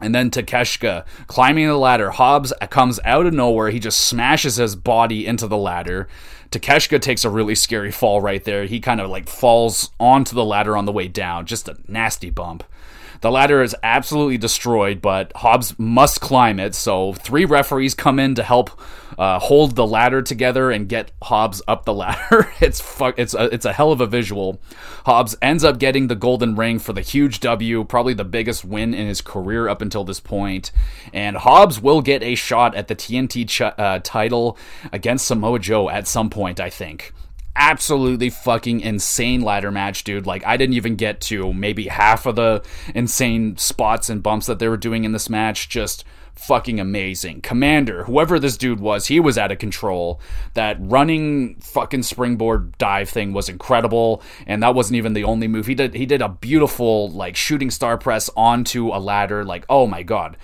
And 0.00 0.14
then 0.14 0.30
Takeshita 0.30 1.04
climbing 1.26 1.66
the 1.66 1.76
ladder. 1.76 2.10
Hobbs 2.10 2.52
comes 2.70 2.98
out 3.04 3.26
of 3.26 3.34
nowhere. 3.34 3.70
He 3.70 3.78
just 3.78 4.00
smashes 4.00 4.56
his 4.56 4.74
body 4.74 5.26
into 5.26 5.46
the 5.46 5.56
ladder. 5.56 6.08
Takeshita 6.50 7.00
takes 7.00 7.24
a 7.24 7.30
really 7.30 7.54
scary 7.54 7.90
fall 7.90 8.20
right 8.20 8.42
there. 8.44 8.64
He 8.64 8.80
kind 8.80 9.00
of 9.00 9.08
like 9.08 9.28
falls 9.28 9.90
onto 10.00 10.34
the 10.34 10.44
ladder 10.44 10.76
on 10.76 10.84
the 10.84 10.92
way 10.92 11.08
down. 11.08 11.46
Just 11.46 11.68
a 11.68 11.76
nasty 11.88 12.30
bump. 12.30 12.64
The 13.24 13.30
ladder 13.30 13.62
is 13.62 13.74
absolutely 13.82 14.36
destroyed, 14.36 15.00
but 15.00 15.32
Hobbs 15.34 15.78
must 15.78 16.20
climb 16.20 16.60
it. 16.60 16.74
So 16.74 17.14
three 17.14 17.46
referees 17.46 17.94
come 17.94 18.18
in 18.18 18.34
to 18.34 18.42
help 18.42 18.78
uh, 19.18 19.38
hold 19.38 19.76
the 19.76 19.86
ladder 19.86 20.20
together 20.20 20.70
and 20.70 20.86
get 20.86 21.10
Hobbs 21.22 21.62
up 21.66 21.86
the 21.86 21.94
ladder. 22.04 22.52
it's 22.60 22.82
fu- 22.82 23.14
it's 23.16 23.32
a, 23.32 23.44
it's 23.44 23.64
a 23.64 23.72
hell 23.72 23.92
of 23.92 24.02
a 24.02 24.06
visual. 24.06 24.60
Hobbs 25.06 25.38
ends 25.40 25.64
up 25.64 25.78
getting 25.78 26.08
the 26.08 26.14
golden 26.14 26.54
ring 26.54 26.78
for 26.78 26.92
the 26.92 27.00
huge 27.00 27.40
W, 27.40 27.82
probably 27.84 28.12
the 28.12 28.24
biggest 28.24 28.62
win 28.62 28.92
in 28.92 29.06
his 29.06 29.22
career 29.22 29.70
up 29.70 29.80
until 29.80 30.04
this 30.04 30.20
point. 30.20 30.70
And 31.14 31.38
Hobbs 31.38 31.80
will 31.80 32.02
get 32.02 32.22
a 32.22 32.34
shot 32.34 32.74
at 32.74 32.88
the 32.88 32.94
TNT 32.94 33.48
ch- 33.48 33.62
uh, 33.62 34.00
title 34.00 34.58
against 34.92 35.26
Samoa 35.26 35.60
Joe 35.60 35.88
at 35.88 36.06
some 36.06 36.28
point, 36.28 36.60
I 36.60 36.68
think 36.68 37.14
absolutely 37.56 38.30
fucking 38.30 38.80
insane 38.80 39.40
ladder 39.40 39.70
match, 39.70 40.04
dude. 40.04 40.26
Like, 40.26 40.44
I 40.46 40.56
didn't 40.56 40.74
even 40.74 40.96
get 40.96 41.20
to 41.22 41.52
maybe 41.52 41.88
half 41.88 42.26
of 42.26 42.36
the 42.36 42.64
insane 42.94 43.56
spots 43.56 44.08
and 44.08 44.22
bumps 44.22 44.46
that 44.46 44.58
they 44.58 44.68
were 44.68 44.76
doing 44.76 45.04
in 45.04 45.12
this 45.12 45.30
match. 45.30 45.68
Just 45.68 46.04
fucking 46.34 46.80
amazing. 46.80 47.40
Komander, 47.40 48.04
whoever 48.06 48.38
this 48.38 48.56
dude 48.56 48.80
was, 48.80 49.06
he 49.06 49.20
was 49.20 49.38
out 49.38 49.52
of 49.52 49.58
control. 49.58 50.20
That 50.54 50.76
running 50.80 51.56
fucking 51.56 52.02
springboard 52.02 52.76
dive 52.78 53.08
thing 53.08 53.32
was 53.32 53.48
incredible, 53.48 54.22
and 54.46 54.62
that 54.62 54.74
wasn't 54.74 54.96
even 54.96 55.12
the 55.12 55.24
only 55.24 55.48
move. 55.48 55.66
He 55.66 55.74
did 55.74 55.94
he 55.94 56.06
did 56.06 56.22
a 56.22 56.28
beautiful 56.28 57.10
like 57.10 57.36
shooting 57.36 57.70
star 57.70 57.96
press 57.98 58.30
onto 58.36 58.88
a 58.88 58.98
ladder. 58.98 59.44
Like, 59.44 59.64
oh 59.68 59.86
my 59.86 60.02
god. 60.02 60.36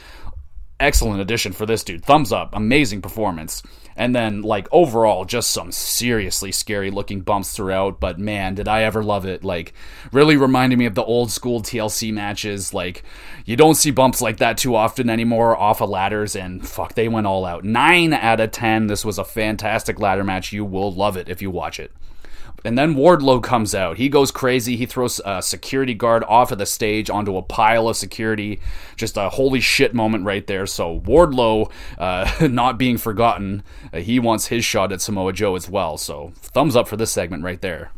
Excellent 0.81 1.21
addition 1.21 1.53
for 1.53 1.67
this 1.67 1.85
dude. 1.85 2.03
Thumbs 2.03 2.33
up. 2.33 2.55
Amazing 2.55 3.03
performance. 3.03 3.63
And 3.97 4.15
then, 4.15 4.41
like, 4.41 4.67
overall, 4.73 5.27
just 5.27 5.51
some 5.51 5.73
seriously 5.73 6.51
scary 6.53 6.91
looking 6.91 7.21
bumps 7.21 7.53
throughout. 7.53 8.01
But 8.01 8.19
man, 8.19 8.55
did 8.55 8.67
I 8.67 8.83
ever 8.85 9.05
love 9.05 9.27
it. 9.27 9.45
Like, 9.45 9.75
really 10.11 10.39
reminded 10.39 10.79
me 10.79 10.87
of 10.87 10.95
the 10.95 11.05
old 11.05 11.31
school 11.31 11.61
TLC 11.61 12.13
matches. 12.15 12.73
Like, 12.73 13.03
you 13.45 13.57
don't 13.57 13.75
see 13.75 13.91
bumps 13.91 14.23
like 14.23 14.39
that 14.39 14.57
too 14.57 14.75
often 14.75 15.11
anymore 15.11 15.55
off 15.55 15.83
of 15.83 15.91
ladders. 15.91 16.35
And 16.35 16.67
fuck, 16.67 16.95
they 16.95 17.09
went 17.09 17.27
all 17.27 17.45
out. 17.45 17.63
9 17.63 18.15
out 18.15 18.41
of 18.41 18.51
10. 18.51 18.87
This 18.87 19.05
was 19.05 19.19
a 19.19 19.25
fantastic 19.25 20.01
ladder 20.01 20.25
match. 20.25 20.51
You 20.51 20.65
will 20.65 20.91
love 20.91 21.19
it 21.19 21.29
if 21.29 21.43
you 21.43 21.51
watch 21.51 21.79
it. 21.79 21.93
And 22.65 22.77
then 22.77 22.95
Wardlow 22.95 23.43
comes 23.43 23.75
out. 23.75 23.97
He 23.97 24.09
goes 24.09 24.31
crazy. 24.31 24.77
He 24.77 24.87
throws 24.87 25.21
a 25.25 25.43
security 25.43 25.95
guard 25.95 26.25
off 26.25 26.53
of 26.53 26.59
the 26.59 26.67
stage 26.67 27.09
onto 27.09 27.37
a 27.37 27.43
pile 27.43 27.89
of 27.89 27.97
security. 27.97 28.61
Just 28.97 29.17
a 29.17 29.31
holy 29.31 29.61
shit 29.61 29.95
moment 29.95 30.25
right 30.25 30.47
there. 30.47 30.67
So 30.67 31.01
Wardlow, 31.01 31.71
uh, 31.99 32.49
not 32.51 32.79
being 32.79 32.99
forgotten, 32.99 33.63
uh, 33.93 33.99
he 33.99 34.19
wants 34.19 34.47
his 34.47 34.65
shot 34.65 34.93
at 34.93 35.01
Samoa 35.01 35.33
Joe 35.33 35.57
as 35.57 35.69
well. 35.69 35.97
So 35.97 36.33
thumbs 36.37 36.77
up 36.77 36.89
for 36.89 36.97
this 36.97 37.11
segment 37.11 37.45
right 37.45 37.61
there. 37.61 37.93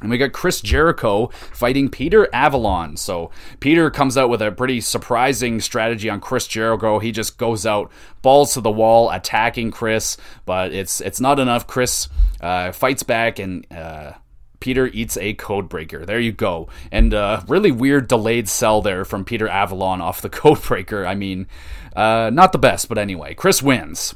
And 0.00 0.10
we 0.10 0.18
got 0.18 0.32
Chris 0.32 0.60
Jericho 0.60 1.28
fighting 1.52 1.88
Peter 1.88 2.28
Avalon. 2.32 2.96
So 2.96 3.30
Peter 3.60 3.90
comes 3.90 4.18
out 4.18 4.28
with 4.28 4.42
a 4.42 4.52
pretty 4.52 4.80
surprising 4.80 5.60
strategy 5.60 6.10
on 6.10 6.20
Chris 6.20 6.46
Jericho. 6.46 6.98
He 6.98 7.12
just 7.12 7.38
goes 7.38 7.64
out 7.64 7.90
balls 8.20 8.54
to 8.54 8.60
the 8.60 8.70
wall, 8.70 9.10
attacking 9.10 9.70
Chris, 9.70 10.18
but 10.44 10.72
it's 10.72 11.00
it's 11.00 11.20
not 11.20 11.38
enough. 11.38 11.66
Chris 11.66 12.08
uh, 12.40 12.72
fights 12.72 13.02
back 13.02 13.38
and. 13.38 13.66
Uh, 13.72 14.12
Peter 14.58 14.86
eats 14.86 15.18
a 15.18 15.34
code 15.34 15.68
breaker. 15.68 16.06
There 16.06 16.18
you 16.18 16.32
go. 16.32 16.68
And 16.90 17.12
uh, 17.12 17.42
really 17.46 17.70
weird 17.70 18.08
delayed 18.08 18.48
sell 18.48 18.80
there 18.80 19.04
from 19.04 19.22
Peter 19.22 19.46
Avalon 19.46 20.00
off 20.00 20.22
the 20.22 20.28
code 20.30 20.62
breaker. 20.62 21.06
I 21.06 21.14
mean, 21.14 21.46
uh, 21.94 22.30
not 22.32 22.52
the 22.52 22.58
best, 22.58 22.88
but 22.88 22.96
anyway, 22.96 23.34
Chris 23.34 23.62
wins 23.62 24.14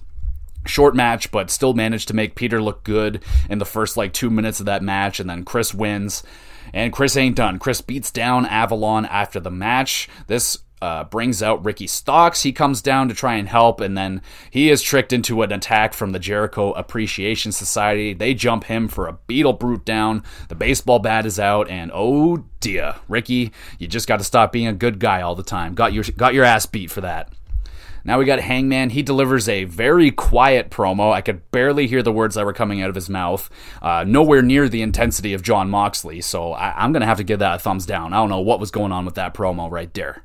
short 0.66 0.94
match, 0.94 1.30
but 1.30 1.50
still 1.50 1.74
managed 1.74 2.08
to 2.08 2.14
make 2.14 2.34
Peter 2.34 2.62
look 2.62 2.84
good 2.84 3.22
in 3.48 3.58
the 3.58 3.64
first 3.64 3.96
like 3.96 4.12
two 4.12 4.30
minutes 4.30 4.60
of 4.60 4.66
that 4.66 4.82
match, 4.82 5.20
and 5.20 5.28
then 5.28 5.44
Chris 5.44 5.74
wins. 5.74 6.22
And 6.72 6.92
Chris 6.92 7.16
ain't 7.16 7.36
done. 7.36 7.58
Chris 7.58 7.80
beats 7.80 8.10
down 8.10 8.46
Avalon 8.46 9.04
after 9.06 9.40
the 9.40 9.50
match. 9.50 10.08
This 10.28 10.58
uh, 10.82 11.04
brings 11.04 11.42
out 11.42 11.64
Ricky 11.64 11.86
Starks. 11.86 12.42
He 12.42 12.52
comes 12.52 12.80
down 12.80 13.08
to 13.08 13.14
try 13.14 13.34
and 13.34 13.48
help, 13.48 13.80
and 13.80 13.96
then 13.96 14.22
he 14.50 14.70
is 14.70 14.82
tricked 14.82 15.12
into 15.12 15.42
an 15.42 15.52
attack 15.52 15.92
from 15.92 16.12
the 16.12 16.18
Jericho 16.18 16.72
Appreciation 16.72 17.52
Society. 17.52 18.14
They 18.14 18.34
jump 18.34 18.64
him 18.64 18.88
for 18.88 19.06
a 19.06 19.18
beetle 19.26 19.52
brute 19.54 19.84
down. 19.84 20.22
The 20.48 20.54
baseball 20.54 20.98
bat 20.98 21.26
is 21.26 21.38
out, 21.38 21.68
and 21.68 21.90
oh 21.92 22.44
dear, 22.60 22.96
Ricky, 23.08 23.52
you 23.78 23.88
just 23.88 24.08
got 24.08 24.18
to 24.18 24.24
stop 24.24 24.52
being 24.52 24.68
a 24.68 24.72
good 24.72 24.98
guy 24.98 25.22
all 25.22 25.34
the 25.34 25.42
time. 25.42 25.74
Got 25.74 25.92
your 25.92 26.04
got 26.16 26.34
your 26.34 26.44
ass 26.44 26.66
beat 26.66 26.90
for 26.90 27.02
that. 27.02 27.32
Now 28.04 28.18
we 28.18 28.24
got 28.24 28.40
Hangman. 28.40 28.90
He 28.90 29.02
delivers 29.02 29.48
a 29.48 29.64
very 29.64 30.10
quiet 30.10 30.70
promo. 30.70 31.12
I 31.12 31.20
could 31.20 31.50
barely 31.50 31.86
hear 31.86 32.02
the 32.02 32.12
words 32.12 32.34
that 32.34 32.44
were 32.44 32.52
coming 32.52 32.82
out 32.82 32.88
of 32.88 32.94
his 32.94 33.10
mouth. 33.10 33.50
Uh, 33.82 34.04
nowhere 34.06 34.42
near 34.42 34.68
the 34.68 34.82
intensity 34.82 35.34
of 35.34 35.42
Jon 35.42 35.70
Moxley. 35.70 36.20
So 36.20 36.52
I- 36.52 36.84
am 36.84 36.92
going 36.92 37.00
to 37.00 37.06
have 37.06 37.18
to 37.18 37.24
give 37.24 37.38
that 37.40 37.56
a 37.56 37.58
thumbs 37.58 37.86
down. 37.86 38.12
I 38.12 38.16
don't 38.16 38.30
know 38.30 38.40
what 38.40 38.60
was 38.60 38.70
going 38.70 38.92
on 38.92 39.04
with 39.04 39.14
that 39.14 39.34
promo 39.34 39.70
right 39.70 39.92
there. 39.94 40.22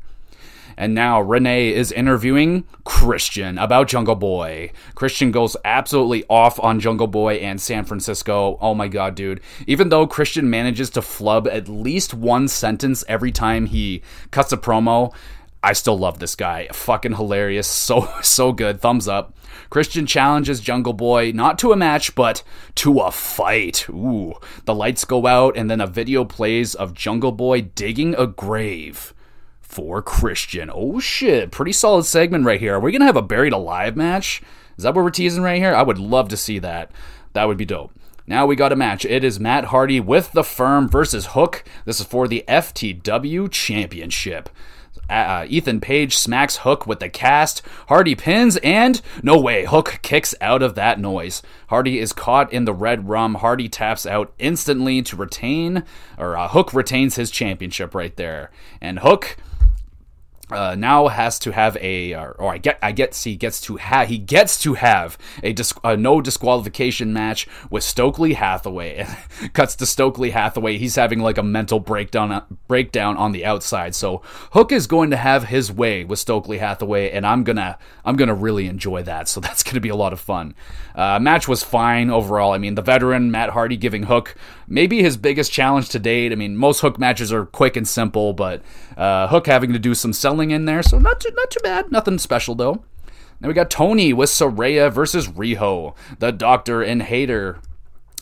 And 0.78 0.94
now 0.94 1.22
Renee 1.22 1.74
is 1.74 1.92
interviewing 1.92 2.66
Christian 2.84 3.58
about 3.58 3.88
Jungle 3.88 4.16
Boy. 4.16 4.72
Christian 4.94 5.32
goes 5.32 5.56
absolutely 5.64 6.26
off 6.30 6.60
on 6.60 6.80
Jungle 6.80 7.08
Boy 7.08 7.36
and 7.36 7.62
San 7.62 7.86
Francisco. 7.86 8.58
Oh 8.60 8.74
my 8.74 8.88
god, 8.88 9.16
dude. 9.16 9.40
Even 9.68 9.90
though 9.90 10.06
Christian 10.06 10.50
manages 10.50 10.90
to 10.92 11.02
flub 11.02 11.48
at 11.48 11.70
least 11.70 12.14
one 12.14 12.48
sentence 12.48 13.06
every 13.08 13.32
time 13.32 13.68
he 13.68 14.02
cuts 14.32 14.52
a 14.52 14.58
promo, 14.58 15.14
I 15.66 15.74
still 15.74 15.98
love 15.98 16.20
this 16.20 16.36
guy. 16.36 16.68
Fucking 16.72 17.16
hilarious. 17.16 17.66
So, 17.86 18.08
so 18.22 18.52
good. 18.52 18.82
Thumbs 18.82 19.08
up. 19.08 19.36
Christian 19.72 20.06
challenges 20.06 20.60
Jungle 20.60 20.94
Boy 20.94 21.32
not 21.34 21.58
to 21.60 21.72
a 21.72 21.76
match, 21.76 22.14
but 22.14 22.44
to 22.76 23.00
a 23.00 23.12
fight. 23.12 23.90
Ooh. 23.90 24.36
The 24.66 24.76
lights 24.76 25.06
go 25.06 25.26
out, 25.26 25.58
and 25.58 25.70
then 25.70 25.82
a 25.82 25.88
video 25.88 26.24
plays 26.24 26.76
of 26.76 26.94
Jungle 26.94 27.32
Boy 27.32 27.62
digging 27.62 28.14
a 28.16 28.28
grave 28.28 29.14
for 29.60 30.04
Christian. 30.04 30.70
Oh 30.72 31.00
shit. 31.00 31.52
Pretty 31.52 31.72
solid 31.72 32.06
segment 32.06 32.46
right 32.46 32.60
here. 32.60 32.76
Are 32.76 32.80
we 32.80 32.92
going 32.92 33.02
to 33.02 33.08
have 33.08 33.18
a 33.18 33.24
buried 33.24 33.54
alive 33.54 33.96
match? 33.96 34.44
Is 34.78 34.84
that 34.84 34.94
what 34.94 35.04
we're 35.04 35.10
teasing 35.10 35.44
right 35.44 35.62
here? 35.62 35.74
I 35.74 35.82
would 35.82 36.00
love 36.00 36.30
to 36.30 36.38
see 36.38 36.60
that. 36.60 36.92
That 37.34 37.48
would 37.48 37.58
be 37.58 37.66
dope. 37.66 37.92
Now 38.28 38.46
we 38.46 38.56
got 38.56 38.72
a 38.72 38.76
match. 38.76 39.06
It 39.06 39.24
is 39.24 39.40
Matt 39.40 39.66
Hardy 39.66 40.00
with 40.00 40.32
the 40.32 40.44
firm 40.44 40.88
versus 40.90 41.28
Hook. 41.28 41.64
This 41.86 42.00
is 42.00 42.06
for 42.06 42.28
the 42.28 42.44
FTW 42.48 43.52
Championship. 43.52 44.50
Uh, 45.10 45.46
Ethan 45.48 45.82
Page 45.82 46.18
smacks 46.18 46.58
Hook 46.58 46.88
with 46.88 47.00
the 47.00 47.10
cast. 47.10 47.62
Hardy 47.88 48.16
pins, 48.16 48.58
and 48.58 49.02
no 49.22 49.40
way, 49.40 49.66
Hook 49.66 50.00
kicks 50.02 50.34
out 50.42 50.62
of 50.62 50.76
that 50.76 51.00
noise. 51.00 51.42
Hardy 51.68 52.00
is 52.00 52.14
caught 52.14 52.52
in 52.52 52.66
the 52.66 52.74
red 52.74 53.08
rum. 53.08 53.36
Hardy 53.36 53.70
taps 53.70 54.06
out 54.06 54.34
instantly 54.40 55.02
to 55.04 55.16
retain, 55.16 55.84
or 56.18 56.36
uh, 56.38 56.48
Hook 56.48 56.74
retains 56.74 57.16
his 57.16 57.32
championship 57.32 57.94
right 57.94 58.16
there. 58.16 58.52
And 58.82 59.00
Hook 59.00 59.38
uh, 60.52 60.76
now 60.78 61.08
has 61.08 61.40
to 61.40 61.52
have 61.52 61.76
a 61.78 62.14
or, 62.14 62.54
I 62.54 62.58
get 62.58 62.78
I 62.82 62.92
get 62.92 63.16
he 63.16 63.36
gets 63.36 63.60
to 63.62 63.78
have 63.78 64.08
he 64.08 64.18
gets 64.18 64.60
to 64.62 64.76
have 64.76 65.18
a, 65.42 65.54
dis- 65.54 65.74
a 65.84 65.98
no 65.98 66.22
disqualification 66.22 67.14
match 67.14 67.48
with 67.70 67.84
Stokely 67.84 68.34
Hathaway. 68.34 69.08
Cuts 69.54 69.76
to 69.78 69.86
Stokely 69.86 70.32
Hathaway. 70.32 70.78
He's 70.78 70.96
having 70.96 71.20
like 71.20 71.38
a 71.38 71.44
mental 71.44 71.80
breakdown 71.80 72.44
breakdown 72.68 73.18
on 73.18 73.32
the 73.32 73.46
outside. 73.46 73.96
So 73.96 74.22
Hook 74.52 74.72
is 74.72 74.88
going 74.88 75.10
to 75.12 75.18
have 75.18 75.46
his 75.46 75.72
way 75.72 76.04
with 76.04 76.20
Stokely 76.20 76.60
Hathaway, 76.60 77.10
and 77.10 77.26
I'm 77.26 77.44
gonna 77.44 77.78
I'm 78.04 78.16
gonna 78.16 78.36
really 78.36 78.68
enjoy 78.68 79.04
that. 79.04 79.28
So 79.28 79.40
that's 79.46 79.64
gonna 79.64 79.82
be 79.82 79.90
a 79.90 79.96
lot 79.96 80.14
of 80.14 80.20
fun. 80.20 80.54
Uh, 80.94 81.20
match 81.20 81.48
was 81.48 81.64
fine 81.64 82.10
overall. 82.10 82.54
I 82.54 82.58
mean, 82.58 82.76
the 82.76 82.82
veteran 82.82 83.32
Matt 83.32 83.50
Hardy 83.50 83.78
giving 83.78 84.04
Hook 84.04 84.36
maybe 84.68 85.02
his 85.02 85.18
biggest 85.18 85.52
challenge 85.52 85.90
to 85.90 86.00
date. 86.00 86.32
I 86.32 86.36
mean, 86.36 86.56
most 86.56 86.82
Hook 86.82 87.00
matches 87.00 87.34
are 87.34 87.46
quick 87.46 87.76
and 87.76 87.88
simple, 87.88 88.34
but 88.34 88.62
uh, 88.98 89.28
Hook 89.28 89.48
having 89.48 89.74
to 89.74 89.80
do 89.80 89.94
some 89.94 90.14
selling 90.14 90.35
in 90.42 90.66
there, 90.66 90.84
so 90.84 91.00
not 91.00 91.20
too, 91.20 91.32
not 91.36 91.52
too 91.52 91.60
bad. 91.64 91.92
Nothing 91.92 92.18
special 92.18 92.56
though. 92.56 92.84
Then 93.40 93.48
we 93.50 93.54
got 93.54 93.70
Toni 93.70 94.14
with 94.14 94.30
Saraya 94.30 94.92
versus 94.92 95.28
Riho, 95.28 95.96
the 96.20 96.32
Doctor 96.32 96.82
and 96.82 97.04
Hayter. 97.04 97.60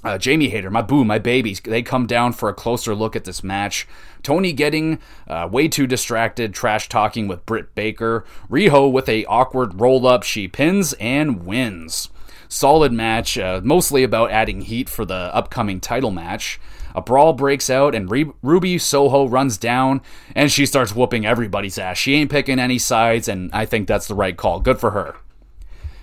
Uh, 0.03 0.18
Jamie 0.18 0.49
Hayter, 0.49 0.70
my 0.70 0.82
boo, 0.82 1.05
my 1.05 1.18
babies, 1.18 1.61
they 1.61 1.82
come 1.82 2.05
down 2.05 2.34
for 2.34 2.49
a 2.49 2.53
closer 2.53 2.93
look 2.93 3.16
at 3.16 3.24
this 3.24 3.41
match. 3.41 3.88
Toni 4.22 4.51
getting 4.51 4.99
uh, 5.30 5.47
way 5.49 5.70
too 5.70 5.88
distracted, 5.88 6.53
trash 6.53 6.89
talking 6.89 7.28
with 7.28 7.45
Britt 7.45 7.74
Baker. 7.74 8.26
Riho 8.49 8.91
with 8.91 9.07
a 9.07 9.24
awkward 9.26 9.80
roll 9.80 10.05
up, 10.05 10.24
she 10.24 10.49
pins 10.49 10.93
and 10.99 11.45
wins. 11.45 12.09
Solid 12.49 12.91
match, 12.91 13.38
uh, 13.38 13.61
mostly 13.64 14.03
about 14.03 14.32
adding 14.32 14.61
heat 14.61 14.89
for 14.89 15.05
the 15.05 15.34
upcoming 15.34 15.80
title 15.80 16.11
match. 16.11 16.59
A 16.95 17.01
brawl 17.01 17.33
breaks 17.33 17.69
out, 17.69 17.95
and 17.95 18.09
Re- 18.09 18.31
Ruby 18.41 18.77
Soho 18.77 19.27
runs 19.27 19.57
down, 19.57 20.01
and 20.35 20.51
she 20.51 20.65
starts 20.65 20.95
whooping 20.95 21.25
everybody's 21.25 21.77
ass. 21.77 21.97
She 21.97 22.15
ain't 22.15 22.31
picking 22.31 22.59
any 22.59 22.77
sides, 22.77 23.27
and 23.27 23.49
I 23.53 23.65
think 23.65 23.87
that's 23.87 24.07
the 24.07 24.15
right 24.15 24.37
call. 24.37 24.59
Good 24.59 24.79
for 24.79 24.91
her. 24.91 25.15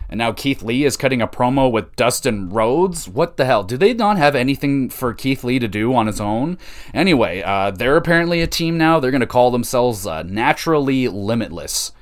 And 0.09 0.19
now 0.19 0.33
Keith 0.33 0.63
Lee 0.63 0.85
is 0.85 0.97
cutting 0.97 1.23
a 1.23 1.29
promo 1.29 1.71
with 1.71 1.95
Dustin 1.95 2.51
Rhodes. 2.51 3.09
What 3.09 3.37
the 3.37 3.45
hell? 3.45 3.63
Do 3.63 3.77
they 3.77 3.95
not 3.95 4.19
have 4.19 4.35
anything 4.35 4.89
for 4.89 5.15
Keith 5.15 5.45
Lee 5.45 5.61
to 5.61 5.69
do 5.69 5.95
on 5.95 6.09
his 6.09 6.21
own? 6.21 6.59
Anyway, 6.93 7.43
uh, 7.43 7.71
they're 7.71 7.97
apparently 7.97 8.41
a 8.43 8.49
team 8.49 8.77
now. 8.77 8.99
They're 8.99 9.13
going 9.13 9.21
to 9.21 9.27
call 9.29 9.53
themselves 9.53 10.09
uh, 10.09 10.25
Naturally 10.25 11.07
Limitless. 11.07 11.93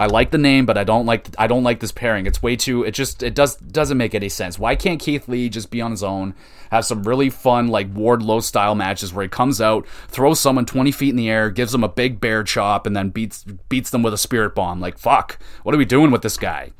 I 0.00 0.06
like 0.06 0.32
the 0.32 0.38
name, 0.38 0.66
but 0.66 0.76
I 0.76 0.82
don't 0.82 1.06
like 1.06 1.28
I 1.38 1.46
don't 1.46 1.62
like 1.62 1.80
this 1.80 1.92
pairing. 1.92 2.26
It's 2.26 2.42
way 2.42 2.56
too. 2.56 2.82
It 2.82 2.92
just 2.92 3.22
it 3.22 3.34
does 3.34 3.56
doesn't 3.56 3.96
make 3.96 4.14
any 4.14 4.28
sense. 4.28 4.58
Why 4.58 4.74
can't 4.74 5.00
Keith 5.00 5.28
Lee 5.28 5.48
just 5.48 5.70
be 5.70 5.80
on 5.80 5.92
his 5.92 6.02
own? 6.02 6.34
Have 6.70 6.84
some 6.84 7.04
really 7.04 7.30
fun 7.30 7.68
like 7.68 7.94
Wardlow 7.94 8.42
style 8.42 8.74
matches 8.74 9.12
where 9.12 9.22
he 9.22 9.28
comes 9.28 9.60
out, 9.60 9.86
throws 10.08 10.40
someone 10.40 10.66
twenty 10.66 10.90
feet 10.90 11.10
in 11.10 11.16
the 11.16 11.30
air, 11.30 11.48
gives 11.48 11.72
them 11.72 11.84
a 11.84 11.88
big 11.88 12.20
bear 12.20 12.42
chop, 12.42 12.86
and 12.86 12.96
then 12.96 13.10
beats 13.10 13.44
beats 13.68 13.90
them 13.90 14.02
with 14.02 14.12
a 14.14 14.18
spirit 14.18 14.54
bomb. 14.54 14.80
Like 14.80 14.98
fuck, 14.98 15.38
what 15.62 15.74
are 15.74 15.78
we 15.78 15.84
doing 15.84 16.10
with 16.10 16.22
this 16.22 16.36
guy? 16.36 16.72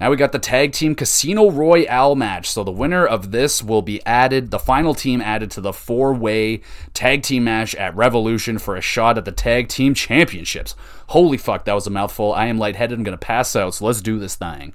Now 0.00 0.08
we 0.08 0.16
got 0.16 0.32
the 0.32 0.38
tag 0.38 0.72
team 0.72 0.94
Casino 0.94 1.50
Royale 1.50 2.14
match. 2.16 2.50
So 2.50 2.64
the 2.64 2.70
winner 2.70 3.06
of 3.06 3.32
this 3.32 3.62
will 3.62 3.82
be 3.82 4.04
added, 4.06 4.50
the 4.50 4.58
final 4.58 4.94
team 4.94 5.20
added 5.20 5.50
to 5.52 5.60
the 5.60 5.74
four 5.74 6.14
way 6.14 6.62
tag 6.94 7.22
team 7.22 7.44
match 7.44 7.74
at 7.74 7.94
Revolution 7.94 8.58
for 8.58 8.76
a 8.76 8.80
shot 8.80 9.18
at 9.18 9.26
the 9.26 9.32
tag 9.32 9.68
team 9.68 9.92
championships. 9.92 10.74
Holy 11.08 11.36
fuck, 11.36 11.66
that 11.66 11.74
was 11.74 11.86
a 11.86 11.90
mouthful. 11.90 12.32
I 12.32 12.46
am 12.46 12.58
lightheaded. 12.58 12.98
I'm 12.98 13.04
going 13.04 13.16
to 13.16 13.18
pass 13.18 13.54
out, 13.54 13.74
so 13.74 13.84
let's 13.84 14.00
do 14.00 14.18
this 14.18 14.36
thing. 14.36 14.72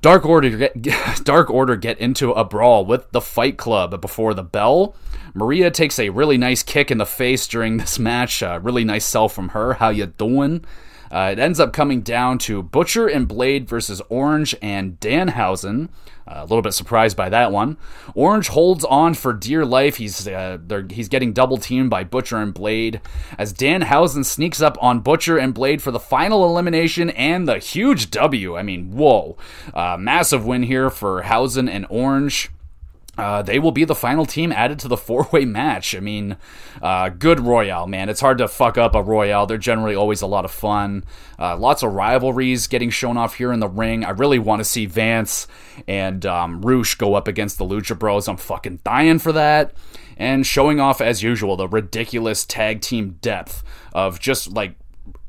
Dark 0.00 0.24
Order 0.24 0.50
get, 0.56 0.80
Dark 1.24 1.50
Order 1.50 1.74
get 1.74 1.98
into 1.98 2.30
a 2.30 2.44
brawl 2.44 2.86
with 2.86 3.10
the 3.10 3.20
Fight 3.20 3.58
Club 3.58 4.00
before 4.00 4.32
the 4.32 4.44
bell. 4.44 4.94
Maria 5.34 5.72
takes 5.72 5.98
a 5.98 6.10
really 6.10 6.38
nice 6.38 6.62
kick 6.62 6.92
in 6.92 6.98
the 6.98 7.06
face 7.06 7.48
during 7.48 7.78
this 7.78 7.98
match. 7.98 8.42
Uh, 8.44 8.60
really 8.62 8.84
nice 8.84 9.04
sell 9.04 9.28
from 9.28 9.50
her. 9.50 9.74
How 9.74 9.88
you 9.88 10.06
doing? 10.06 10.64
Uh, 11.10 11.30
it 11.32 11.38
ends 11.38 11.58
up 11.58 11.72
coming 11.72 12.00
down 12.00 12.38
to 12.38 12.62
Butcher 12.62 13.06
and 13.06 13.26
Blade 13.26 13.68
versus 13.68 14.00
Orange 14.08 14.54
and 14.62 14.98
Danhausen. 15.00 15.88
Uh, 16.26 16.38
a 16.38 16.42
little 16.42 16.62
bit 16.62 16.74
surprised 16.74 17.16
by 17.16 17.28
that 17.28 17.50
one. 17.50 17.76
Orange 18.14 18.48
holds 18.48 18.84
on 18.84 19.14
for 19.14 19.32
dear 19.32 19.64
life. 19.64 19.96
He's 19.96 20.28
uh, 20.28 20.58
he's 20.90 21.08
getting 21.08 21.32
double 21.32 21.56
teamed 21.56 21.90
by 21.90 22.04
Butcher 22.04 22.36
and 22.36 22.54
Blade 22.54 23.00
as 23.36 23.52
Danhausen 23.52 24.24
sneaks 24.24 24.60
up 24.60 24.78
on 24.80 25.00
Butcher 25.00 25.38
and 25.38 25.52
Blade 25.52 25.82
for 25.82 25.90
the 25.90 25.98
final 25.98 26.44
elimination 26.44 27.10
and 27.10 27.48
the 27.48 27.58
huge 27.58 28.10
W. 28.10 28.56
I 28.56 28.62
mean, 28.62 28.92
whoa, 28.92 29.36
uh, 29.74 29.96
massive 29.98 30.46
win 30.46 30.62
here 30.62 30.90
for 30.90 31.22
Hausen 31.22 31.68
and 31.68 31.86
Orange. 31.90 32.50
Uh, 33.20 33.42
they 33.42 33.58
will 33.58 33.72
be 33.72 33.84
the 33.84 33.94
final 33.94 34.24
team 34.24 34.52
added 34.52 34.78
to 34.80 34.88
the 34.88 34.96
four 35.10 35.28
way 35.32 35.44
match. 35.44 35.94
I 35.94 36.00
mean, 36.00 36.36
uh, 36.82 37.10
good 37.10 37.40
Royale, 37.40 37.86
man. 37.86 38.08
It's 38.08 38.20
hard 38.20 38.38
to 38.38 38.48
fuck 38.48 38.78
up 38.78 38.94
a 38.94 39.02
Royale. 39.02 39.46
They're 39.46 39.58
generally 39.58 39.94
always 39.94 40.22
a 40.22 40.26
lot 40.26 40.44
of 40.44 40.50
fun. 40.50 41.04
Uh, 41.38 41.56
lots 41.56 41.82
of 41.82 41.92
rivalries 41.92 42.66
getting 42.66 42.90
shown 42.90 43.16
off 43.16 43.34
here 43.34 43.52
in 43.52 43.60
the 43.60 43.68
ring. 43.68 44.04
I 44.04 44.10
really 44.10 44.38
want 44.38 44.60
to 44.60 44.64
see 44.64 44.86
Vance 44.86 45.46
and 45.86 46.24
um, 46.26 46.62
Rush 46.62 46.94
go 46.94 47.14
up 47.14 47.28
against 47.28 47.58
the 47.58 47.64
Lucha 47.64 47.98
Bros. 47.98 48.28
I'm 48.28 48.36
fucking 48.36 48.80
dying 48.84 49.18
for 49.18 49.32
that. 49.32 49.74
And 50.16 50.46
showing 50.46 50.80
off, 50.80 51.00
as 51.00 51.22
usual, 51.22 51.56
the 51.56 51.66
ridiculous 51.66 52.44
tag 52.44 52.82
team 52.82 53.18
depth 53.22 53.62
of 53.94 54.20
just 54.20 54.52
like 54.52 54.74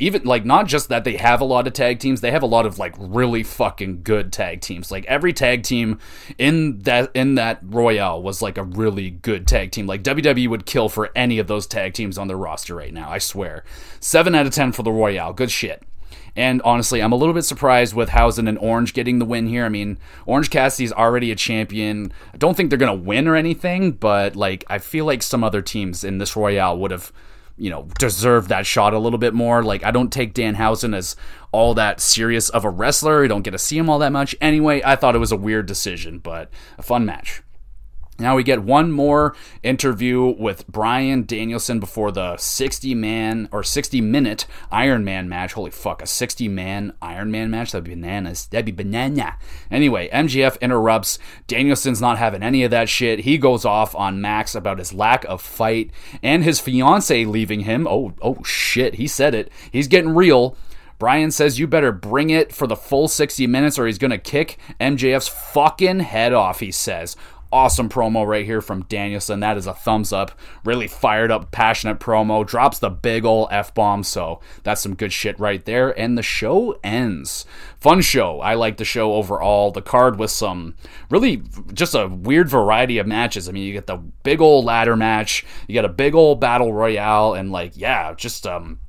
even 0.02 0.24
like 0.24 0.43
not 0.43 0.66
just 0.66 0.89
that 0.89 1.04
they 1.04 1.16
have 1.16 1.41
a 1.41 1.45
lot 1.45 1.68
of 1.68 1.74
tag 1.74 1.99
teams 1.99 2.22
they 2.22 2.32
have 2.32 2.41
a 2.41 2.47
lot 2.47 2.66
of 2.66 2.80
like 2.80 2.95
really 2.97 3.43
fucking 3.43 4.02
good 4.02 4.34
tag 4.34 4.60
teams. 4.60 4.91
Like 4.91 5.06
every 5.06 5.32
tag 5.32 5.62
team 5.62 5.99
in 6.39 6.80
that 6.80 7.12
in 7.14 7.36
that 7.36 7.60
royale 7.64 8.22
was 8.22 8.41
like 8.41 8.58
a 8.58 8.64
really 8.64 9.12
good 9.12 9.47
tag 9.47 9.72
team. 9.72 9.86
Like 9.86 10.02
wwe 10.02 10.49
would 10.49 10.66
kill 10.66 10.89
for 10.89 11.12
any 11.16 11.38
of 11.38 11.45
those 11.45 11.68
tag 11.68 11.93
teams 11.93 12.18
on 12.18 12.28
their 12.28 12.38
roster 12.38 12.76
right 12.76 12.93
now 12.93 13.10
i 13.12 13.20
swear. 13.20 13.64
7 13.99 14.34
out 14.34 14.47
of 14.47 14.54
10 14.54 14.72
for 14.72 14.82
the 14.82 14.91
royale. 14.91 15.34
Good 15.34 15.52
shit. 15.52 15.84
And 16.36 16.62
honestly, 16.64 17.02
I'm 17.02 17.12
a 17.12 17.18
little 17.18 17.34
bit 17.34 17.43
surprised 17.43 17.93
with 17.93 18.10
Hausen 18.10 18.47
and 18.47 18.58
Orange 18.58 18.93
getting 18.93 19.20
the 19.20 19.26
win 19.26 19.47
here. 19.47 19.66
I 19.66 19.70
mean, 19.70 19.99
Orange 20.26 20.49
Cassidy's 20.49 20.93
already 20.93 21.30
a 21.32 21.36
champion. 21.36 22.14
I 22.34 22.38
don't 22.38 22.56
think 22.56 22.70
they're 22.70 22.80
going 22.80 22.97
to 22.97 23.06
win 23.06 23.28
or 23.28 23.36
anything, 23.36 23.91
but 23.91 24.36
like 24.36 24.64
I 24.68 24.80
feel 24.80 25.06
like 25.06 25.22
some 25.22 25.43
other 25.43 25.62
teams 25.62 26.04
in 26.04 26.18
this 26.18 26.36
Royale 26.36 26.78
would 26.78 26.91
have 26.91 27.12
you 27.62 27.70
know, 27.70 27.88
deserve 27.99 28.47
that 28.47 28.66
shot 28.66 28.91
a 28.91 28.97
little 28.97 29.20
bit 29.20 29.36
more. 29.36 29.64
Like, 29.64 29.84
I 29.84 29.91
don't 29.91 30.12
take 30.12 30.34
Danhausen 30.34 30.95
as 30.95 31.16
all 31.51 31.76
that 31.76 32.01
serious 32.01 32.49
of 32.49 32.66
a 32.66 32.70
wrestler. 32.72 33.24
I 33.24 33.28
don't 33.28 33.43
get 33.43 33.51
to 33.51 33.59
see 33.59 33.78
him 33.78 33.88
all 33.88 33.99
that 33.99 34.12
much. 34.12 34.36
Anyway, 34.41 34.82
I 34.84 34.95
thought 34.95 35.16
it 35.16 35.20
was 35.20 35.32
a 35.32 35.38
weird 35.38 35.68
decision, 35.68 36.18
but 36.18 36.49
a 36.80 36.82
fun 36.82 37.05
match. 37.05 37.43
Now 38.20 38.36
we 38.36 38.43
get 38.43 38.62
one 38.62 38.91
more 38.91 39.36
interview 39.64 40.22
with 40.22 40.68
Bryan 40.68 41.26
Danielson 41.26 41.80
before 41.80 42.12
the 42.12 42.38
60 42.38 42.93
man 42.93 43.49
or 43.51 43.64
60 43.64 43.99
minute 43.99 44.45
Iron 44.72 45.03
Man 45.03 45.28
match. 45.28 45.53
Holy 45.53 45.72
fuck, 45.72 46.03
a 46.03 46.05
60 46.05 46.47
man 46.47 46.93
Iron 47.01 47.32
Man 47.32 47.49
match? 47.49 47.72
That'd 47.72 47.86
be 47.86 47.95
bananas. 47.95 48.45
That'd 48.45 48.66
be 48.66 48.72
banana. 48.72 49.38
Anyway, 49.72 50.07
MJF 50.09 50.59
interrupts. 50.62 51.18
Danielson's 51.47 52.01
not 52.01 52.20
having 52.20 52.43
any 52.43 52.64
of 52.64 52.70
that 52.72 52.89
shit. 52.89 53.22
He 53.22 53.39
goes 53.39 53.66
off 53.66 53.95
on 53.95 54.22
Max 54.22 54.53
about 54.53 54.78
his 54.78 54.93
lack 54.93 55.24
of 55.26 55.41
fight 55.41 55.89
and 56.22 56.43
his 56.43 56.59
fiance 56.59 57.26
leaving 57.26 57.62
him. 57.62 57.88
Oh, 57.88 58.14
oh 58.22 58.43
shit, 58.43 58.95
he 58.95 59.07
said 59.07 59.34
it. 59.34 59.51
He's 59.72 59.88
getting 59.88 60.14
real. 60.14 60.55
Brian 60.99 61.32
says 61.32 61.57
you 61.57 61.66
better 61.66 61.91
bring 61.91 62.30
it 62.30 62.53
for 62.53 62.68
the 62.68 62.76
full 62.76 63.07
60 63.07 63.47
minutes 63.47 63.80
or 63.80 63.88
he's 63.88 63.97
going 63.97 64.12
to 64.12 64.20
kick 64.20 64.59
MJF's 64.80 65.28
fucking 65.28 66.01
head 66.01 66.32
off, 66.32 66.59
he 66.59 66.72
says 66.72 67.16
awesome 67.52 67.89
promo 67.89 68.26
right 68.26 68.45
here 68.45 68.62
from 68.62 68.84
Danielson. 68.84 69.39
That 69.39 69.58
is 69.58 69.68
a 69.68 69.74
thumbs 69.74 70.14
up. 70.14 70.32
Really 70.64 70.88
fired 70.88 71.32
up, 71.32 71.52
passionate 71.52 71.99
promo. 71.99 72.45
Drops 72.45 72.80
the 72.80 72.89
big 72.89 73.26
ol' 73.26 73.47
F 73.52 73.74
bomb. 73.74 74.04
So 74.04 74.39
that's 74.64 74.82
some 74.82 74.95
good 74.95 75.14
shit 75.14 75.39
right 75.39 75.64
there. 75.66 75.97
And 75.97 76.18
the 76.18 76.24
show 76.24 76.80
ends. 76.84 77.45
Fun 77.80 78.02
show. 78.02 78.39
I 78.41 78.54
like 78.56 78.78
the 78.78 78.86
show 78.86 79.14
overall. 79.14 79.72
The 79.72 79.82
card 79.82 80.20
with 80.20 80.32
some 80.32 80.76
really 81.10 81.43
just 81.74 81.95
a 81.95 82.08
weird 82.08 82.49
variety 82.49 82.97
of 82.97 83.08
matches. 83.08 83.47
I 83.47 83.52
mean, 83.52 83.64
you 83.64 83.74
get 83.74 83.88
the 83.88 83.97
big 83.97 84.41
old 84.41 84.66
ladder 84.66 84.95
match, 84.95 85.45
you 85.68 85.74
get 85.74 85.86
a 85.86 85.89
big 85.89 86.16
old 86.16 86.39
battle 86.39 86.74
royale, 86.74 87.34
and 87.34 87.52
like, 87.52 87.74
yeah, 87.76 88.14
just 88.14 88.45
um 88.47 88.80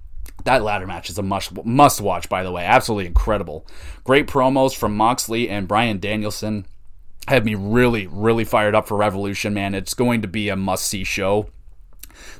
that 0.44 0.62
ladder 0.62 0.86
match 0.86 1.08
is 1.08 1.18
a 1.18 1.22
must 1.22 1.64
must 1.64 2.00
watch, 2.00 2.28
by 2.28 2.42
the 2.42 2.50
way. 2.50 2.64
Absolutely 2.64 3.06
incredible. 3.06 3.66
Great 4.04 4.26
promos 4.26 4.74
from 4.74 4.96
Moxley 4.96 5.48
and 5.48 5.68
Bryan 5.68 5.98
Danielson 5.98 6.66
had 7.28 7.44
me 7.44 7.54
really, 7.54 8.06
really 8.06 8.44
fired 8.44 8.74
up 8.74 8.88
for 8.88 8.96
Revolution, 8.96 9.54
man. 9.54 9.74
It's 9.74 9.94
going 9.94 10.22
to 10.22 10.28
be 10.28 10.48
a 10.48 10.56
must 10.56 10.86
see 10.86 11.04
show. 11.04 11.48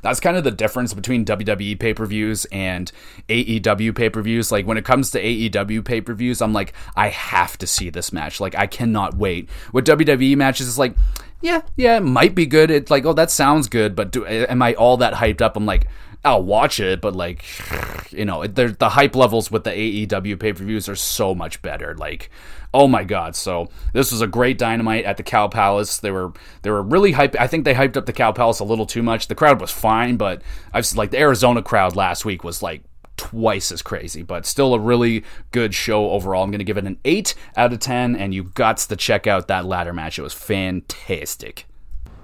That's 0.01 0.19
kind 0.19 0.37
of 0.37 0.43
the 0.43 0.51
difference 0.51 0.93
between 0.93 1.25
WWE 1.25 1.79
pay 1.79 1.93
per 1.93 2.05
views 2.05 2.45
and 2.51 2.91
AEW 3.29 3.95
pay 3.95 4.09
per 4.09 4.21
views. 4.21 4.51
Like 4.51 4.65
when 4.65 4.77
it 4.77 4.85
comes 4.85 5.11
to 5.11 5.21
AEW 5.23 5.83
pay 5.83 6.01
per 6.01 6.13
views, 6.13 6.41
I'm 6.41 6.53
like, 6.53 6.73
I 6.95 7.09
have 7.09 7.57
to 7.59 7.67
see 7.67 7.89
this 7.89 8.11
match. 8.11 8.39
Like 8.39 8.55
I 8.55 8.67
cannot 8.67 9.15
wait. 9.15 9.49
With 9.71 9.87
WWE 9.87 10.35
matches, 10.35 10.67
it's 10.67 10.77
like, 10.77 10.95
yeah, 11.41 11.61
yeah, 11.75 11.97
it 11.97 12.03
might 12.03 12.35
be 12.35 12.45
good. 12.45 12.71
It's 12.71 12.91
like, 12.91 13.05
oh, 13.05 13.13
that 13.13 13.31
sounds 13.31 13.67
good, 13.67 13.95
but 13.95 14.11
do, 14.11 14.25
am 14.25 14.61
I 14.61 14.73
all 14.75 14.97
that 14.97 15.13
hyped 15.13 15.41
up? 15.41 15.57
I'm 15.57 15.65
like, 15.65 15.87
I'll 16.25 16.43
watch 16.43 16.79
it, 16.79 17.01
but 17.01 17.15
like, 17.15 17.43
you 18.11 18.25
know, 18.25 18.45
the 18.47 18.89
hype 18.89 19.15
levels 19.15 19.51
with 19.51 19.63
the 19.63 19.71
AEW 19.71 20.39
pay 20.39 20.53
per 20.53 20.63
views 20.63 20.87
are 20.87 20.95
so 20.95 21.35
much 21.35 21.61
better. 21.61 21.95
Like, 21.95 22.29
oh 22.73 22.87
my 22.87 23.03
god! 23.03 23.35
So 23.35 23.69
this 23.93 24.11
was 24.11 24.21
a 24.21 24.27
great 24.27 24.57
dynamite 24.57 25.05
at 25.05 25.17
the 25.17 25.23
Cow 25.23 25.47
Palace. 25.47 25.97
They 25.97 26.11
were 26.11 26.33
they 26.61 26.69
were 26.69 26.81
really 26.81 27.11
hype. 27.13 27.35
I 27.39 27.47
think 27.47 27.65
they 27.65 27.73
hyped 27.73 27.97
up 27.97 28.05
the 28.05 28.13
Cow 28.13 28.31
Palace 28.31 28.59
a 28.59 28.65
little 28.65 28.85
too 28.85 29.03
much. 29.03 29.27
The 29.27 29.35
crowd 29.35 29.61
was 29.61 29.71
fine, 29.71 30.17
but 30.17 30.41
I've 30.73 30.91
like 30.95 31.11
the 31.11 31.19
Arizona 31.19 31.61
crowd 31.61 31.95
last 31.95 32.25
week 32.25 32.43
was 32.43 32.63
like 32.63 32.83
twice 33.17 33.71
as 33.71 33.81
crazy, 33.81 34.21
but 34.21 34.45
still 34.45 34.73
a 34.73 34.79
really 34.79 35.23
good 35.51 35.73
show 35.73 36.09
overall. 36.11 36.43
I'm 36.43 36.51
going 36.51 36.59
to 36.59 36.65
give 36.65 36.77
it 36.77 36.85
an 36.85 36.99
8 37.05 37.35
out 37.55 37.71
of 37.71 37.79
10, 37.79 38.15
and 38.15 38.33
you 38.33 38.43
got 38.43 38.77
to 38.77 38.95
check 38.95 39.27
out 39.27 39.47
that 39.47 39.65
ladder 39.65 39.93
match. 39.93 40.17
It 40.19 40.23
was 40.23 40.33
fantastic. 40.33 41.65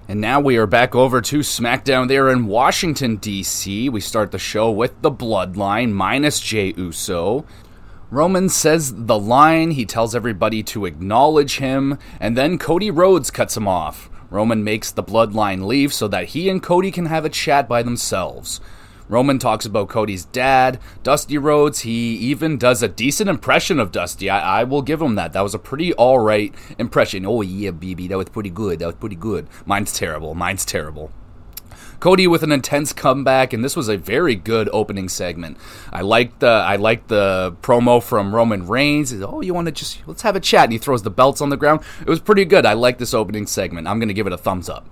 And 0.08 0.20
now 0.20 0.40
we 0.40 0.56
are 0.56 0.66
back 0.66 0.96
over 0.96 1.20
to 1.20 1.38
SmackDown 1.38 2.08
there 2.08 2.30
in 2.30 2.46
Washington, 2.46 3.16
D.C. 3.16 3.88
We 3.88 4.00
start 4.00 4.32
the 4.32 4.40
show 4.40 4.70
with 4.70 5.00
the 5.02 5.10
Bloodline 5.10 5.92
minus 5.92 6.40
Jey 6.40 6.74
Uso. 6.76 7.46
Roman 8.10 8.48
says 8.48 8.92
the 9.06 9.18
line, 9.18 9.70
he 9.70 9.86
tells 9.86 10.16
everybody 10.16 10.64
to 10.64 10.84
acknowledge 10.84 11.58
him, 11.58 11.96
and 12.18 12.36
then 12.36 12.58
Cody 12.58 12.90
Rhodes 12.90 13.30
cuts 13.30 13.56
him 13.56 13.68
off. 13.68 14.10
Roman 14.30 14.64
makes 14.64 14.90
the 14.90 15.04
bloodline 15.04 15.64
leave 15.64 15.92
so 15.92 16.08
that 16.08 16.30
he 16.30 16.48
and 16.48 16.60
Cody 16.60 16.90
can 16.90 17.06
have 17.06 17.24
a 17.24 17.28
chat 17.28 17.68
by 17.68 17.84
themselves. 17.84 18.60
Roman 19.08 19.38
talks 19.38 19.64
about 19.64 19.88
Cody's 19.88 20.24
dad, 20.24 20.80
Dusty 21.02 21.38
Rhodes. 21.38 21.80
He 21.80 22.14
even 22.16 22.58
does 22.58 22.82
a 22.82 22.88
decent 22.88 23.30
impression 23.30 23.80
of 23.80 23.92
Dusty. 23.92 24.28
I, 24.28 24.60
I 24.60 24.64
will 24.64 24.82
give 24.82 25.02
him 25.02 25.16
that. 25.16 25.32
That 25.32 25.42
was 25.42 25.54
a 25.54 25.58
pretty 25.58 25.92
alright 25.94 26.54
impression. 26.78 27.26
Oh, 27.26 27.42
yeah, 27.42 27.72
baby. 27.72 28.06
That 28.06 28.18
was 28.18 28.28
pretty 28.28 28.50
good. 28.50 28.78
That 28.78 28.86
was 28.86 28.94
pretty 28.94 29.16
good. 29.16 29.48
Mine's 29.66 29.92
terrible. 29.92 30.34
Mine's 30.34 30.64
terrible. 30.64 31.10
Cody 32.00 32.26
with 32.26 32.42
an 32.42 32.50
intense 32.50 32.92
comeback, 32.92 33.52
and 33.52 33.62
this 33.62 33.76
was 33.76 33.88
a 33.88 33.96
very 33.98 34.34
good 34.34 34.68
opening 34.72 35.08
segment. 35.08 35.58
I 35.92 36.00
liked 36.00 36.40
the 36.40 36.48
I 36.48 36.76
liked 36.76 37.08
the 37.08 37.54
promo 37.60 38.02
from 38.02 38.34
Roman 38.34 38.66
Reigns. 38.66 39.12
Oh, 39.12 39.42
you 39.42 39.52
want 39.52 39.66
to 39.66 39.72
just 39.72 40.06
let's 40.06 40.22
have 40.22 40.34
a 40.34 40.40
chat, 40.40 40.64
and 40.64 40.72
he 40.72 40.78
throws 40.78 41.02
the 41.02 41.10
belts 41.10 41.40
on 41.40 41.50
the 41.50 41.56
ground. 41.56 41.80
It 42.00 42.08
was 42.08 42.20
pretty 42.20 42.46
good. 42.46 42.64
I 42.64 42.72
like 42.72 42.98
this 42.98 43.14
opening 43.14 43.46
segment. 43.46 43.86
I'm 43.86 43.98
going 43.98 44.08
to 44.08 44.14
give 44.14 44.26
it 44.26 44.32
a 44.32 44.38
thumbs 44.38 44.68
up. 44.68 44.88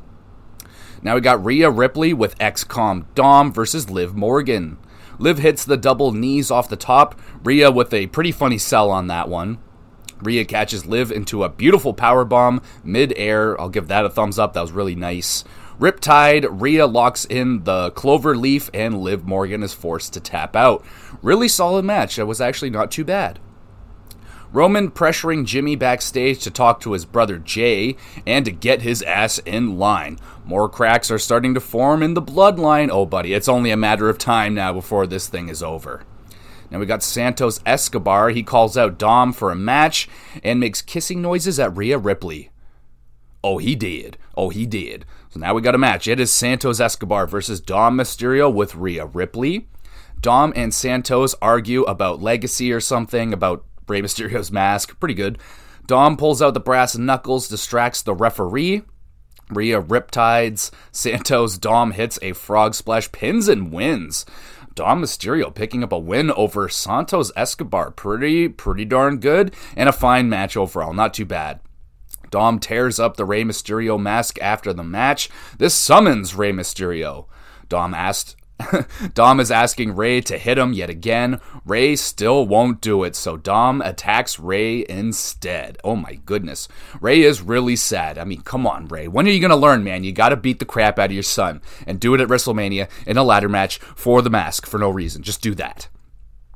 Now 1.02 1.14
we 1.14 1.20
got 1.20 1.44
Rhea 1.44 1.70
Ripley 1.70 2.12
with 2.12 2.38
XCOM 2.38 3.06
Dom 3.14 3.52
versus 3.52 3.88
Liv 3.88 4.14
Morgan. 4.14 4.78
Liv 5.18 5.38
hits 5.38 5.64
the 5.64 5.76
double 5.76 6.12
knees 6.12 6.50
off 6.50 6.68
the 6.68 6.76
top. 6.76 7.18
Rhea 7.42 7.70
with 7.70 7.92
a 7.94 8.08
pretty 8.08 8.32
funny 8.32 8.58
sell 8.58 8.90
on 8.90 9.06
that 9.06 9.28
one. 9.28 9.58
Rhea 10.20 10.44
catches 10.44 10.86
Liv 10.86 11.12
into 11.12 11.44
a 11.44 11.48
beautiful 11.48 11.94
power 11.94 12.24
bomb 12.24 12.60
mid-air. 12.82 13.60
I'll 13.60 13.68
give 13.68 13.88
that 13.88 14.04
a 14.04 14.10
thumbs 14.10 14.38
up. 14.38 14.52
That 14.52 14.62
was 14.62 14.72
really 14.72 14.96
nice. 14.96 15.44
Riptide, 15.78 16.46
Rhea 16.50 16.86
locks 16.86 17.24
in 17.24 17.62
the 17.62 17.90
clover 17.92 18.36
leaf, 18.36 18.68
and 18.74 19.00
Liv 19.00 19.24
Morgan 19.24 19.62
is 19.62 19.72
forced 19.72 20.12
to 20.14 20.20
tap 20.20 20.56
out. 20.56 20.84
Really 21.22 21.46
solid 21.46 21.84
match. 21.84 22.18
It 22.18 22.24
was 22.24 22.40
actually 22.40 22.70
not 22.70 22.90
too 22.90 23.04
bad. 23.04 23.38
Roman 24.50 24.90
pressuring 24.90 25.44
Jimmy 25.44 25.76
backstage 25.76 26.42
to 26.42 26.50
talk 26.50 26.80
to 26.80 26.92
his 26.92 27.04
brother 27.04 27.38
Jey 27.38 27.96
and 28.26 28.44
to 28.44 28.50
get 28.50 28.82
his 28.82 29.02
ass 29.02 29.38
in 29.40 29.78
line. 29.78 30.18
More 30.44 30.68
cracks 30.68 31.10
are 31.10 31.18
starting 31.18 31.54
to 31.54 31.60
form 31.60 32.02
in 32.02 32.14
the 32.14 32.22
bloodline. 32.22 32.88
Oh, 32.90 33.04
buddy, 33.04 33.34
it's 33.34 33.48
only 33.48 33.70
a 33.70 33.76
matter 33.76 34.08
of 34.08 34.18
time 34.18 34.54
now 34.54 34.72
before 34.72 35.06
this 35.06 35.28
thing 35.28 35.48
is 35.48 35.62
over. 35.62 36.02
Now 36.70 36.78
we 36.78 36.86
got 36.86 37.02
Santos 37.02 37.60
Escobar. 37.64 38.30
He 38.30 38.42
calls 38.42 38.76
out 38.76 38.98
Dom 38.98 39.32
for 39.32 39.50
a 39.50 39.56
match 39.56 40.08
and 40.42 40.58
makes 40.58 40.82
kissing 40.82 41.22
noises 41.22 41.60
at 41.60 41.76
Rhea 41.76 41.98
Ripley. 41.98 42.50
Oh, 43.44 43.58
he 43.58 43.76
did. 43.76 44.16
Oh, 44.36 44.48
he 44.48 44.66
did. 44.66 45.04
So 45.30 45.40
now 45.40 45.52
we 45.52 45.60
got 45.60 45.74
a 45.74 45.78
match. 45.78 46.08
It 46.08 46.20
is 46.20 46.32
Santos 46.32 46.80
Escobar 46.80 47.26
versus 47.26 47.60
Dom 47.60 47.98
Mysterio 47.98 48.52
with 48.52 48.74
Rhea 48.74 49.04
Ripley. 49.04 49.68
Dom 50.20 50.54
and 50.56 50.72
Santos 50.72 51.34
argue 51.42 51.82
about 51.82 52.22
legacy 52.22 52.72
or 52.72 52.80
something, 52.80 53.34
about 53.34 53.64
Rey 53.86 54.00
Mysterio's 54.00 54.50
mask. 54.50 54.98
Pretty 54.98 55.14
good. 55.14 55.38
Dom 55.86 56.16
pulls 56.16 56.40
out 56.40 56.54
the 56.54 56.60
brass 56.60 56.96
knuckles, 56.96 57.46
distracts 57.46 58.00
the 58.02 58.14
referee. 58.14 58.82
Rhea 59.50 59.82
riptides. 59.82 60.70
Santos 60.92 61.58
Dom 61.58 61.92
hits 61.92 62.18
a 62.22 62.32
frog 62.32 62.74
splash, 62.74 63.12
pins 63.12 63.48
and 63.48 63.70
wins. 63.70 64.24
Dom 64.74 65.02
Mysterio 65.02 65.54
picking 65.54 65.82
up 65.84 65.92
a 65.92 65.98
win 65.98 66.30
over 66.30 66.68
Santos 66.68 67.32
Escobar. 67.36 67.90
Pretty, 67.90 68.48
pretty 68.48 68.86
darn 68.86 69.18
good, 69.18 69.54
and 69.76 69.88
a 69.88 69.92
fine 69.92 70.28
match 70.28 70.56
overall. 70.56 70.94
Not 70.94 71.12
too 71.12 71.26
bad. 71.26 71.60
Dom 72.30 72.58
tears 72.58 72.98
up 72.98 73.16
the 73.16 73.24
Rey 73.24 73.44
Mysterio 73.44 74.00
mask 74.00 74.38
after 74.40 74.72
the 74.72 74.84
match. 74.84 75.28
This 75.58 75.74
summons 75.74 76.34
Rey 76.34 76.52
Mysterio. 76.52 77.26
Dom 77.68 77.94
asked 77.94 78.36
Dom 79.14 79.40
is 79.40 79.50
asking 79.50 79.94
Rey 79.94 80.20
to 80.22 80.38
hit 80.38 80.58
him 80.58 80.72
yet 80.72 80.90
again. 80.90 81.40
Rey 81.64 81.96
still 81.96 82.46
won't 82.46 82.80
do 82.80 83.04
it, 83.04 83.14
so 83.14 83.36
Dom 83.36 83.80
attacks 83.82 84.38
Rey 84.38 84.84
instead. 84.88 85.78
Oh 85.84 85.96
my 85.96 86.14
goodness. 86.26 86.68
Rey 87.00 87.22
is 87.22 87.40
really 87.40 87.76
sad. 87.76 88.18
I 88.18 88.24
mean, 88.24 88.42
come 88.42 88.66
on, 88.66 88.88
Rey. 88.88 89.08
When 89.08 89.26
are 89.26 89.30
you 89.30 89.40
going 89.40 89.50
to 89.50 89.56
learn, 89.56 89.84
man? 89.84 90.04
You 90.04 90.12
got 90.12 90.30
to 90.30 90.36
beat 90.36 90.58
the 90.58 90.64
crap 90.64 90.98
out 90.98 91.06
of 91.06 91.12
your 91.12 91.22
son 91.22 91.62
and 91.86 92.00
do 92.00 92.14
it 92.14 92.20
at 92.20 92.28
WrestleMania 92.28 92.88
in 93.06 93.16
a 93.16 93.24
ladder 93.24 93.48
match 93.48 93.78
for 93.78 94.22
the 94.22 94.30
mask 94.30 94.66
for 94.66 94.78
no 94.78 94.90
reason. 94.90 95.22
Just 95.22 95.42
do 95.42 95.54
that. 95.54 95.88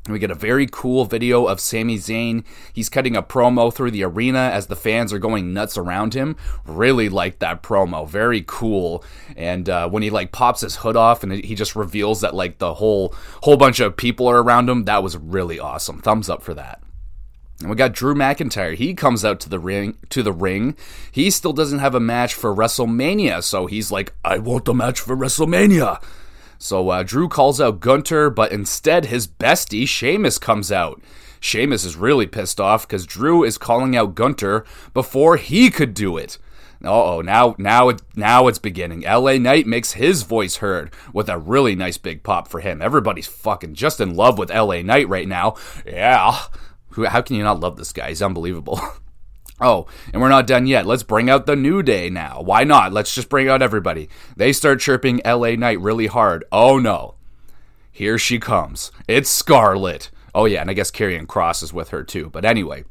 We 0.09 0.19
get 0.19 0.33
a 0.33 0.37
very 0.37 0.67
cool 0.67 1.05
video 1.05 1.47
of 1.47 1.61
Sami 1.61 1.97
Zayn. 1.97 2.45
He's 2.73 2.89
cutting 2.89 3.17
a 3.17 3.23
promo 3.23 3.73
through 3.73 3.93
the 3.93 4.03
arena 4.03 4.51
as 4.53 4.67
the 4.67 4.75
fans 4.75 5.13
are 5.13 5.21
going 5.21 5.55
nuts 5.55 5.79
around 5.79 6.15
him. 6.15 6.37
Really 6.67 7.09
like 7.09 7.39
that 7.39 7.63
promo. 7.63 8.09
Very 8.09 8.43
cool. 8.45 9.05
And 9.37 9.69
uh, 9.69 9.89
when 9.89 10.03
he 10.03 10.11
like 10.11 10.33
pops 10.33 10.63
his 10.63 10.77
hood 10.77 10.97
off 10.97 11.23
and 11.23 11.33
he 11.33 11.55
just 11.55 11.77
reveals 11.77 12.21
that 12.23 12.35
like 12.35 12.59
the 12.59 12.75
whole 12.75 13.15
whole 13.43 13.57
bunch 13.57 13.79
of 13.79 13.97
people 13.97 14.27
are 14.27 14.43
around 14.43 14.69
him, 14.69 14.85
that 14.85 15.05
was 15.05 15.17
really 15.17 15.61
awesome. 15.61 16.01
Thumbs 16.01 16.29
up 16.29 16.43
for 16.43 16.55
that. 16.55 16.83
And 17.61 17.71
we 17.71 17.77
got 17.77 17.93
Drew 17.93 18.15
McIntyre. 18.15 18.75
He 18.75 18.95
comes 18.95 19.25
out 19.25 19.39
to 19.41 19.49
the 19.49 19.61
ring 19.61 19.97
to 20.11 20.25
the 20.25 20.33
ring. 20.33 20.77
He 21.13 21.31
still 21.31 21.53
doesn't 21.53 21.79
have 21.79 21.95
a 21.95 22.01
match 22.01 22.35
for 22.35 22.53
WrestleMania, 22.53 23.41
so 23.45 23.67
he's 23.67 23.93
like, 23.93 24.13
I 24.25 24.39
want 24.39 24.65
the 24.65 24.75
match 24.75 24.99
for 24.99 25.17
WrestleMania. 25.17 26.03
So 26.63 26.91
uh, 26.91 27.03
Drew 27.03 27.29
calls 27.29 27.61
out 27.61 27.81
Gunther, 27.81 28.31
but 28.31 28.53
instead 28.53 29.07
his 29.07 29.27
bestie 29.27 29.87
Sheamus 29.87 30.39
comes 30.39 30.71
out. 30.71 31.03
Sheamus 31.41 31.85
is 31.85 31.97
really 31.97 32.29
pissed 32.29 32.61
off 32.61 32.87
because 32.87 33.05
Drew 33.05 33.43
is 33.43 33.59
calling 33.59 33.97
out 33.97 34.15
Gunther 34.15 34.65
before 34.95 35.39
he 35.39 35.71
could 35.71 35.93
do 35.93 36.17
it. 36.17 36.39
oh, 36.85 37.21
now 37.21 37.57
now 37.59 37.89
it 37.89 38.01
now 38.15 38.47
it's 38.47 38.61
beginning. 38.61 39.01
LA 39.01 39.39
Knight 39.39 39.67
makes 39.67 39.95
his 39.95 40.23
voice 40.23 40.59
heard 40.59 40.95
with 41.13 41.29
a 41.29 41.37
really 41.37 41.75
nice 41.75 41.99
big 41.99 42.23
pop 42.23 42.47
for 42.47 42.61
him. 42.61 42.81
Everybody's 42.81 43.27
fucking 43.27 43.75
just 43.75 44.01
in 44.01 44.15
love 44.15 44.39
with 44.39 44.55
LA 44.55 44.83
Knight 44.83 45.09
right 45.09 45.27
now. 45.27 45.57
Yeah. 45.85 46.43
How 47.09 47.23
can 47.23 47.35
you 47.35 47.43
not 47.43 47.59
love 47.59 47.77
this 47.77 47.93
guy? 47.93 48.11
He's 48.11 48.23
unbelievable. 48.23 48.81
Oh, 49.63 49.87
and 50.13 50.21
we're 50.21 50.29
not 50.29 50.47
done 50.49 50.67
yet. 50.67 50.87
Let's 50.87 51.05
bring 51.05 51.31
out 51.31 51.47
the 51.47 51.55
New 51.55 51.83
Day 51.83 52.11
now. 52.11 52.43
Why 52.43 52.65
not? 52.65 52.93
Let's 52.93 53.15
just 53.15 53.29
bring 53.29 53.49
out 53.49 53.63
everybody. 53.63 54.09
They 54.37 54.53
start 54.53 54.81
chirping 54.81 55.21
LA 55.25 55.53
Knight 55.53 55.81
really 55.81 56.09
hard. 56.09 56.45
Oh 56.51 56.79
no. 56.79 57.15
Here 57.93 58.19
she 58.19 58.39
comes. 58.39 58.91
It's 59.07 59.31
Scarlett. 59.31 60.11
Oh 60.35 60.47
yeah, 60.47 60.63
and 60.63 60.71
I 60.71 60.75
guess 60.75 60.91
Karrion 60.91 61.27
Kross 61.27 61.63
is 61.63 61.73
with 61.73 61.91
her 61.91 62.03
too. 62.03 62.29
But 62.31 62.45
anyway, 62.45 62.85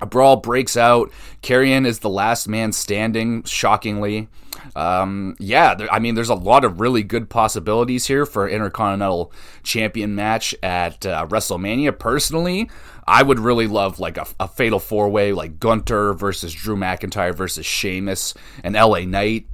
a 0.00 0.06
brawl 0.06 0.36
breaks 0.36 0.76
out. 0.76 1.10
Karrion 1.42 1.86
is 1.86 2.00
the 2.00 2.10
last 2.10 2.48
man 2.48 2.72
standing, 2.72 3.42
shockingly. 3.44 4.28
Um, 4.76 5.36
yeah, 5.38 5.74
there, 5.74 5.92
I 5.92 5.98
mean, 5.98 6.14
there's 6.14 6.28
a 6.28 6.34
lot 6.34 6.64
of 6.64 6.80
really 6.80 7.02
good 7.02 7.28
possibilities 7.28 8.06
here 8.06 8.26
for 8.26 8.48
Intercontinental 8.48 9.32
Champion 9.62 10.14
match 10.14 10.54
at 10.62 11.04
uh, 11.06 11.26
WrestleMania. 11.26 11.98
Personally, 11.98 12.70
I 13.06 13.22
would 13.22 13.40
really 13.40 13.66
love 13.66 13.98
like 13.98 14.16
a, 14.16 14.26
a 14.38 14.48
fatal 14.48 14.78
four 14.78 15.08
way, 15.08 15.32
like 15.32 15.58
Gunther 15.58 16.14
versus 16.14 16.52
Drew 16.52 16.76
McIntyre 16.76 17.34
versus 17.34 17.66
Sheamus 17.66 18.34
and 18.62 18.74
LA 18.74 19.00
Knight. 19.00 19.46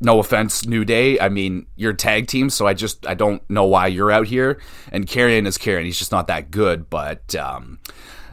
No 0.00 0.20
offense, 0.20 0.64
New 0.64 0.84
Day. 0.84 1.18
I 1.18 1.28
mean, 1.28 1.66
you're 1.74 1.92
tag 1.92 2.28
team, 2.28 2.50
so 2.50 2.66
I 2.66 2.74
just 2.74 3.06
I 3.06 3.14
don't 3.14 3.48
know 3.50 3.64
why 3.64 3.88
you're 3.88 4.12
out 4.12 4.28
here. 4.28 4.60
And 4.92 5.06
Karrion 5.06 5.46
is 5.46 5.58
Karrion. 5.58 5.84
He's 5.84 5.98
just 5.98 6.12
not 6.12 6.28
that 6.28 6.52
good. 6.52 6.88
But 6.88 7.34
um, 7.34 7.80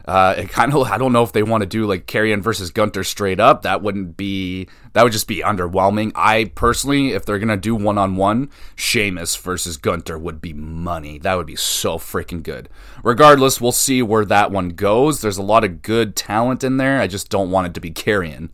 uh, 0.06 0.34
it 0.38 0.50
kind 0.50 0.72
of 0.72 0.82
I 0.84 0.98
don't 0.98 1.12
know 1.12 1.24
if 1.24 1.32
they 1.32 1.42
want 1.42 1.62
to 1.62 1.66
do 1.66 1.84
like 1.84 2.06
Karrion 2.06 2.40
versus 2.40 2.70
Gunther 2.70 3.02
straight 3.02 3.40
up. 3.40 3.62
That 3.62 3.82
wouldn't 3.82 4.16
be 4.16 4.68
that 4.92 5.02
would 5.02 5.12
just 5.12 5.26
be 5.26 5.42
underwhelming. 5.42 6.12
I 6.14 6.52
personally, 6.54 7.12
if 7.12 7.26
they're 7.26 7.40
gonna 7.40 7.56
do 7.56 7.74
one 7.74 7.98
on 7.98 8.14
one, 8.14 8.50
Sheamus 8.76 9.34
versus 9.34 9.76
Gunther 9.76 10.16
would 10.18 10.40
be 10.40 10.52
money. 10.52 11.18
That 11.18 11.34
would 11.34 11.46
be 11.46 11.56
so 11.56 11.98
freaking 11.98 12.44
good. 12.44 12.68
Regardless, 13.02 13.60
we'll 13.60 13.72
see 13.72 14.00
where 14.00 14.24
that 14.24 14.52
one 14.52 14.70
goes. 14.70 15.20
There's 15.20 15.38
a 15.38 15.42
lot 15.42 15.64
of 15.64 15.82
good 15.82 16.14
talent 16.14 16.62
in 16.62 16.76
there. 16.76 17.00
I 17.00 17.08
just 17.08 17.28
don't 17.28 17.50
want 17.50 17.66
it 17.66 17.74
to 17.74 17.80
be 17.80 17.90
Karrion, 17.90 18.50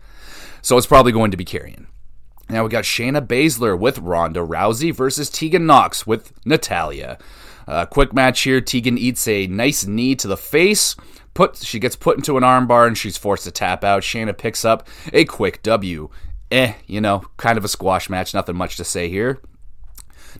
so 0.63 0.79
it's 0.79 0.87
probably 0.87 1.13
going 1.13 1.33
to 1.33 1.37
be 1.37 1.45
Karrion. 1.45 1.87
Now 2.49 2.65
we 2.65 2.71
got 2.71 2.85
Shayna 2.85 3.27
Baszler 3.27 3.79
with 3.79 3.99
Ronda 3.99 4.41
Rousey 4.41 4.95
versus 4.95 5.29
Tegan 5.29 5.67
Nox 5.67 6.07
with 6.07 6.33
Natalya. 6.47 7.19
Uh, 7.67 7.87
quick 7.87 8.13
match 8.13 8.43
here. 8.43 8.61
Tegan 8.61 8.99
eats 8.99 9.29
a 9.29 9.47
nice 9.47 9.87
knee 9.87 10.15
to 10.17 10.27
the 10.27 10.37
face 10.37 10.97
put 11.35 11.57
she 11.57 11.79
gets 11.79 11.97
put 11.97 12.17
into 12.17 12.37
an 12.37 12.43
armbar 12.43 12.87
and 12.87 12.97
she's 12.97 13.17
forced 13.17 13.45
to 13.45 13.51
tap 13.51 13.85
out. 13.85 14.03
Shayna 14.03 14.37
picks 14.37 14.65
up 14.65 14.87
a 15.13 15.25
quick 15.25 15.63
W. 15.63 16.11
Eh, 16.51 16.75
you 16.87 17.01
know, 17.01 17.25
kind 17.39 17.57
of 17.57 17.65
a 17.65 17.69
squash 17.69 18.11
match. 18.11 18.35
Nothing 18.35 18.57
much 18.57 18.77
to 18.77 18.85
say 18.85 19.09
here. 19.09 19.41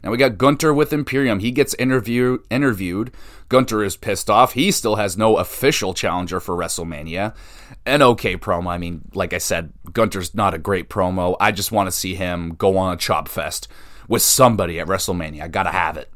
Now 0.03 0.11
we 0.11 0.17
got 0.17 0.39
Gunther 0.39 0.73
with 0.73 0.93
Imperium. 0.93 1.41
He 1.41 1.51
gets 1.51 1.75
interview, 1.75 2.39
interviewed. 2.51 3.13
Gunther 3.49 3.85
is 3.85 3.97
pissed 3.97 4.31
off. 4.31 4.55
He 4.55 4.71
still 4.71 4.97
has 4.97 5.17
no 5.17 5.37
official 5.37 5.93
challenger 5.93 6.41
for 6.41 6.57
WrestleMania. 6.57 7.35
An 7.85 8.03
okay 8.03 8.37
promo. 8.37 8.69
I 8.69 8.79
mean, 8.79 9.03
like 9.15 9.33
I 9.33 9.39
said, 9.39 9.73
Gunther's 9.93 10.35
not 10.35 10.55
a 10.55 10.59
great 10.59 10.89
promo. 10.89 11.37
I 11.41 11.53
just 11.53 11.73
want 11.73 11.87
to 11.89 11.93
see 11.93 12.15
him 12.15 12.55
go 12.55 12.77
on 12.79 12.95
a 12.95 12.97
chop 12.97 13.29
fest 13.29 13.69
with 14.09 14.23
somebody 14.23 14.81
at 14.81 14.87
WrestleMania. 14.87 15.43
I 15.43 15.49
gotta 15.49 15.71
have 15.71 15.97
it. 15.97 16.12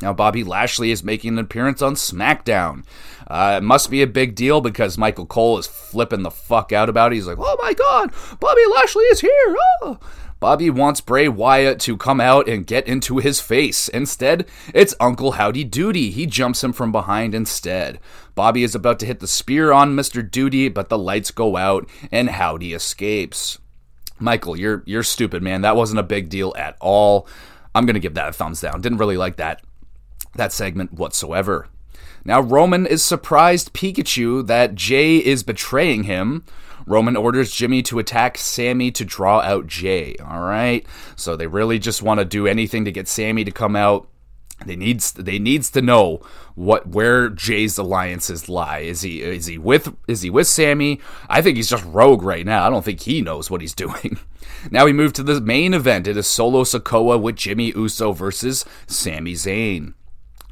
Now, 0.00 0.12
Bobby 0.12 0.44
Lashley 0.44 0.90
is 0.90 1.02
making 1.02 1.32
an 1.32 1.38
appearance 1.38 1.82
on 1.82 1.94
SmackDown. 1.94 2.84
Uh, 3.26 3.58
it 3.60 3.64
must 3.64 3.90
be 3.90 4.00
a 4.00 4.06
big 4.06 4.34
deal 4.34 4.60
because 4.60 4.96
Michael 4.96 5.26
Cole 5.26 5.58
is 5.58 5.66
flipping 5.66 6.22
the 6.22 6.30
fuck 6.30 6.72
out 6.72 6.88
about 6.88 7.12
it. 7.12 7.16
He's 7.16 7.26
like, 7.26 7.38
oh 7.38 7.56
my 7.60 7.74
god, 7.74 8.12
Bobby 8.40 8.62
Lashley 8.74 9.04
is 9.04 9.20
here. 9.20 9.56
Oh. 9.82 9.98
Bobby 10.40 10.70
wants 10.70 11.00
Bray 11.00 11.28
Wyatt 11.28 11.80
to 11.80 11.96
come 11.96 12.20
out 12.20 12.48
and 12.48 12.66
get 12.66 12.86
into 12.86 13.18
his 13.18 13.40
face. 13.40 13.88
Instead, 13.88 14.46
it's 14.72 14.94
Uncle 15.00 15.32
Howdy 15.32 15.64
Doody. 15.64 16.10
He 16.12 16.26
jumps 16.26 16.62
him 16.62 16.72
from 16.72 16.92
behind 16.92 17.34
instead. 17.34 17.98
Bobby 18.36 18.62
is 18.62 18.76
about 18.76 19.00
to 19.00 19.06
hit 19.06 19.18
the 19.18 19.26
spear 19.26 19.72
on 19.72 19.96
Mr. 19.96 20.28
Doody, 20.28 20.68
but 20.68 20.90
the 20.90 20.98
lights 20.98 21.32
go 21.32 21.56
out 21.56 21.88
and 22.12 22.30
Howdy 22.30 22.72
escapes. 22.72 23.58
Michael, 24.20 24.56
you're 24.56 24.84
you're 24.86 25.02
stupid, 25.02 25.42
man. 25.42 25.62
That 25.62 25.76
wasn't 25.76 26.00
a 26.00 26.04
big 26.04 26.28
deal 26.28 26.54
at 26.56 26.76
all. 26.80 27.26
I'm 27.74 27.84
gonna 27.84 27.98
give 27.98 28.14
that 28.14 28.28
a 28.28 28.32
thumbs 28.32 28.60
down. 28.60 28.80
Didn't 28.80 28.98
really 28.98 29.16
like 29.16 29.36
that 29.36 29.62
that 30.38 30.52
segment 30.52 30.94
whatsoever. 30.94 31.68
Now, 32.24 32.40
Roman 32.40 32.86
is 32.86 33.02
surprised 33.02 33.72
Pikachu 33.72 34.46
that 34.46 34.74
Jey 34.74 35.18
is 35.18 35.42
betraying 35.42 36.04
him. 36.04 36.44
Roman 36.86 37.16
orders 37.16 37.52
Jimmy 37.52 37.82
to 37.82 37.98
attack 37.98 38.38
Sami 38.38 38.90
to 38.92 39.04
draw 39.04 39.40
out 39.40 39.66
Jey. 39.66 40.16
All 40.24 40.40
right. 40.40 40.86
So 41.16 41.36
they 41.36 41.46
really 41.46 41.78
just 41.78 42.02
want 42.02 42.18
to 42.18 42.24
do 42.24 42.46
anything 42.46 42.84
to 42.86 42.92
get 42.92 43.08
Sami 43.08 43.44
to 43.44 43.50
come 43.50 43.76
out. 43.76 44.08
They 44.66 44.74
needs 44.74 45.12
they 45.12 45.38
needs 45.38 45.70
to 45.70 45.82
know 45.82 46.20
what 46.56 46.88
where 46.88 47.28
Jey's 47.28 47.78
alliances 47.78 48.48
lie. 48.48 48.80
Is 48.80 49.02
he 49.02 49.22
is 49.22 49.46
he 49.46 49.56
with 49.56 49.94
is 50.08 50.22
he 50.22 50.30
with 50.30 50.48
Sami? 50.48 51.00
I 51.28 51.42
think 51.42 51.56
he's 51.56 51.70
just 51.70 51.84
rogue 51.84 52.22
right 52.22 52.44
now. 52.44 52.66
I 52.66 52.70
don't 52.70 52.84
think 52.84 53.00
he 53.00 53.22
knows 53.22 53.50
what 53.50 53.60
he's 53.60 53.74
doing. 53.86 54.18
Now 54.70 54.84
we 54.84 54.92
move 54.92 55.12
to 55.12 55.22
the 55.22 55.40
main 55.40 55.74
event. 55.74 56.08
It 56.08 56.16
is 56.16 56.26
Solo 56.26 56.64
Sikoa 56.64 57.20
with 57.20 57.36
Jimmy 57.36 57.72
Uso 57.76 58.12
versus 58.12 58.64
Sami 58.88 59.34
Zayn. 59.34 59.94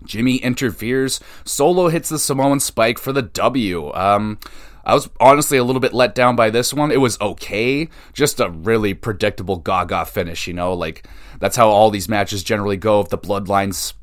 Jimmy 0.05 0.37
interferes. 0.37 1.21
Solo 1.45 1.89
hits 1.89 2.09
the 2.09 2.19
Samoan 2.19 2.61
spike 2.61 2.99
for 2.99 3.13
the 3.13 3.23
W. 3.23 3.93
Um, 3.95 4.39
I 4.85 4.95
was 4.95 5.09
honestly 5.19 5.59
a 5.59 5.65
little 5.65 5.81
bit 5.81 5.93
let 5.93 6.15
down 6.15 6.37
by 6.37 6.51
this 6.51 6.73
one. 6.73 6.93
It 6.93 7.01
was 7.01 7.21
okay, 7.21 7.89
just 8.13 8.39
a 8.39 8.51
really 8.51 8.95
predictable 8.95 9.57
Gaga 9.57 10.05
finish. 10.05 10.47
You 10.47 10.55
know, 10.55 10.75
like 10.75 11.07
that's 11.41 11.57
how 11.57 11.69
all 11.69 11.91
these 11.91 12.09
matches 12.09 12.45
generally 12.45 12.77
go. 12.77 13.01
If 13.01 13.09
the 13.09 13.19
bloodlines 13.19 13.95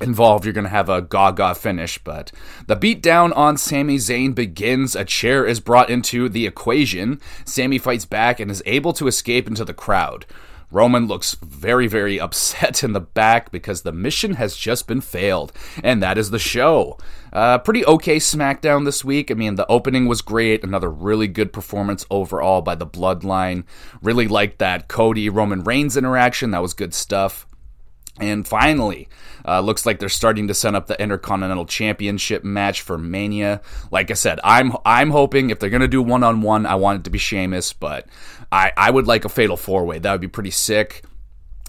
involved, 0.00 0.44
you're 0.44 0.54
going 0.54 0.64
to 0.64 0.70
have 0.70 0.88
a 0.88 1.02
gaga 1.02 1.54
finish. 1.54 1.98
But 1.98 2.32
the 2.66 2.76
beatdown 2.76 3.36
on 3.36 3.56
Sami 3.56 3.96
Zayn 3.96 4.34
begins. 4.34 4.96
A 4.96 5.04
chair 5.04 5.46
is 5.46 5.60
brought 5.60 5.90
into 5.90 6.28
the 6.28 6.46
equation. 6.46 7.20
Sami 7.44 7.78
fights 7.78 8.04
back 8.04 8.40
and 8.40 8.50
is 8.50 8.62
able 8.66 8.92
to 8.94 9.06
escape 9.06 9.46
into 9.46 9.64
the 9.64 9.74
crowd. 9.74 10.26
Roman 10.70 11.06
looks 11.06 11.36
very, 11.42 11.86
very 11.86 12.20
upset 12.20 12.82
in 12.84 12.92
the 12.92 13.00
back 13.00 13.50
because 13.50 13.82
the 13.82 13.92
mission 13.92 14.34
has 14.34 14.56
just 14.56 14.86
been 14.86 15.00
failed. 15.00 15.52
And 15.82 16.02
that 16.02 16.18
is 16.18 16.30
the 16.30 16.38
show. 16.38 16.98
Uh, 17.32 17.58
pretty 17.58 17.84
okay 17.86 18.16
SmackDown 18.16 18.84
this 18.84 19.04
week. 19.04 19.30
I 19.30 19.34
mean, 19.34 19.54
the 19.54 19.66
opening 19.68 20.06
was 20.06 20.22
great. 20.22 20.64
Another 20.64 20.90
really 20.90 21.28
good 21.28 21.52
performance 21.52 22.06
overall 22.10 22.62
by 22.62 22.74
the 22.74 22.86
Bloodline. 22.86 23.64
Really 24.02 24.28
liked 24.28 24.58
that 24.58 24.88
Cody 24.88 25.28
Roman 25.28 25.62
Reigns 25.62 25.96
interaction. 25.96 26.50
That 26.50 26.62
was 26.62 26.74
good 26.74 26.94
stuff. 26.94 27.46
And 28.18 28.46
finally, 28.46 29.08
uh, 29.46 29.60
looks 29.60 29.86
like 29.86 29.98
they're 29.98 30.08
starting 30.10 30.48
to 30.48 30.54
set 30.54 30.74
up 30.74 30.86
the 30.86 31.00
Intercontinental 31.00 31.64
Championship 31.64 32.44
match 32.44 32.82
for 32.82 32.98
Mania. 32.98 33.62
Like 33.90 34.10
I 34.10 34.14
said, 34.14 34.40
I'm 34.44 34.76
I'm 34.84 35.10
hoping 35.10 35.48
if 35.48 35.58
they're 35.58 35.70
gonna 35.70 35.88
do 35.88 36.02
one 36.02 36.22
on 36.22 36.42
one, 36.42 36.66
I 36.66 36.74
want 36.74 37.00
it 37.00 37.04
to 37.04 37.10
be 37.10 37.18
Sheamus, 37.18 37.72
but 37.72 38.06
I 38.52 38.72
I 38.76 38.90
would 38.90 39.06
like 39.06 39.24
a 39.24 39.28
Fatal 39.28 39.56
Four 39.56 39.84
Way. 39.84 39.98
That 39.98 40.12
would 40.12 40.20
be 40.20 40.28
pretty 40.28 40.50
sick. 40.50 41.04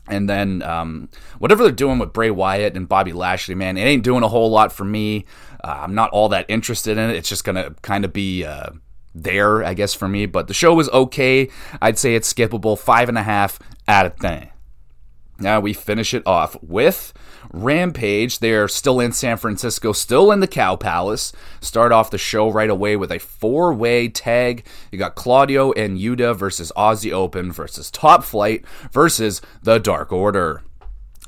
And 0.07 0.29
then 0.29 0.61
um, 0.63 1.09
whatever 1.37 1.63
they're 1.63 1.71
doing 1.71 1.99
with 1.99 2.11
Bray 2.11 2.31
Wyatt 2.31 2.75
and 2.75 2.89
Bobby 2.89 3.13
Lashley, 3.13 3.55
man, 3.55 3.77
it 3.77 3.83
ain't 3.83 4.03
doing 4.03 4.23
a 4.23 4.27
whole 4.27 4.49
lot 4.49 4.73
for 4.73 4.83
me. 4.83 5.25
Uh, 5.63 5.81
I'm 5.83 5.93
not 5.93 6.09
all 6.09 6.29
that 6.29 6.47
interested 6.49 6.97
in 6.97 7.09
it. 7.11 7.15
It's 7.15 7.29
just 7.29 7.43
gonna 7.43 7.75
kind 7.81 8.05
of 8.05 8.13
be. 8.13 8.45
Uh, 8.45 8.71
there, 9.13 9.61
I 9.61 9.73
guess, 9.73 9.93
for 9.93 10.07
me, 10.07 10.25
but 10.25 10.47
the 10.47 10.53
show 10.53 10.73
was 10.73 10.87
okay. 10.89 11.49
I'd 11.81 11.97
say 11.97 12.15
it's 12.15 12.31
skippable, 12.33 12.79
five 12.79 13.09
and 13.09 13.17
a 13.17 13.23
half 13.23 13.59
out 13.85 14.05
of 14.05 14.17
ten. 14.17 14.49
Now 15.37 15.59
we 15.59 15.73
finish 15.73 16.13
it 16.13 16.23
off 16.25 16.55
with 16.61 17.11
Rampage. 17.53 18.39
They're 18.39 18.67
still 18.67 18.99
in 18.99 19.11
San 19.11 19.37
Francisco, 19.37 19.93
still 19.93 20.31
in 20.31 20.39
the 20.39 20.47
Cow 20.47 20.75
Palace. 20.75 21.33
Start 21.59 21.91
off 21.91 22.11
the 22.11 22.17
show 22.17 22.49
right 22.49 22.69
away 22.69 22.95
with 22.95 23.11
a 23.11 23.19
four 23.19 23.73
way 23.73 24.07
tag. 24.07 24.65
You 24.91 24.97
got 24.97 25.15
Claudio 25.15 25.71
and 25.73 25.97
Yuta 25.97 26.35
versus 26.35 26.71
Aussie 26.75 27.11
Open 27.11 27.51
versus 27.51 27.91
Top 27.91 28.23
Flight 28.23 28.65
versus 28.91 29.41
the 29.63 29.79
Dark 29.79 30.11
Order. 30.11 30.63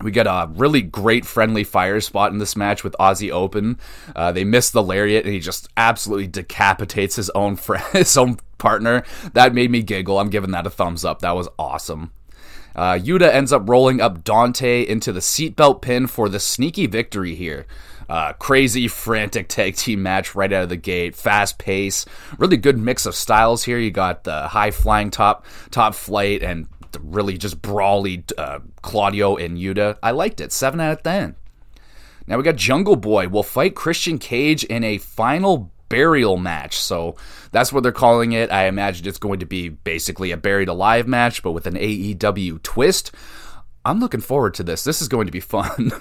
We 0.02 0.12
get 0.12 0.26
a 0.26 0.50
really 0.52 0.82
great 0.82 1.26
friendly 1.26 1.64
fire 1.64 2.02
spot 2.02 2.32
in 2.32 2.40
this 2.40 2.56
match 2.56 2.84
with 2.84 2.96
Aussie 3.00 3.32
Open. 3.32 3.78
Uh, 4.16 4.32
they 4.32 4.44
miss 4.44 4.72
the 4.72 4.82
lariat, 4.82 5.24
and 5.24 5.34
he 5.34 5.40
just 5.40 5.70
absolutely 5.78 6.28
decapitates 6.28 7.16
his 7.16 7.30
own 7.32 7.56
friend, 7.56 7.84
his 7.94 8.18
own 8.18 8.38
partner. 8.58 9.04
That 9.34 9.54
made 9.54 9.70
me 9.70 9.84
giggle. 9.84 10.20
I'm 10.20 10.30
giving 10.30 10.52
that 10.52 10.66
a 10.66 10.72
thumbs 10.72 11.06
up. 11.06 11.20
That 11.20 11.36
was 11.36 11.48
awesome. 11.60 12.12
Uh, 12.76 12.94
Yuta 12.94 13.30
ends 13.30 13.54
up 13.54 13.68
rolling 13.70 14.02
up 14.02 14.24
Dante 14.24 14.86
into 14.86 15.12
the 15.12 15.20
seatbelt 15.20 15.82
pin 15.82 16.08
for 16.08 16.30
the 16.30 16.40
sneaky 16.40 16.88
victory 16.88 17.36
here. 17.36 17.66
Uh, 18.10 18.34
crazy, 18.34 18.88
frantic 18.88 19.48
tag 19.48 19.76
team 19.76 20.04
match 20.04 20.36
right 20.36 20.52
out 20.52 20.64
of 20.64 20.70
the 20.70 20.78
gate. 20.78 21.16
Fast 21.16 21.58
pace, 21.58 22.06
really 22.38 22.58
good 22.58 22.78
mix 22.78 23.06
of 23.06 23.16
styles 23.16 23.64
here. 23.64 23.78
You 23.78 23.92
got 23.92 24.24
the 24.24 24.48
high 24.50 24.72
flying 24.72 25.10
top 25.10 25.46
top 25.72 25.96
flight 25.96 26.44
and 26.44 26.68
really 27.00 27.38
just 27.38 27.62
brawly 27.62 28.24
uh, 28.38 28.60
Claudio 28.82 29.36
and 29.38 29.58
Yuta. 29.58 29.98
I 30.04 30.12
liked 30.12 30.42
it. 30.42 30.52
Seven 30.52 30.80
out 30.80 30.98
of 30.98 31.04
ten. 31.04 31.36
Now 32.28 32.38
we 32.38 32.44
got 32.44 32.56
Jungle 32.56 32.96
Boy 32.96 33.28
will 33.28 33.44
fight 33.44 33.76
Christian 33.76 34.18
Cage 34.18 34.64
in 34.64 34.84
a 34.84 34.98
final 34.98 35.73
burial 35.94 36.38
match. 36.38 36.78
So 36.78 37.16
that's 37.52 37.72
what 37.72 37.84
they're 37.84 37.92
calling 37.92 38.32
it. 38.32 38.52
I 38.52 38.66
imagine 38.66 39.08
it's 39.08 39.20
going 39.20 39.40
to 39.40 39.46
be 39.46 39.70
basically 39.70 40.32
a 40.32 40.38
buried 40.38 40.70
alive 40.70 41.08
match, 41.08 41.44
but 41.44 41.52
with 41.52 41.68
an 41.68 41.76
AEW 41.76 42.62
twist. 42.64 43.12
I'm 43.86 44.00
looking 44.00 44.22
forward 44.22 44.54
to 44.56 44.64
this. 44.64 44.84
This 44.84 45.02
is 45.02 45.08
going 45.08 45.28
to 45.28 45.32
be 45.32 45.40
fun. 45.42 45.92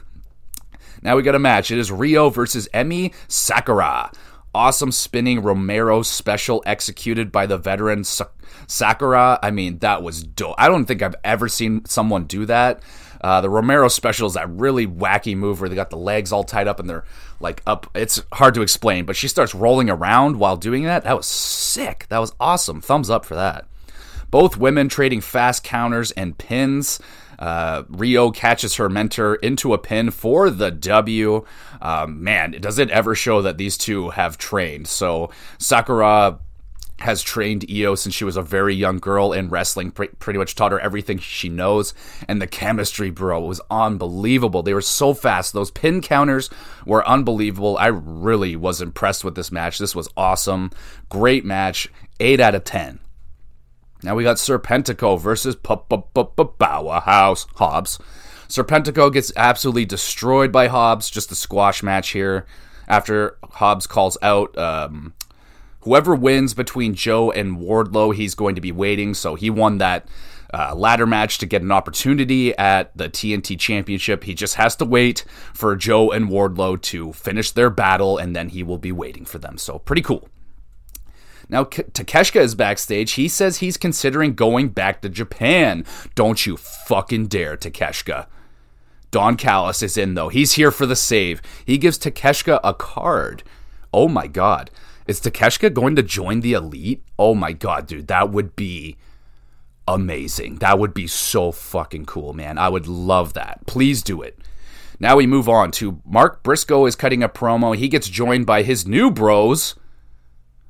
now 1.03 1.17
we 1.17 1.23
got 1.23 1.35
a 1.35 1.39
match. 1.39 1.71
It 1.71 1.79
is 1.79 1.91
Riho 1.91 2.33
versus 2.33 2.69
Emi 2.73 3.15
Sakura. 3.29 4.11
Awesome 4.55 4.93
spinning 4.93 5.43
Romero 5.43 6.03
special 6.03 6.63
executed 6.67 7.33
by 7.33 7.47
the 7.47 7.57
veteran 7.57 8.05
Sakura. 8.05 9.39
I 9.43 9.51
mean, 9.51 9.79
that 9.79 10.03
was 10.03 10.23
dope. 10.23 10.55
I 10.59 10.69
don't 10.69 10.85
think 10.85 11.03
I've 11.03 11.17
ever 11.25 11.49
seen 11.49 11.85
someone 11.87 12.25
do 12.25 12.45
that. 12.47 12.83
Uh, 13.23 13.41
the 13.41 13.51
Romero 13.51 13.89
special 13.89 14.27
is 14.27 14.35
that 14.35 14.49
really 14.51 14.87
wacky 14.87 15.37
move 15.37 15.61
where 15.61 15.69
they 15.69 15.77
got 15.77 15.91
the 15.91 15.97
legs 15.97 16.33
all 16.33 16.45
tied 16.45 16.67
up 16.69 16.81
and 16.81 16.89
they're 16.91 17.05
like 17.41 17.63
up. 17.67 17.87
It's 17.95 18.23
hard 18.33 18.55
to 18.55 18.63
explain, 18.63 19.05
but 19.05 19.17
she 19.17 19.29
starts 19.29 19.55
rolling 19.55 19.89
around 19.89 20.39
while 20.39 20.57
doing 20.57 20.85
that. 20.85 21.05
That 21.05 21.17
was 21.17 21.27
sick. 21.27 22.07
That 22.09 22.19
was 22.19 22.35
awesome. 22.41 22.81
Thumbs 22.81 23.11
up 23.11 23.25
for 23.25 23.35
that. 23.35 23.67
Both 24.31 24.57
women 24.57 24.89
trading 24.89 25.21
fast 25.21 25.63
counters 25.63 26.11
and 26.13 26.37
pins. 26.37 26.99
Uh, 27.39 27.83
Riho 27.85 28.35
catches 28.35 28.77
her 28.77 28.89
mentor 28.89 29.35
into 29.37 29.75
a 29.75 29.79
pin 29.79 30.11
for 30.11 30.49
the 30.49 30.71
W. 30.71 31.45
Um, 31.81 32.23
man, 32.23 32.53
does 32.53 32.79
it 32.79 32.91
ever 32.91 33.15
show 33.15 33.43
that 33.43 33.59
these 33.59 33.77
two 33.77 34.11
have 34.11 34.39
trained? 34.39 34.87
So 34.87 35.31
Sakura 35.59 36.39
has 37.03 37.23
trained 37.23 37.65
Io 37.71 37.95
since 37.95 38.15
she 38.15 38.25
was 38.25 38.37
a 38.37 38.43
very 38.43 38.75
young 38.75 38.99
girl 38.99 39.33
in 39.33 39.49
wrestling, 39.49 39.91
pretty 39.91 40.39
much 40.39 40.55
taught 40.55 40.73
her 40.73 40.81
everything 40.81 41.19
she 41.19 41.49
knows. 41.49 41.95
And 42.29 42.41
the 42.41 42.47
chemistry, 42.47 43.11
bro, 43.11 43.41
was 43.41 43.61
unbelievable. 43.71 44.63
They 44.63 44.75
were 44.75 44.81
so 44.81 45.15
fast. 45.15 45.53
Those 45.53 45.71
pin 45.71 46.01
counters 46.01 46.49
were 46.87 47.07
unbelievable. 47.07 47.77
I 47.79 47.89
really 47.89 48.57
was 48.57 48.81
impressed 48.81 49.25
with 49.25 49.35
this 49.35 49.53
match. 49.53 49.79
This 49.79 49.95
was 49.95 50.09
awesome. 50.17 50.71
Great 51.09 51.45
match. 51.45 51.89
8 52.21 52.41
out 52.41 52.55
of 52.55 52.65
10. 52.65 53.01
Now 54.03 54.15
we 54.15 54.25
got 54.25 54.37
Serpentico 54.37 55.21
versus 55.21 55.55
Powerhouse 55.55 57.47
Hobbs. 57.55 57.99
Serpentico 58.49 59.13
gets 59.13 59.33
absolutely 59.37 59.85
destroyed 59.85 60.53
by 60.53 60.67
Hobbs. 60.67 61.09
Just 61.09 61.33
a 61.33 61.35
squash 61.35 61.83
match 61.83 62.11
here. 62.11 62.47
After 62.89 63.39
Hobbs 63.45 63.87
calls 63.87 64.19
out 64.23 64.57
um, 64.59 65.15
whoever 65.83 66.15
wins 66.15 66.55
between 66.55 66.95
Joe 66.95 67.31
and 67.31 67.59
Wardlow, 67.59 68.15
he's 68.15 68.35
going 68.35 68.55
to 68.55 68.61
be 68.61 68.73
waiting. 68.73 69.15
So 69.15 69.35
he 69.35 69.51
won 69.51 69.79
that 69.79 70.07
uh, 70.53 70.75
ladder 70.75 71.07
match 71.07 71.39
to 71.39 71.47
get 71.47 71.63
an 71.63 71.73
opportunity 71.73 72.57
at 72.59 72.97
the 72.97 73.09
TNT 73.09 73.59
Championship. 73.59 74.25
He 74.25 74.35
just 74.35 74.57
has 74.57 74.77
to 74.77 74.85
wait 74.85 75.25
for 75.55 75.75
Joe 75.77 76.11
and 76.11 76.29
Wardlow 76.29 76.81
to 76.83 77.13
finish 77.13 77.51
their 77.51 77.71
battle, 77.71 78.19
and 78.19 78.37
then 78.37 78.51
he 78.51 78.63
will 78.63 78.79
be 78.79 78.93
waiting 78.93 79.25
for 79.25 79.39
them. 79.39 79.57
So 79.59 79.79
pretty 79.79 80.03
cool. 80.03 80.29
Now, 81.49 81.65
K- 81.65 81.83
Takeshita 81.85 82.41
is 82.41 82.55
backstage. 82.55 83.13
He 83.13 83.29
says 83.29 83.59
he's 83.59 83.77
considering 83.77 84.35
going 84.35 84.69
back 84.69 85.03
to 85.03 85.09
Japan. 85.09 85.85
Don't 86.15 86.47
you 86.47 86.57
fucking 86.57 87.27
dare, 87.27 87.57
Takeshita. 87.57 88.27
Don 89.11 89.37
Callis 89.37 89.83
is 89.83 89.99
in, 89.99 90.15
though. 90.15 90.29
He's 90.29 90.53
here 90.53 90.71
for 90.71 90.87
the 90.87 90.97
save. 90.97 91.43
He 91.67 91.77
gives 91.77 91.99
Takeshita 91.99 92.61
a 92.65 92.73
card. 92.73 93.43
Oh 93.93 94.09
my 94.09 94.27
god. 94.27 94.71
Is 95.07 95.21
Takeshita 95.21 95.73
going 95.73 95.97
to 95.97 96.03
join 96.03 96.41
the 96.41 96.53
elite? 96.53 97.05
Oh 97.19 97.35
my 97.35 97.53
god, 97.53 97.87
dude, 97.87 98.09
that 98.09 98.31
would 98.31 98.55
be 98.57 98.97
amazing. 99.89 100.57
That 100.57 100.79
would 100.79 100.95
be 100.95 101.07
so 101.07 101.53
fucking 101.53 102.07
cool, 102.07 102.33
man. 102.33 102.59
I 102.59 102.69
would 102.69 102.87
love 102.87 103.35
that. 103.35 103.67
Please 103.67 104.03
do 104.03 104.23
it. 104.23 104.39
Now 105.01 105.17
we 105.17 105.27
move 105.27 105.49
on 105.49 105.73
to 105.73 106.01
Mark 106.05 106.43
Briscoe 106.43 106.87
is 106.87 106.95
cutting 106.95 107.23
a 107.23 107.29
promo. 107.29 107.77
He 107.77 107.89
gets 107.89 108.09
joined 108.09 108.47
by 108.47 108.63
his 108.63 108.87
new 108.87 109.11
bros, 109.11 109.75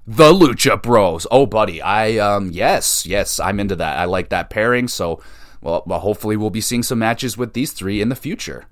the 0.06 0.32
Lucha 0.32 0.80
Bros. 0.80 1.26
Oh, 1.30 1.44
buddy, 1.46 1.82
I 1.82 2.16
um 2.16 2.50
yes, 2.50 3.04
yes, 3.04 3.38
I'm 3.38 3.60
into 3.60 3.76
that. 3.76 3.98
I 3.98 4.06
like 4.06 4.30
that 4.30 4.48
pairing. 4.48 4.88
So, 4.88 5.22
well, 5.60 5.82
well 5.86 6.00
hopefully 6.00 6.36
we'll 6.36 6.50
be 6.50 6.62
seeing 6.62 6.82
some 6.82 6.98
matches 6.98 7.36
with 7.36 7.52
these 7.52 7.72
three 7.72 8.00
in 8.00 8.08
the 8.08 8.16
future. 8.16 8.64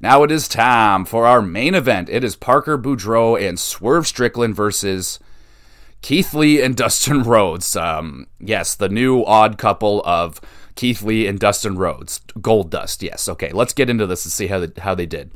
Now 0.00 0.22
it 0.22 0.30
is 0.30 0.46
time 0.46 1.04
for 1.04 1.26
our 1.26 1.42
main 1.42 1.74
event. 1.74 2.08
It 2.08 2.22
is 2.22 2.36
Parker 2.36 2.78
Boudreaux 2.78 3.40
and 3.40 3.58
Swerve 3.58 4.06
Strickland 4.06 4.54
versus 4.54 5.18
Keith 6.02 6.32
Lee 6.34 6.62
and 6.62 6.76
Dustin 6.76 7.22
Rhodes. 7.22 7.74
Um, 7.74 8.28
yes, 8.38 8.74
the 8.74 8.88
new 8.88 9.24
odd 9.24 9.58
couple 9.58 10.02
of 10.04 10.40
Keith 10.76 11.02
Lee 11.02 11.26
and 11.26 11.40
Dustin 11.40 11.76
Rhodes. 11.76 12.20
Gold 12.40 12.70
Dust, 12.70 13.02
yes. 13.02 13.28
Okay, 13.28 13.50
let's 13.50 13.72
get 13.72 13.90
into 13.90 14.06
this 14.06 14.24
and 14.24 14.32
see 14.32 14.46
how 14.46 14.60
they, 14.60 14.80
how 14.80 14.94
they 14.94 15.06
did. 15.06 15.32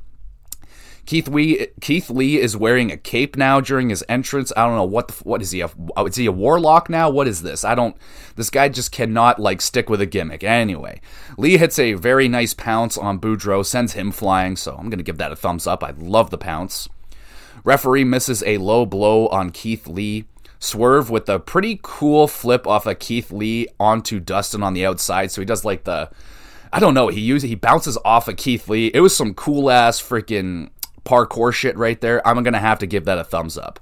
Keith 1.05 1.26
Lee 1.28 1.66
Keith 1.80 2.11
Lee 2.11 2.38
is 2.38 2.57
wearing 2.57 2.92
a 2.92 2.96
cape 2.96 3.36
now 3.36 3.61
during 3.61 3.88
his 3.88 4.05
entrance. 4.09 4.53
I 4.57 4.64
don't 4.64 4.76
know 4.76 4.84
what 4.84 5.09
the, 5.09 5.14
what 5.24 5.42
is 5.42 5.50
he 5.50 5.61
a 5.61 5.70
oh, 5.96 6.07
is 6.07 6.16
he 6.16 6.26
a 6.26 6.32
warlock 6.32 6.88
now? 6.88 7.11
What 7.11 7.26
is 7.26 7.42
this? 7.42 7.64
I 7.64 7.74
don't 7.74 7.96
this 8.36 8.50
guy 8.50 8.68
just 8.68 8.92
cannot 8.92 9.40
like 9.40 9.61
stick 9.61 9.90
with 9.90 10.00
a 10.00 10.07
gimmick. 10.07 10.44
Anyway, 10.44 11.00
Lee 11.36 11.57
hits 11.57 11.78
a 11.78 11.94
very 11.94 12.28
nice 12.28 12.55
pounce 12.55 12.96
on 12.96 13.18
Boudreaux, 13.18 13.66
sends 13.66 13.94
him 13.94 14.12
flying, 14.12 14.57
so 14.57 14.76
I'm 14.76 14.90
to 14.90 15.03
give 15.03 15.18
that 15.18 15.32
a 15.32 15.36
thumbs 15.36 15.66
up. 15.66 15.82
I 15.82 15.90
love 15.90 16.30
the 16.30 16.38
pounce. 16.38 16.88
Referee 17.64 18.05
misses 18.05 18.42
a 18.44 18.59
low 18.59 18.86
blow 18.86 19.28
on 19.28 19.50
Keith 19.50 19.86
Lee. 19.88 20.26
Swerve 20.61 21.11
with 21.11 21.28
a 21.28 21.40
pretty 21.40 21.80
cool 21.82 22.28
flip 22.28 22.68
off 22.68 22.86
of 22.86 23.00
Keith 23.00 23.32
Lee 23.32 23.66
onto 23.80 24.20
Dustin 24.20 24.62
on 24.62 24.74
the 24.74 24.86
outside. 24.86 25.32
So 25.32 25.40
he 25.40 25.44
does 25.44 25.64
like 25.64 25.82
the 25.82 26.11
I 26.72 26.78
don't 26.78 26.94
know, 26.94 27.09
he 27.09 27.20
uses 27.20 27.48
he 27.48 27.57
bounces 27.57 27.98
off 28.05 28.28
of 28.28 28.36
Keith 28.36 28.68
Lee. 28.68 28.90
It 28.94 29.00
was 29.00 29.14
some 29.14 29.34
cool 29.34 29.70
ass 29.70 30.00
freaking 30.00 30.70
parkour 31.05 31.53
shit 31.53 31.76
right 31.76 32.00
there. 32.00 32.26
I'm 32.26 32.42
going 32.42 32.53
to 32.53 32.59
have 32.59 32.78
to 32.80 32.86
give 32.86 33.05
that 33.05 33.18
a 33.18 33.24
thumbs 33.24 33.59
up. 33.59 33.80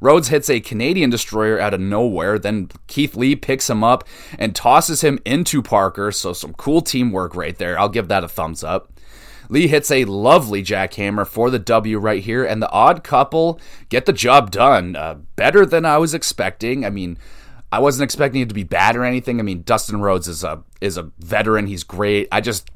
Rhodes 0.00 0.28
hits 0.28 0.48
a 0.48 0.60
Canadian 0.60 1.10
destroyer 1.10 1.58
out 1.58 1.74
of 1.74 1.80
nowhere. 1.80 2.38
Then 2.38 2.70
Keith 2.86 3.16
Lee 3.16 3.34
picks 3.34 3.68
him 3.68 3.82
up 3.82 4.04
and 4.38 4.54
tosses 4.54 5.00
him 5.00 5.18
into 5.24 5.62
Parker. 5.62 6.12
So, 6.12 6.32
some 6.32 6.54
cool 6.54 6.82
teamwork 6.82 7.34
right 7.34 7.56
there. 7.56 7.78
I'll 7.78 7.88
give 7.88 8.08
that 8.08 8.24
a 8.24 8.28
thumbs 8.28 8.62
up. 8.62 8.92
Lee 9.48 9.66
hits 9.66 9.90
a 9.90 10.04
lovely 10.04 10.62
jackhammer 10.62 11.26
for 11.26 11.50
the 11.50 11.58
W 11.58 11.98
right 11.98 12.22
here, 12.22 12.44
and 12.44 12.62
the 12.62 12.70
odd 12.70 13.02
couple 13.02 13.58
get 13.88 14.06
the 14.06 14.12
job 14.12 14.50
done. 14.50 14.94
Uh, 14.94 15.14
better 15.36 15.64
than 15.64 15.84
I 15.84 15.98
was 15.98 16.12
expecting. 16.12 16.84
I 16.84 16.90
mean, 16.90 17.18
I 17.72 17.78
wasn't 17.78 18.04
expecting 18.04 18.42
it 18.42 18.48
to 18.48 18.54
be 18.54 18.64
bad 18.64 18.94
or 18.94 19.04
anything. 19.04 19.40
I 19.40 19.42
mean, 19.42 19.62
Dustin 19.62 20.00
Rhodes 20.00 20.28
is 20.28 20.44
a 20.44 20.62
is 20.80 20.96
a 20.96 21.10
veteran. 21.18 21.66
He's 21.66 21.82
great. 21.82 22.28
I 22.30 22.40
just 22.40 22.70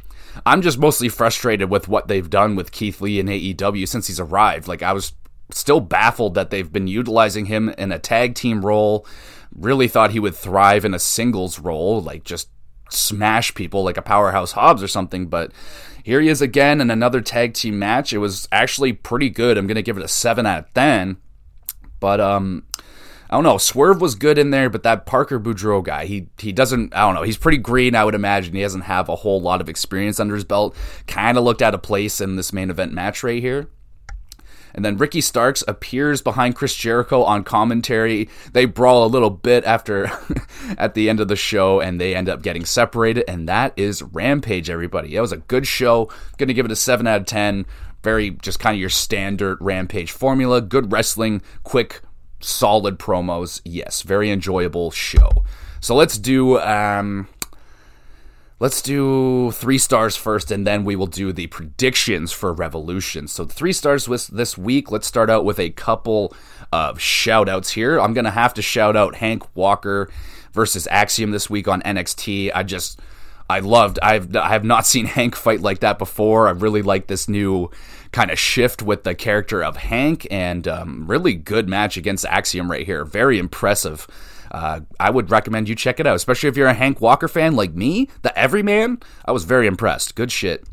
I'm 0.46 0.62
just 0.62 0.78
mostly 0.78 1.08
frustrated 1.08 1.70
with 1.70 1.88
what 1.88 2.08
they've 2.08 2.28
done 2.28 2.56
with 2.56 2.72
Keith 2.72 3.00
Lee 3.00 3.20
in 3.20 3.26
AEW 3.26 3.86
since 3.88 4.06
he's 4.06 4.20
arrived. 4.20 4.68
Like 4.68 4.82
I 4.82 4.92
was 4.92 5.12
still 5.50 5.80
baffled 5.80 6.34
that 6.34 6.50
they've 6.50 6.72
been 6.72 6.86
utilizing 6.86 7.46
him 7.46 7.68
in 7.70 7.92
a 7.92 7.98
tag 7.98 8.34
team 8.34 8.64
role. 8.64 9.06
Really 9.54 9.88
thought 9.88 10.12
he 10.12 10.20
would 10.20 10.34
thrive 10.34 10.84
in 10.84 10.94
a 10.94 10.98
singles 10.98 11.58
role, 11.58 12.00
like 12.00 12.24
just 12.24 12.48
smash 12.90 13.54
people 13.54 13.84
like 13.84 13.96
a 13.96 14.02
powerhouse 14.02 14.52
Hobbs 14.52 14.82
or 14.82 14.88
something, 14.88 15.26
but 15.26 15.52
here 16.04 16.20
he 16.20 16.28
is 16.28 16.42
again 16.42 16.80
in 16.80 16.90
another 16.90 17.20
tag 17.20 17.54
team 17.54 17.78
match. 17.78 18.12
It 18.12 18.18
was 18.18 18.48
actually 18.50 18.92
pretty 18.92 19.30
good. 19.30 19.56
I'm 19.56 19.66
going 19.66 19.76
to 19.76 19.82
give 19.82 19.96
it 19.96 20.04
a 20.04 20.08
7 20.08 20.46
out 20.46 20.58
of 20.60 20.74
10. 20.74 21.16
But 22.00 22.20
um 22.20 22.64
I 23.32 23.36
don't 23.36 23.44
know. 23.44 23.56
Swerve 23.56 24.02
was 24.02 24.14
good 24.14 24.36
in 24.36 24.50
there, 24.50 24.68
but 24.68 24.82
that 24.82 25.06
Parker 25.06 25.40
Boudreaux 25.40 25.82
guy, 25.82 26.04
he 26.04 26.28
he 26.38 26.52
doesn't. 26.52 26.94
I 26.94 27.00
don't 27.00 27.14
know. 27.14 27.22
He's 27.22 27.38
pretty 27.38 27.56
green. 27.56 27.94
I 27.94 28.04
would 28.04 28.14
imagine 28.14 28.54
he 28.54 28.60
doesn't 28.60 28.82
have 28.82 29.08
a 29.08 29.16
whole 29.16 29.40
lot 29.40 29.62
of 29.62 29.70
experience 29.70 30.20
under 30.20 30.34
his 30.34 30.44
belt. 30.44 30.76
Kind 31.06 31.38
of 31.38 31.44
looked 31.44 31.62
out 31.62 31.72
of 31.72 31.80
place 31.80 32.20
in 32.20 32.36
this 32.36 32.52
main 32.52 32.68
event 32.68 32.92
match 32.92 33.22
right 33.22 33.40
here. 33.40 33.70
And 34.74 34.84
then 34.84 34.98
Ricky 34.98 35.22
Starks 35.22 35.64
appears 35.66 36.20
behind 36.20 36.56
Chris 36.56 36.74
Jericho 36.74 37.22
on 37.22 37.42
commentary. 37.42 38.28
They 38.52 38.66
brawl 38.66 39.06
a 39.06 39.08
little 39.08 39.30
bit 39.30 39.64
after 39.64 40.10
at 40.76 40.92
the 40.92 41.08
end 41.08 41.18
of 41.18 41.28
the 41.28 41.36
show 41.36 41.80
and 41.80 41.98
they 41.98 42.14
end 42.14 42.28
up 42.28 42.42
getting 42.42 42.66
separated. 42.66 43.24
And 43.28 43.48
that 43.48 43.72
is 43.78 44.02
Rampage, 44.02 44.68
everybody. 44.68 45.16
It 45.16 45.22
was 45.22 45.32
a 45.32 45.38
good 45.38 45.66
show. 45.66 46.10
Gonna 46.36 46.52
give 46.52 46.66
it 46.66 46.72
a 46.72 46.76
7 46.76 47.06
out 47.06 47.22
of 47.22 47.26
10. 47.26 47.64
Very 48.02 48.30
just 48.30 48.60
kind 48.60 48.74
of 48.74 48.80
your 48.80 48.90
standard 48.90 49.56
Rampage 49.62 50.12
formula. 50.12 50.60
Good 50.60 50.92
wrestling, 50.92 51.40
quick 51.64 52.02
solid 52.44 52.98
promos. 52.98 53.60
Yes, 53.64 54.02
very 54.02 54.30
enjoyable 54.30 54.90
show. 54.90 55.44
So 55.80 55.94
let's 55.94 56.18
do 56.18 56.58
um, 56.60 57.28
let's 58.60 58.80
do 58.82 59.50
three 59.52 59.78
stars 59.78 60.16
first, 60.16 60.50
and 60.50 60.66
then 60.66 60.84
we 60.84 60.94
will 60.94 61.06
do 61.06 61.32
the 61.32 61.48
predictions 61.48 62.32
for 62.32 62.52
Revolution. 62.52 63.26
So 63.26 63.44
three 63.44 63.72
stars 63.72 64.08
with 64.08 64.28
this 64.28 64.56
week. 64.56 64.90
Let's 64.90 65.06
start 65.06 65.30
out 65.30 65.44
with 65.44 65.58
a 65.58 65.70
couple 65.70 66.34
of 66.72 67.00
shout 67.00 67.48
outs 67.48 67.72
here. 67.72 68.00
I'm 68.00 68.14
gonna 68.14 68.30
have 68.30 68.54
to 68.54 68.62
shout 68.62 68.96
out 68.96 69.16
Hank 69.16 69.42
Walker 69.56 70.10
versus 70.52 70.86
Axiom 70.88 71.30
this 71.30 71.50
week 71.50 71.66
on 71.66 71.82
NXT. 71.82 72.52
I 72.54 72.62
just 72.62 73.00
I 73.50 73.58
loved. 73.60 73.98
I've 74.02 74.34
I 74.36 74.48
have 74.48 74.64
not 74.64 74.86
seen 74.92 75.06
Hank 75.06 75.36
fight 75.36 75.60
like 75.60 75.80
that 75.80 75.98
before. 75.98 76.48
I 76.48 76.52
really 76.52 76.82
like 76.82 77.06
this 77.06 77.28
new 77.28 77.70
kind 78.12 78.30
of 78.30 78.38
shift 78.38 78.82
with 78.82 79.04
the 79.04 79.14
character 79.14 79.64
of 79.64 79.76
Hank, 79.78 80.26
and 80.30 80.68
um, 80.68 81.06
really 81.06 81.34
good 81.34 81.68
match 81.68 81.96
against 81.96 82.24
Axiom 82.26 82.70
right 82.70 82.86
here. 82.86 83.04
Very 83.04 83.38
impressive. 83.38 84.06
Uh, 84.50 84.80
I 85.00 85.10
would 85.10 85.30
recommend 85.30 85.68
you 85.68 85.74
check 85.74 85.98
it 85.98 86.06
out, 86.06 86.14
especially 86.14 86.50
if 86.50 86.56
you're 86.56 86.68
a 86.68 86.74
Hank 86.74 87.00
Walker 87.00 87.26
fan 87.26 87.56
like 87.56 87.72
me, 87.74 88.08
the 88.20 88.38
Everyman. 88.38 89.00
I 89.24 89.32
was 89.32 89.44
very 89.44 89.66
impressed. 89.66 90.14
Good 90.14 90.30
shit. 90.30 90.64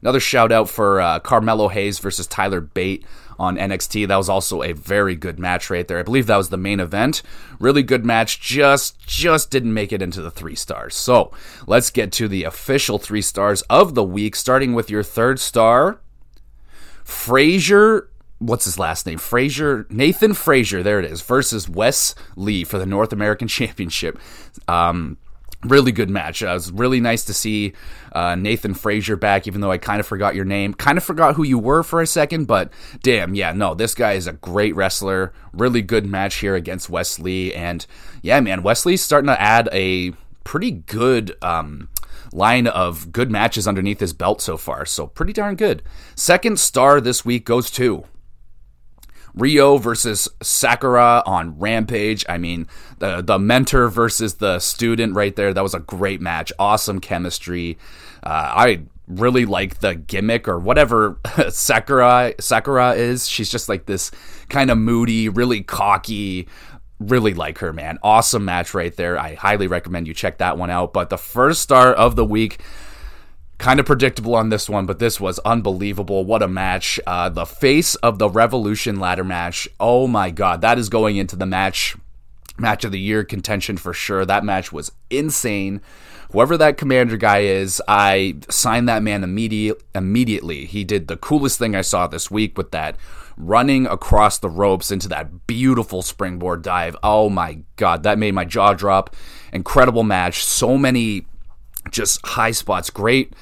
Another 0.00 0.20
shout 0.20 0.50
out 0.50 0.68
for 0.68 1.00
uh, 1.00 1.20
Carmelo 1.20 1.68
Hayes 1.68 1.98
versus 1.98 2.26
Tyler 2.26 2.60
Bate 2.60 3.04
on 3.38 3.56
NXT. 3.56 4.08
That 4.08 4.16
was 4.16 4.28
also 4.28 4.62
a 4.62 4.72
very 4.72 5.14
good 5.14 5.38
match 5.38 5.68
right 5.68 5.86
there. 5.86 5.98
I 5.98 6.02
believe 6.02 6.26
that 6.26 6.36
was 6.36 6.48
the 6.48 6.56
main 6.56 6.80
event. 6.80 7.22
Really 7.58 7.82
good 7.82 8.04
match. 8.04 8.40
Just 8.40 8.98
just 9.06 9.50
didn't 9.50 9.74
make 9.74 9.92
it 9.92 10.02
into 10.02 10.22
the 10.22 10.30
3 10.30 10.54
stars. 10.54 10.94
So, 10.94 11.32
let's 11.66 11.90
get 11.90 12.12
to 12.12 12.28
the 12.28 12.44
official 12.44 12.98
3 12.98 13.20
stars 13.20 13.62
of 13.62 13.94
the 13.94 14.04
week 14.04 14.36
starting 14.36 14.74
with 14.74 14.90
your 14.90 15.02
third 15.02 15.38
star. 15.38 16.00
Frazer 17.06 18.10
what's 18.38 18.64
his 18.64 18.78
last 18.78 19.06
name? 19.06 19.18
Frazer, 19.18 19.86
Nathan 19.88 20.34
Frazer, 20.34 20.82
there 20.82 20.98
it 20.98 21.04
is, 21.04 21.22
versus 21.22 21.68
Wes 21.68 22.14
Lee 22.36 22.64
for 22.64 22.78
the 22.78 22.86
North 22.86 23.12
American 23.12 23.48
Championship. 23.48 24.18
Um, 24.68 25.16
really 25.64 25.92
good 25.92 26.10
match. 26.10 26.42
Uh, 26.42 26.48
it 26.48 26.54
was 26.54 26.70
really 26.70 27.00
nice 27.00 27.24
to 27.24 27.34
see 27.34 27.72
uh, 28.12 28.34
Nathan 28.34 28.74
Frazer 28.74 29.16
back, 29.16 29.46
even 29.46 29.60
though 29.60 29.70
I 29.70 29.78
kind 29.78 30.00
of 30.00 30.06
forgot 30.06 30.34
your 30.34 30.44
name. 30.44 30.74
Kind 30.74 30.98
of 30.98 31.04
forgot 31.04 31.34
who 31.34 31.44
you 31.44 31.58
were 31.58 31.82
for 31.82 32.00
a 32.00 32.06
second, 32.06 32.46
but 32.46 32.70
damn, 33.02 33.34
yeah, 33.34 33.52
no, 33.52 33.74
this 33.74 33.94
guy 33.94 34.12
is 34.12 34.26
a 34.26 34.34
great 34.34 34.74
wrestler. 34.76 35.32
Really 35.52 35.82
good 35.82 36.06
match 36.06 36.36
here 36.36 36.54
against 36.54 36.90
Wes 36.90 37.18
Lee. 37.18 37.54
And 37.54 37.86
yeah, 38.22 38.40
man, 38.40 38.62
Wes 38.62 38.84
Lee's 38.84 39.02
starting 39.02 39.28
to 39.28 39.40
add 39.40 39.68
a 39.72 40.12
pretty 40.46 40.70
good. 40.70 41.36
Um, 41.42 41.88
line 42.32 42.68
of 42.68 43.10
good 43.12 43.30
matches 43.30 43.66
underneath 43.66 44.00
his 44.00 44.12
belt 44.12 44.40
so 44.40 44.56
far, 44.56 44.86
so 44.86 45.08
pretty 45.08 45.32
darn 45.32 45.56
good. 45.56 45.82
Second 46.14 46.58
star 46.60 47.00
this 47.00 47.24
week 47.24 47.44
goes 47.44 47.68
to 47.72 48.04
Riho 49.36 49.80
versus 49.80 50.28
Sakura 50.40 51.22
on 51.26 51.58
Rampage. 51.58 52.24
I 52.28 52.38
mean, 52.38 52.68
the 53.00 53.22
the 53.22 53.38
mentor 53.38 53.88
versus 53.88 54.36
the 54.36 54.60
student 54.60 55.14
right 55.14 55.34
there. 55.34 55.52
That 55.52 55.64
was 55.64 55.74
a 55.74 55.80
great 55.80 56.20
match. 56.20 56.52
Awesome 56.58 57.00
chemistry. 57.00 57.76
Uh, 58.22 58.52
I 58.54 58.82
really 59.08 59.44
like 59.44 59.80
the 59.80 59.94
gimmick 59.94 60.48
or 60.48 60.58
whatever 60.58 61.18
Sakura 61.48 62.34
Sakura 62.38 62.94
is. 62.94 63.28
She's 63.28 63.50
just 63.50 63.68
like 63.68 63.86
this 63.86 64.12
kind 64.48 64.70
of 64.70 64.78
moody, 64.78 65.28
really 65.28 65.62
cocky. 65.62 66.46
Really 66.98 67.34
like 67.34 67.58
her, 67.58 67.72
man. 67.72 67.98
Awesome 68.02 68.44
match 68.44 68.72
right 68.72 68.94
there. 68.96 69.18
I 69.18 69.34
highly 69.34 69.66
recommend 69.66 70.08
you 70.08 70.14
check 70.14 70.38
that 70.38 70.56
one 70.56 70.70
out. 70.70 70.92
But 70.92 71.10
the 71.10 71.18
first 71.18 71.60
star 71.62 71.92
of 71.92 72.16
the 72.16 72.24
week 72.24 72.60
kind 73.58 73.80
of 73.80 73.86
predictable 73.86 74.34
on 74.34 74.48
this 74.48 74.68
one, 74.68 74.86
but 74.86 74.98
this 74.98 75.20
was 75.20 75.38
unbelievable. 75.40 76.24
What 76.24 76.42
a 76.42 76.48
match. 76.48 77.00
Uh, 77.06 77.28
the 77.28 77.46
face 77.46 77.94
of 77.96 78.18
the 78.18 78.28
Revolution 78.28 78.98
ladder 79.00 79.24
match. 79.24 79.68
Oh 79.80 80.06
my 80.06 80.30
God. 80.30 80.60
That 80.60 80.78
is 80.78 80.88
going 80.88 81.16
into 81.16 81.36
the 81.36 81.46
match, 81.46 81.96
match 82.58 82.84
of 82.84 82.92
the 82.92 83.00
year 83.00 83.24
contention 83.24 83.76
for 83.76 83.92
sure. 83.92 84.24
That 84.24 84.44
match 84.44 84.72
was 84.72 84.92
insane. 85.10 85.80
Whoever 86.32 86.56
that 86.56 86.76
Komander 86.76 87.18
guy 87.18 87.40
is, 87.40 87.80
I 87.86 88.36
signed 88.50 88.88
that 88.88 89.02
man 89.02 89.22
immediate, 89.22 89.82
immediately. 89.94 90.64
He 90.64 90.82
did 90.82 91.08
the 91.08 91.16
coolest 91.16 91.58
thing 91.58 91.74
I 91.74 91.82
saw 91.82 92.06
this 92.06 92.30
week 92.30 92.58
with 92.58 92.72
that 92.72 92.96
running 93.36 93.86
across 93.86 94.38
the 94.38 94.48
ropes 94.48 94.90
into 94.90 95.08
that 95.08 95.46
beautiful 95.46 96.02
springboard 96.02 96.62
dive. 96.62 96.96
Oh 97.02 97.28
my 97.28 97.58
God. 97.76 98.02
That 98.02 98.18
made 98.18 98.34
my 98.34 98.44
jaw 98.44 98.74
drop. 98.74 99.14
Incredible 99.52 100.04
match. 100.04 100.44
So 100.44 100.78
many 100.78 101.26
just 101.90 102.24
high 102.26 102.50
spots, 102.50 102.90
great 102.90 103.32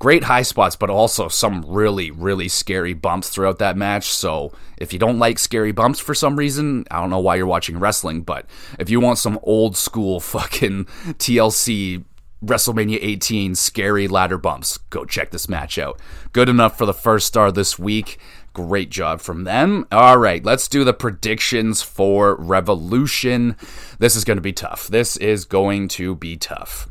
great 0.00 0.24
high 0.24 0.42
spots, 0.42 0.74
but 0.74 0.90
also 0.90 1.28
some 1.28 1.62
really, 1.68 2.10
really 2.10 2.48
scary 2.48 2.94
bumps 2.94 3.28
throughout 3.28 3.58
that 3.58 3.76
match. 3.76 4.06
So 4.06 4.50
if 4.78 4.92
you 4.92 4.98
don't 4.98 5.18
like 5.18 5.38
scary 5.38 5.72
bumps 5.72 6.00
for 6.00 6.14
some 6.14 6.36
reason, 6.36 6.84
I 6.90 7.00
don't 7.00 7.10
know 7.10 7.20
why 7.20 7.36
you're 7.36 7.46
watching 7.46 7.78
wrestling, 7.78 8.22
but 8.22 8.46
if 8.78 8.90
you 8.90 8.98
want 8.98 9.18
some 9.18 9.38
old 9.44 9.76
school 9.76 10.18
fucking 10.20 10.86
TLC 10.86 12.04
WrestleMania 12.42 12.98
18 13.02 13.54
scary 13.54 14.08
ladder 14.08 14.38
bumps, 14.38 14.78
go 14.88 15.04
check 15.04 15.30
this 15.30 15.48
match 15.48 15.78
out. 15.78 16.00
Good 16.32 16.48
enough 16.48 16.78
for 16.78 16.86
the 16.86 16.94
first 16.94 17.26
star 17.26 17.52
this 17.52 17.78
week. 17.78 18.18
Great 18.52 18.90
job 18.90 19.20
from 19.20 19.44
them. 19.44 19.86
All 19.92 20.18
right, 20.18 20.44
let's 20.44 20.66
do 20.66 20.82
the 20.82 20.92
predictions 20.92 21.82
for 21.82 22.34
Revolution. 22.36 23.56
This 23.98 24.16
is 24.16 24.24
going 24.24 24.38
to 24.38 24.42
be 24.42 24.52
tough. 24.52 24.88
This 24.88 25.16
is 25.16 25.44
going 25.44 25.88
to 25.88 26.16
be 26.16 26.36
tough. 26.36 26.88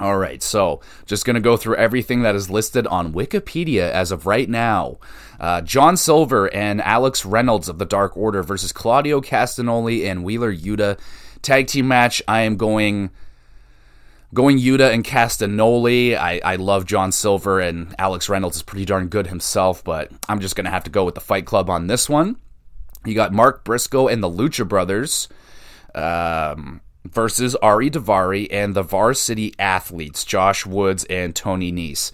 All 0.00 0.16
right, 0.16 0.42
so 0.42 0.80
just 1.06 1.24
going 1.24 1.34
to 1.34 1.40
go 1.40 1.56
through 1.56 1.76
everything 1.76 2.22
that 2.22 2.36
is 2.36 2.50
listed 2.50 2.86
on 2.86 3.12
Wikipedia 3.12 3.90
as 3.90 4.12
of 4.12 4.26
right 4.26 4.48
now. 4.48 4.98
Uh, 5.40 5.60
John 5.60 5.96
Silver 5.96 6.52
and 6.54 6.80
Alex 6.82 7.24
Reynolds 7.24 7.68
of 7.68 7.78
the 7.78 7.84
Dark 7.84 8.16
Order 8.16 8.42
versus 8.42 8.72
Claudio 8.72 9.20
Castagnoli 9.20 10.08
and 10.08 10.22
Wheeler 10.24 10.54
Yuta 10.54 10.98
tag 11.42 11.66
team 11.66 11.88
match. 11.88 12.22
I 12.28 12.40
am 12.40 12.56
going. 12.56 13.10
Going 14.34 14.58
Yuta 14.58 14.92
and 14.92 15.04
Castagnoli. 15.04 16.14
I, 16.16 16.40
I 16.44 16.56
love 16.56 16.84
John 16.84 17.12
Silver 17.12 17.60
and 17.60 17.94
Alex 17.98 18.28
Reynolds 18.28 18.56
is 18.56 18.62
pretty 18.62 18.84
darn 18.84 19.08
good 19.08 19.28
himself, 19.28 19.82
but 19.82 20.10
I'm 20.28 20.40
just 20.40 20.54
going 20.54 20.66
to 20.66 20.70
have 20.70 20.84
to 20.84 20.90
go 20.90 21.04
with 21.04 21.14
the 21.14 21.20
Fight 21.20 21.46
Club 21.46 21.70
on 21.70 21.86
this 21.86 22.08
one. 22.10 22.36
You 23.06 23.14
got 23.14 23.32
Mark 23.32 23.64
Briscoe 23.64 24.06
and 24.06 24.22
the 24.22 24.30
Lucha 24.30 24.68
Brothers 24.68 25.28
um, 25.94 26.82
versus 27.04 27.54
Ari 27.56 27.90
Daivari 27.90 28.48
and 28.50 28.74
the 28.74 28.82
Varsity 28.82 29.54
Athletes, 29.58 30.24
Josh 30.24 30.66
Woods 30.66 31.04
and 31.04 31.34
Tony 31.34 31.72
Nese. 31.72 32.12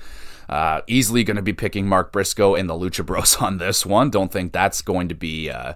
Uh, 0.49 0.83
easily 0.87 1.25
going 1.25 1.37
to 1.37 1.43
be 1.43 1.53
picking 1.53 1.89
Mark 1.89 2.13
Briscoe 2.13 2.55
and 2.55 2.69
the 2.69 2.75
Lucha 2.75 3.05
Bros 3.05 3.37
on 3.41 3.59
this 3.59 3.85
one. 3.85 4.11
Don't 4.11 4.31
think 4.31 4.53
that's 4.53 4.83
going 4.83 5.09
to 5.09 5.15
be 5.17 5.51
uh, 5.51 5.75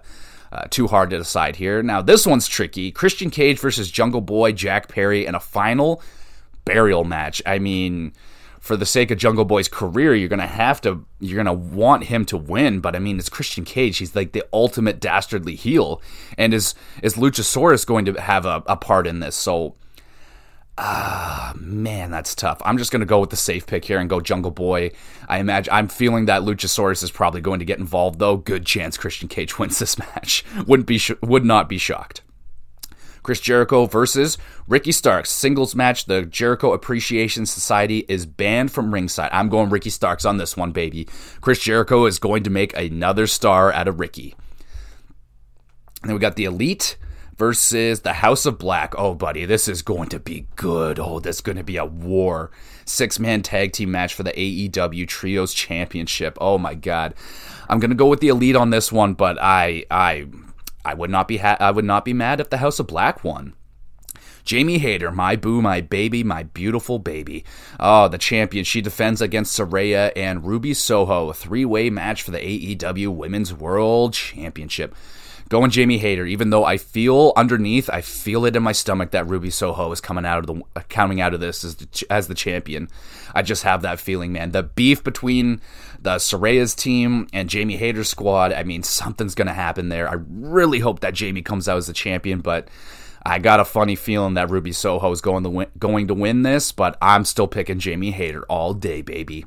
uh, 0.51 0.63
too 0.69 0.87
hard 0.87 1.09
to 1.09 1.17
decide 1.17 1.57
here. 1.57 1.83
Now, 1.83 2.01
this 2.01 2.25
one's 2.25 2.47
tricky. 2.47 2.91
Christian 2.91 3.29
Cage 3.29 3.59
versus 3.59 3.91
Jungle 3.91 4.21
Boy, 4.21 4.51
Jack 4.51 4.87
Perry, 4.87 5.25
in 5.25 5.35
a 5.35 5.39
final 5.39 6.01
burial 6.73 7.03
match. 7.03 7.41
I 7.45 7.59
mean, 7.59 8.13
for 8.59 8.77
the 8.77 8.85
sake 8.85 9.11
of 9.11 9.17
Jungle 9.17 9.45
Boy's 9.45 9.67
career, 9.67 10.13
you're 10.13 10.29
gonna 10.29 10.47
have 10.47 10.81
to, 10.81 11.05
you're 11.19 11.37
gonna 11.37 11.53
want 11.53 12.05
him 12.05 12.25
to 12.25 12.37
win. 12.37 12.79
But 12.79 12.95
I 12.95 12.99
mean, 12.99 13.17
it's 13.17 13.29
Christian 13.29 13.65
Cage. 13.65 13.97
He's 13.97 14.15
like 14.15 14.33
the 14.33 14.45
ultimate 14.53 14.99
dastardly 14.99 15.55
heel, 15.55 16.01
and 16.37 16.53
is 16.53 16.75
is 17.01 17.15
Luchasaurus 17.15 17.85
going 17.85 18.05
to 18.05 18.13
have 18.21 18.45
a, 18.45 18.63
a 18.67 18.77
part 18.77 19.07
in 19.07 19.19
this? 19.19 19.35
So 19.35 19.75
Ah, 20.81 21.51
man, 21.57 22.09
that's 22.09 22.33
tough. 22.33 22.61
I'm 22.63 22.77
just 22.77 22.89
to 23.01 23.05
go 23.05 23.19
with 23.19 23.31
the 23.31 23.35
safe 23.35 23.67
pick 23.67 23.83
here 23.83 23.99
and 23.99 24.09
go 24.09 24.21
Jungle 24.21 24.49
Boy. 24.49 24.91
I 25.27 25.39
imagine 25.39 25.73
I'm 25.73 25.89
feeling 25.89 26.23
that 26.25 26.43
Luchasaurus 26.43 27.03
is 27.03 27.11
probably 27.11 27.41
going 27.41 27.59
to 27.59 27.65
get 27.65 27.79
involved 27.79 28.17
though. 28.17 28.37
Good 28.37 28.65
chance 28.65 28.95
Christian 28.95 29.27
Cage 29.27 29.59
wins 29.59 29.77
this 29.77 29.99
match. 29.99 30.45
Wouldn't 30.65 30.87
be 30.87 30.97
sh- 30.97 31.11
would 31.21 31.43
not 31.43 31.67
be 31.67 31.77
shocked. 31.77 32.21
Chris 33.23 33.39
Jericho 33.39 33.85
versus 33.85 34.37
Ricky 34.67 34.91
Starks 34.91 35.29
singles 35.29 35.75
match. 35.75 36.05
The 36.05 36.23
Jericho 36.23 36.73
Appreciation 36.73 37.45
Society 37.45 38.05
is 38.07 38.25
banned 38.25 38.71
from 38.71 38.93
ringside. 38.93 39.29
I'm 39.31 39.49
going 39.49 39.69
Ricky 39.69 39.89
Starks 39.89 40.25
on 40.25 40.37
this 40.37 40.55
one, 40.57 40.71
baby. 40.71 41.07
Chris 41.41 41.59
Jericho 41.59 42.05
is 42.05 42.19
going 42.19 42.43
to 42.43 42.49
make 42.49 42.75
another 42.75 43.27
star 43.27 43.71
out 43.71 43.87
of 43.87 43.99
Ricky. 43.99 44.35
And 46.01 46.09
then 46.09 46.13
we 46.13 46.19
got 46.19 46.35
the 46.35 46.45
Elite 46.45 46.97
versus 47.37 48.01
the 48.01 48.13
House 48.13 48.45
of 48.45 48.59
Black. 48.59 48.93
Oh, 48.97 49.15
buddy, 49.15 49.45
this 49.45 49.67
is 49.67 49.81
going 49.81 50.09
to 50.09 50.19
be 50.19 50.45
good. 50.55 50.99
Oh, 50.99 51.19
this 51.19 51.37
is 51.37 51.41
going 51.41 51.57
to 51.57 51.63
be 51.63 51.77
a 51.77 51.85
war. 51.85 52.51
Six 52.85 53.19
man 53.19 53.41
tag 53.41 53.71
team 53.71 53.91
match 53.91 54.13
for 54.13 54.23
the 54.23 54.33
AEW 54.33 55.07
Trios 55.07 55.53
Championship. 55.53 56.37
Oh 56.41 56.57
my 56.57 56.73
God, 56.73 57.13
I'm 57.69 57.79
gonna 57.79 57.93
go 57.93 58.07
with 58.07 58.19
the 58.19 58.29
Elite 58.29 58.55
on 58.55 58.71
this 58.71 58.91
one, 58.91 59.13
but 59.13 59.37
I 59.39 59.85
I 59.91 60.25
I 60.85 60.93
would 60.93 61.09
not 61.09 61.27
be 61.27 61.37
ha- 61.37 61.57
I 61.59 61.71
would 61.71 61.85
not 61.85 62.05
be 62.05 62.13
mad 62.13 62.39
if 62.39 62.49
the 62.49 62.57
House 62.57 62.79
of 62.79 62.87
Black 62.87 63.23
won. 63.23 63.53
Jamie 64.43 64.79
Hayter, 64.79 65.11
my 65.11 65.35
boo, 65.35 65.61
my 65.61 65.81
baby, 65.81 66.23
my 66.23 66.43
beautiful 66.43 66.97
baby. 66.97 67.45
Oh, 67.79 68.07
the 68.07 68.17
champion. 68.17 68.63
She 68.63 68.81
defends 68.81 69.21
against 69.21 69.57
Saraya 69.57 70.11
and 70.15 70.45
Ruby 70.45 70.73
Soho. 70.73 71.29
A 71.29 71.33
three 71.33 71.65
way 71.65 71.89
match 71.89 72.23
for 72.23 72.31
the 72.31 72.39
AEW 72.39 73.09
Women's 73.09 73.53
World 73.53 74.13
Championship 74.13 74.95
going 75.49 75.71
Jamie 75.71 75.97
Hayter, 75.97 76.25
even 76.25 76.51
though 76.51 76.63
I 76.63 76.77
feel 76.77 77.33
underneath, 77.35 77.89
I 77.89 78.01
feel 78.01 78.45
it 78.45 78.55
in 78.55 78.63
my 78.63 78.71
stomach 78.71 79.11
that 79.11 79.27
Ruby 79.27 79.49
Soho 79.49 79.91
is 79.91 79.99
coming 79.99 80.25
out 80.25 80.39
of 80.39 80.47
the 80.47 80.61
uh, 80.75 80.81
coming 80.89 81.19
out 81.19 81.33
of 81.33 81.39
this 81.39 81.63
as 81.63 81.75
the, 81.75 82.05
as 82.09 82.27
the 82.27 82.35
champion. 82.35 82.87
I 83.33 83.41
just 83.41 83.63
have 83.63 83.81
that 83.81 83.99
feeling, 83.99 84.31
man. 84.31 84.51
The 84.51 84.63
beef 84.63 85.03
between 85.03 85.59
the 85.99 86.15
Saraya's 86.15 86.75
team 86.75 87.27
and 87.33 87.49
Jamie 87.49 87.77
Hayter's 87.77 88.09
squad. 88.09 88.53
I 88.53 88.63
mean, 88.63 88.83
something's 88.83 89.35
gonna 89.35 89.53
happen 89.53 89.89
there. 89.89 90.07
I 90.07 90.17
really 90.29 90.79
hope 90.79 91.01
that 91.01 91.15
Jamie 91.15 91.41
comes 91.41 91.67
out 91.67 91.77
as 91.77 91.87
the 91.87 91.93
champion, 91.93 92.39
but. 92.39 92.69
I 93.25 93.37
got 93.37 93.59
a 93.59 93.65
funny 93.65 93.95
feeling 93.95 94.35
that 94.35 94.49
Ruby 94.49 94.71
Soho 94.71 95.11
is 95.11 95.19
going 95.19 95.43
to 95.43 95.49
win, 95.49 95.67
going 95.77 96.07
to 96.07 96.13
win 96.13 96.43
this, 96.43 96.71
but 96.71 96.97
I'm 97.01 97.25
still 97.25 97.49
picking 97.49 97.77
Jamie 97.77 98.11
Hayter 98.11 98.43
all 98.43 98.73
day, 98.73 99.01
baby. 99.01 99.45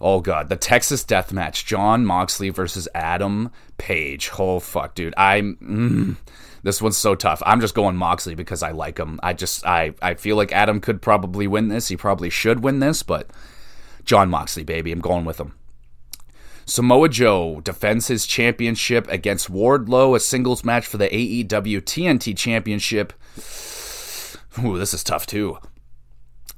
Oh 0.00 0.20
god, 0.20 0.48
the 0.48 0.56
Texas 0.56 1.04
Death 1.04 1.32
Match: 1.32 1.66
Jon 1.66 2.06
Moxley 2.06 2.48
versus 2.48 2.88
Adam 2.94 3.50
Page. 3.80 4.30
Oh 4.38 4.60
fuck, 4.60 4.94
dude. 4.94 5.14
I'm. 5.16 5.56
Mm, 5.56 6.16
this 6.62 6.82
one's 6.82 6.98
so 6.98 7.14
tough. 7.14 7.42
I'm 7.46 7.62
just 7.62 7.74
going 7.74 7.96
Moxley 7.96 8.34
because 8.34 8.62
I 8.62 8.72
like 8.72 8.98
him. 8.98 9.18
I 9.22 9.32
just 9.32 9.66
I 9.66 9.94
I 10.02 10.14
feel 10.14 10.36
like 10.36 10.52
Adam 10.52 10.80
could 10.80 11.00
probably 11.00 11.46
win 11.46 11.68
this. 11.68 11.88
He 11.88 11.96
probably 11.96 12.28
should 12.28 12.62
win 12.62 12.80
this, 12.80 13.02
but 13.02 13.30
Jon 14.04 14.28
Moxley, 14.28 14.64
baby, 14.64 14.92
I'm 14.92 15.00
going 15.00 15.24
with 15.24 15.40
him. 15.40 15.54
Samoa 16.66 17.08
Joe 17.08 17.62
defends 17.64 18.08
his 18.08 18.26
championship 18.26 19.08
against 19.08 19.50
Wardlow, 19.50 20.14
a 20.14 20.20
singles 20.20 20.62
match 20.62 20.86
for 20.86 20.98
the 20.98 21.08
AEW 21.08 21.80
TNT 21.80 22.36
Championship. 22.36 23.14
Ooh, 24.62 24.78
this 24.78 24.92
is 24.92 25.02
tough 25.02 25.26
too. 25.26 25.58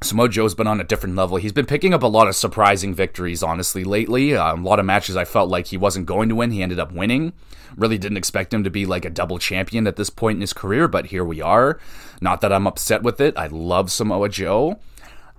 Samoa 0.03 0.29
Joe's 0.29 0.55
been 0.55 0.67
on 0.67 0.81
a 0.81 0.85
different 0.85 1.17
level. 1.17 1.37
He's 1.37 1.53
been 1.53 1.67
picking 1.67 1.95
up 1.95 2.03
a 2.03 2.09
lot 2.09 2.29
of 2.29 2.37
surprising 2.37 2.95
victories, 2.95 3.43
honestly, 3.43 3.85
lately. 3.85 4.37
Um, 4.37 4.65
a 4.65 4.69
lot 4.69 4.79
of 4.79 4.85
matches 4.85 5.17
I 5.17 5.25
felt 5.25 5.49
like 5.49 5.67
he 5.67 5.77
wasn't 5.77 6.07
going 6.07 6.29
to 6.29 6.35
win. 6.35 6.51
He 6.51 6.63
ended 6.63 6.79
up 6.79 6.93
winning. 6.93 7.33
Really 7.77 7.99
didn't 7.99 8.19
expect 8.19 8.53
him 8.53 8.65
to 8.65 8.71
be 8.71 8.85
like 8.85 9.05
a 9.05 9.11
double 9.11 9.39
champion 9.39 9.87
at 9.87 9.97
this 9.97 10.11
point 10.11 10.37
in 10.37 10.41
his 10.43 10.53
career, 10.53 10.89
but 10.89 11.07
here 11.07 11.25
we 11.25 11.41
are. 11.41 11.79
Not 12.21 12.41
that 12.43 12.53
I'm 12.53 12.67
upset 12.67 13.03
with 13.03 13.21
it. 13.21 13.37
I 13.37 13.47
love 13.47 13.91
Samoa 13.91 14.29
Joe. 14.29 14.79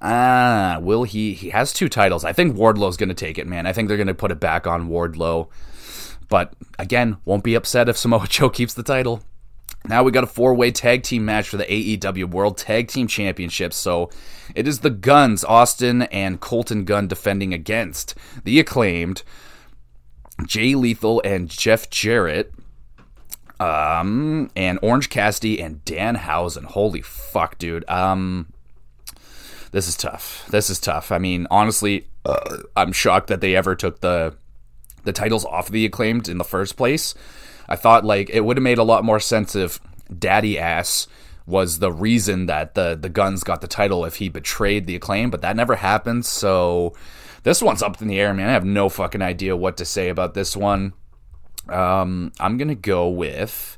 Ah, 0.01 0.79
will 0.81 1.03
he? 1.03 1.33
He 1.33 1.49
has 1.51 1.71
two 1.71 1.87
titles. 1.87 2.25
I 2.25 2.33
think 2.33 2.55
Wardlow's 2.55 2.97
going 2.97 3.09
to 3.09 3.15
take 3.15 3.37
it, 3.37 3.47
man. 3.47 3.65
I 3.65 3.73
think 3.73 3.87
they're 3.87 3.97
going 3.97 4.07
to 4.07 4.13
put 4.13 4.31
it 4.31 4.39
back 4.39 4.67
on 4.67 4.89
Wardlow. 4.89 5.47
But 6.27 6.53
again, 6.79 7.17
won't 7.25 7.43
be 7.43 7.55
upset 7.55 7.87
if 7.87 7.97
Samoa 7.97 8.27
Joe 8.29 8.49
keeps 8.49 8.73
the 8.73 8.83
title. 8.83 9.23
Now 9.85 10.03
we 10.03 10.11
got 10.11 10.23
a 10.23 10.27
four 10.27 10.53
way 10.53 10.71
tag 10.71 11.03
team 11.03 11.25
match 11.25 11.49
for 11.49 11.57
the 11.57 11.65
AEW 11.65 12.29
World 12.29 12.57
Tag 12.57 12.87
Team 12.87 13.07
Championship. 13.07 13.73
So 13.73 14.09
it 14.55 14.67
is 14.67 14.79
the 14.79 14.89
Gunns, 14.89 15.43
Austin 15.43 16.03
and 16.03 16.39
Colton 16.39 16.85
Gunn, 16.85 17.07
defending 17.07 17.53
against 17.53 18.15
the 18.43 18.59
acclaimed 18.59 19.23
Jay 20.45 20.75
Lethal 20.75 21.21
and 21.25 21.49
Jeff 21.49 21.89
Jarrett. 21.89 22.53
Um, 23.59 24.49
and 24.57 24.77
Orange 24.81 25.09
Cassidy 25.09 25.61
and 25.61 25.85
Dan 25.85 26.15
Danhausen. 26.17 26.65
Holy 26.65 27.01
fuck, 27.01 27.57
dude. 27.57 27.87
Um, 27.89 28.51
this 29.71 29.87
is 29.87 29.95
tough. 29.95 30.45
This 30.49 30.69
is 30.69 30.79
tough. 30.79 31.11
I 31.11 31.17
mean, 31.17 31.47
honestly, 31.49 32.07
uh, 32.25 32.57
I'm 32.75 32.91
shocked 32.91 33.27
that 33.27 33.41
they 33.41 33.55
ever 33.55 33.75
took 33.75 34.01
the 34.01 34.35
the 35.03 35.11
titles 35.11 35.45
off 35.45 35.67
of 35.67 35.73
the 35.73 35.85
acclaimed 35.85 36.29
in 36.29 36.37
the 36.37 36.43
first 36.43 36.77
place. 36.77 37.13
I 37.67 37.75
thought 37.75 38.05
like 38.05 38.29
it 38.29 38.41
would 38.41 38.57
have 38.57 38.63
made 38.63 38.77
a 38.77 38.83
lot 38.83 39.03
more 39.03 39.19
sense 39.19 39.55
if 39.55 39.79
Daddy 40.17 40.59
Ass 40.59 41.07
was 41.45 41.79
the 41.79 41.91
reason 41.91 42.45
that 42.45 42.75
the 42.75 42.97
the 42.99 43.09
Gunns 43.09 43.43
got 43.43 43.61
the 43.61 43.67
title 43.67 44.05
if 44.05 44.15
he 44.15 44.29
betrayed 44.29 44.87
the 44.87 44.95
acclaim, 44.95 45.29
but 45.29 45.41
that 45.41 45.55
never 45.55 45.75
happened. 45.75 46.25
So 46.25 46.93
this 47.43 47.61
one's 47.61 47.83
up 47.83 48.01
in 48.01 48.07
the 48.07 48.19
air, 48.19 48.33
man. 48.33 48.49
I 48.49 48.53
have 48.53 48.65
no 48.65 48.89
fucking 48.89 49.21
idea 49.21 49.55
what 49.55 49.77
to 49.77 49.85
say 49.85 50.09
about 50.09 50.33
this 50.33 50.55
one. 50.55 50.93
Um, 51.69 52.31
I'm 52.39 52.57
gonna 52.57 52.75
go 52.75 53.09
with. 53.09 53.77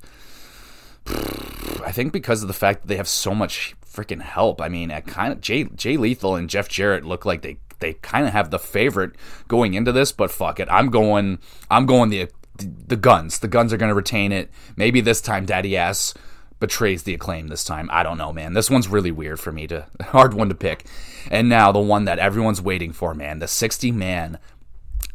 I 1.86 1.92
think 1.92 2.14
because 2.14 2.42
of 2.42 2.48
the 2.48 2.54
fact 2.54 2.82
that 2.82 2.88
they 2.88 2.98
have 2.98 3.08
so 3.08 3.36
much 3.36 3.76
freaking 3.86 4.22
help. 4.22 4.62
I 4.62 4.70
mean, 4.70 4.92
at 4.92 5.08
kind 5.08 5.32
of 5.32 5.42
Jay 5.42 5.64
Jay 5.64 5.98
Lethal 5.98 6.36
and 6.36 6.50
Jeff 6.50 6.68
Jarrett 6.68 7.06
look 7.06 7.26
like 7.26 7.42
they 7.42 7.58
they 7.80 7.94
kind 7.94 8.28
of 8.28 8.34
have 8.34 8.52
the 8.52 8.60
favorite 8.60 9.16
going 9.48 9.74
into 9.74 9.92
this, 9.92 10.12
but 10.12 10.32
fuck 10.32 10.60
it, 10.60 10.68
I'm 10.72 10.90
going 10.90 11.40
I'm 11.70 11.86
going 11.86 12.10
the 12.10 12.28
the 12.58 12.96
Gunns. 12.96 13.40
The 13.40 13.48
Gunns 13.48 13.74
are 13.74 13.78
going 13.78 13.90
to 13.90 13.96
retain 13.96 14.32
it. 14.32 14.50
Maybe 14.76 15.02
this 15.02 15.22
time 15.22 15.46
Daddy 15.46 15.76
Ass 15.76 16.14
betrays 16.60 17.04
the 17.04 17.14
acclaim 17.14 17.48
this 17.48 17.64
time. 17.64 17.90
I 17.92 18.04
don't 18.04 18.18
know, 18.18 18.32
man. 18.32 18.54
This 18.54 18.70
one's 18.70 18.88
really 18.88 19.12
weird 19.12 19.40
for 19.40 19.52
me 19.52 19.68
to 19.68 19.86
hard 20.02 20.34
one 20.34 20.50
to 20.50 20.56
pick. 20.56 20.86
And 21.30 21.50
now 21.50 21.72
the 21.72 21.80
one 21.80 22.06
that 22.06 22.20
everyone's 22.20 22.62
waiting 22.62 22.94
for, 22.94 23.14
man, 23.14 23.40
the 23.40 23.48
60 23.48 23.92
man 23.92 24.40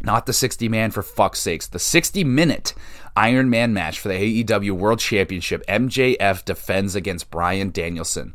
not 0.02 0.26
the 0.26 0.32
60 0.32 0.68
man 0.68 0.90
for 0.90 1.02
fuck's 1.02 1.40
sakes, 1.40 1.66
the 1.66 1.78
60 1.78 2.24
minute 2.24 2.74
Iron 3.16 3.50
Man 3.50 3.72
match 3.72 3.98
for 3.98 4.08
the 4.08 4.44
AEW 4.44 4.72
World 4.72 4.98
Championship. 4.98 5.64
MJF 5.66 6.44
defends 6.44 6.94
against 6.94 7.30
Bryan 7.30 7.70
Danielson. 7.70 8.34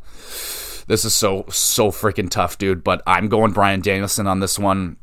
This 0.87 1.05
is 1.05 1.15
so 1.15 1.45
so 1.49 1.89
freaking 1.91 2.29
tough, 2.29 2.57
dude, 2.57 2.83
but 2.83 3.01
I'm 3.07 3.27
going 3.27 3.51
Bryan 3.51 3.81
Danielson 3.81 4.27
on 4.27 4.39
this 4.39 4.59
one. 4.59 4.97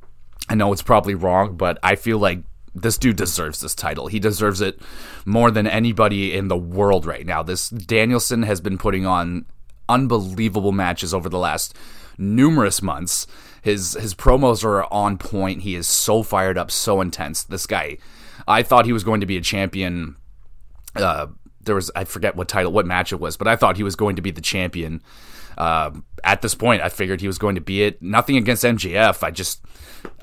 I 0.48 0.55
know 0.55 0.72
it's 0.72 0.82
probably 0.82 1.14
wrong, 1.14 1.57
but 1.57 1.78
I 1.82 1.96
feel 1.96 2.18
like 2.18 2.42
this 2.75 2.99
dude 2.99 3.16
deserves 3.16 3.61
this 3.61 3.75
title. 3.75 4.07
He 4.07 4.18
deserves 4.18 4.61
it 4.61 4.81
more 5.25 5.51
than 5.51 5.66
anybody 5.66 6.35
in 6.35 6.49
the 6.49 6.57
world 6.57 7.05
right 7.05 7.27
now. 7.27 7.43
This 7.43 7.68
Danielson 7.68 8.43
has 8.45 8.61
been 8.61 8.79
putting 8.79 9.07
on 9.07 9.47
unbelievable 9.89 10.73
matches 10.73 11.12
over 11.12 11.29
the 11.29 11.39
last 11.39 11.77
numerous 12.18 12.83
months. 12.83 13.27
His 13.62 13.95
his 13.95 14.14
promos 14.14 14.64
are 14.64 14.85
on 14.93 15.18
point. 15.18 15.62
He 15.62 15.75
is 15.75 15.87
so 15.87 16.23
fired 16.23 16.57
up, 16.57 16.70
so 16.70 17.01
intense. 17.01 17.43
This 17.43 17.66
guy, 17.66 17.99
I 18.49 18.62
thought 18.62 18.87
he 18.87 18.93
was 18.93 19.05
going 19.05 19.20
to 19.20 19.27
be 19.27 19.37
a 19.37 19.43
champion. 19.43 20.16
Uh, 20.97 21.29
there 21.62 21.75
was 21.75 21.91
I 21.95 22.05
forget 22.05 22.37
what 22.37 22.49
title, 22.49 22.73
what 22.73 22.87
match 22.87 23.12
it 23.12 23.20
was, 23.20 23.37
but 23.37 23.49
I 23.49 23.57
thought 23.57 23.77
he 23.77 23.83
was 23.83 23.97
going 23.97 24.16
to 24.16 24.23
be 24.23 24.31
the 24.31 24.41
champion 24.41 25.03
Uh, 25.63 25.93
at 26.25 26.43
this 26.43 26.57
point, 26.57 26.83
I 26.83 26.89
figured 26.89 27.21
he 27.21 27.29
was 27.29 27.39
going 27.39 27.55
to 27.55 27.61
be 27.61 27.85
it. 27.85 28.03
Nothing 28.03 28.37
against 28.37 28.65
MJF. 28.65 29.23
I 29.23 29.31
just, 29.31 29.65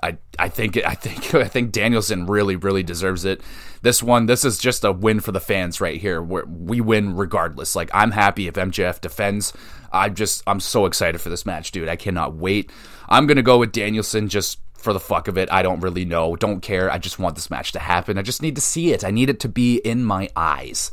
I, 0.04 0.18
I 0.38 0.50
think, 0.50 0.76
I 0.86 0.96
think, 0.96 1.34
I 1.46 1.48
think 1.48 1.72
Danielson 1.72 2.26
really, 2.26 2.58
really 2.58 2.84
deserves 2.84 3.24
it. 3.24 3.40
This 3.82 4.04
one, 4.04 4.26
this 4.26 4.44
is 4.44 4.58
just 4.58 4.84
a 4.84 4.92
win 4.92 5.22
for 5.22 5.32
the 5.32 5.40
fans 5.40 5.80
right 5.80 5.98
here. 5.98 6.22
Where 6.22 6.46
we 6.46 6.82
win 6.82 7.16
regardless. 7.16 7.74
Like 7.74 7.90
I'm 7.94 8.12
happy 8.12 8.48
if 8.48 8.56
MJF 8.56 9.00
defends. 9.00 9.54
I'm 9.94 10.14
just, 10.14 10.44
I'm 10.46 10.60
so 10.60 10.86
excited 10.86 11.22
for 11.22 11.30
this 11.30 11.46
match, 11.46 11.72
dude. 11.72 11.88
I 11.88 11.96
cannot 11.96 12.36
wait. 12.36 12.70
I'm 13.08 13.26
gonna 13.26 13.42
go 13.42 13.60
with 13.60 13.72
Danielson 13.72 14.28
just 14.28 14.60
for 14.74 14.92
the 14.92 15.00
fuck 15.00 15.30
of 15.30 15.38
it. 15.38 15.50
I 15.50 15.62
don't 15.62 15.80
really 15.80 16.04
know. 16.04 16.36
Don't 16.36 16.60
care. 16.60 16.92
I 16.92 16.98
just 16.98 17.18
want 17.18 17.36
this 17.36 17.50
match 17.50 17.72
to 17.72 17.80
happen. 17.80 18.18
I 18.18 18.24
just 18.24 18.42
need 18.42 18.56
to 18.56 18.62
see 18.62 18.92
it. 18.92 19.06
I 19.06 19.12
need 19.12 19.30
it 19.30 19.40
to 19.40 19.48
be 19.48 19.78
in 19.78 20.04
my 20.04 20.28
eyes. 20.36 20.92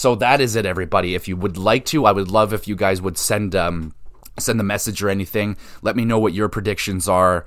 So 0.00 0.14
that 0.14 0.40
is 0.40 0.56
it, 0.56 0.64
everybody. 0.64 1.14
If 1.14 1.28
you 1.28 1.36
would 1.36 1.58
like 1.58 1.84
to, 1.92 2.06
I 2.06 2.12
would 2.12 2.30
love 2.30 2.54
if 2.54 2.66
you 2.66 2.74
guys 2.74 3.02
would 3.02 3.18
send 3.18 3.54
um 3.54 3.94
send 4.38 4.58
a 4.58 4.62
message 4.62 5.02
or 5.02 5.10
anything. 5.10 5.58
Let 5.82 5.94
me 5.94 6.06
know 6.06 6.18
what 6.18 6.32
your 6.32 6.48
predictions 6.48 7.06
are. 7.06 7.44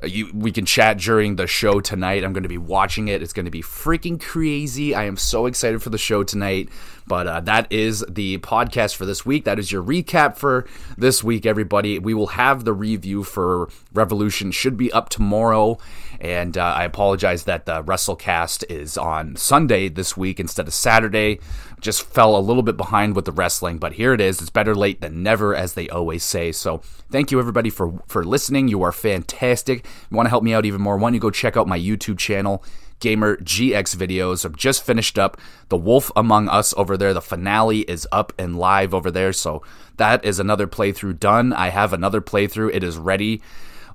Uh, 0.00 0.06
you, 0.06 0.30
we 0.32 0.52
can 0.52 0.64
chat 0.64 0.98
during 0.98 1.34
the 1.34 1.48
show 1.48 1.80
tonight. 1.80 2.22
I'm 2.22 2.32
going 2.32 2.44
to 2.44 2.48
be 2.48 2.56
watching 2.56 3.08
it. 3.08 3.20
It's 3.20 3.32
going 3.32 3.46
to 3.46 3.50
be 3.50 3.62
freaking 3.62 4.20
crazy. 4.20 4.94
I 4.94 5.06
am 5.06 5.16
so 5.16 5.46
excited 5.46 5.82
for 5.82 5.90
the 5.90 5.98
show 5.98 6.22
tonight. 6.22 6.68
But 7.08 7.26
uh, 7.26 7.40
that 7.40 7.72
is 7.72 8.04
the 8.08 8.38
podcast 8.38 8.94
for 8.94 9.06
this 9.06 9.24
week. 9.24 9.44
That 9.44 9.58
is 9.58 9.72
your 9.72 9.82
recap 9.82 10.36
for 10.36 10.66
this 10.96 11.24
week, 11.24 11.46
everybody. 11.46 11.98
We 11.98 12.14
will 12.14 12.28
have 12.28 12.64
the 12.64 12.72
review 12.72 13.24
for 13.24 13.68
Revolution, 13.92 14.52
should 14.52 14.76
be 14.76 14.92
up 14.92 15.08
tomorrow. 15.08 15.78
And 16.20 16.58
uh, 16.58 16.64
I 16.64 16.84
apologize 16.84 17.44
that 17.44 17.64
the 17.66 17.82
WrestleCast 17.82 18.70
is 18.70 18.98
on 18.98 19.36
Sunday 19.36 19.88
this 19.88 20.16
week 20.16 20.38
instead 20.38 20.68
of 20.68 20.74
Saturday. 20.74 21.40
Just 21.80 22.02
fell 22.02 22.36
a 22.36 22.40
little 22.40 22.62
bit 22.62 22.76
behind 22.76 23.14
with 23.14 23.24
the 23.24 23.32
wrestling, 23.32 23.78
but 23.78 23.94
here 23.94 24.12
it 24.12 24.20
is. 24.20 24.40
It's 24.40 24.50
better 24.50 24.74
late 24.74 25.00
than 25.00 25.22
never, 25.22 25.54
as 25.54 25.74
they 25.74 25.88
always 25.88 26.24
say. 26.24 26.50
So 26.50 26.78
thank 27.10 27.30
you 27.30 27.38
everybody 27.38 27.70
for 27.70 28.02
for 28.08 28.24
listening. 28.24 28.68
You 28.68 28.82
are 28.82 28.92
fantastic. 28.92 29.84
If 29.84 30.06
you 30.10 30.16
want 30.16 30.26
to 30.26 30.30
help 30.30 30.42
me 30.42 30.52
out 30.52 30.66
even 30.66 30.80
more, 30.80 30.96
why 30.96 31.06
don't 31.06 31.14
you 31.14 31.20
go 31.20 31.30
check 31.30 31.56
out 31.56 31.68
my 31.68 31.78
YouTube 31.78 32.18
channel? 32.18 32.64
Gamer 33.00 33.36
GX 33.38 33.96
videos. 33.96 34.44
I've 34.44 34.56
just 34.56 34.84
finished 34.84 35.18
up 35.18 35.40
The 35.68 35.76
Wolf 35.76 36.10
Among 36.16 36.48
Us 36.48 36.74
over 36.76 36.96
there. 36.96 37.14
The 37.14 37.22
finale 37.22 37.80
is 37.80 38.06
up 38.10 38.32
and 38.38 38.58
live 38.58 38.94
over 38.94 39.10
there. 39.10 39.32
So 39.32 39.62
that 39.96 40.24
is 40.24 40.38
another 40.38 40.66
playthrough 40.66 41.20
done. 41.20 41.52
I 41.52 41.68
have 41.68 41.92
another 41.92 42.20
playthrough. 42.20 42.74
It 42.74 42.82
is 42.82 42.96
ready. 42.96 43.42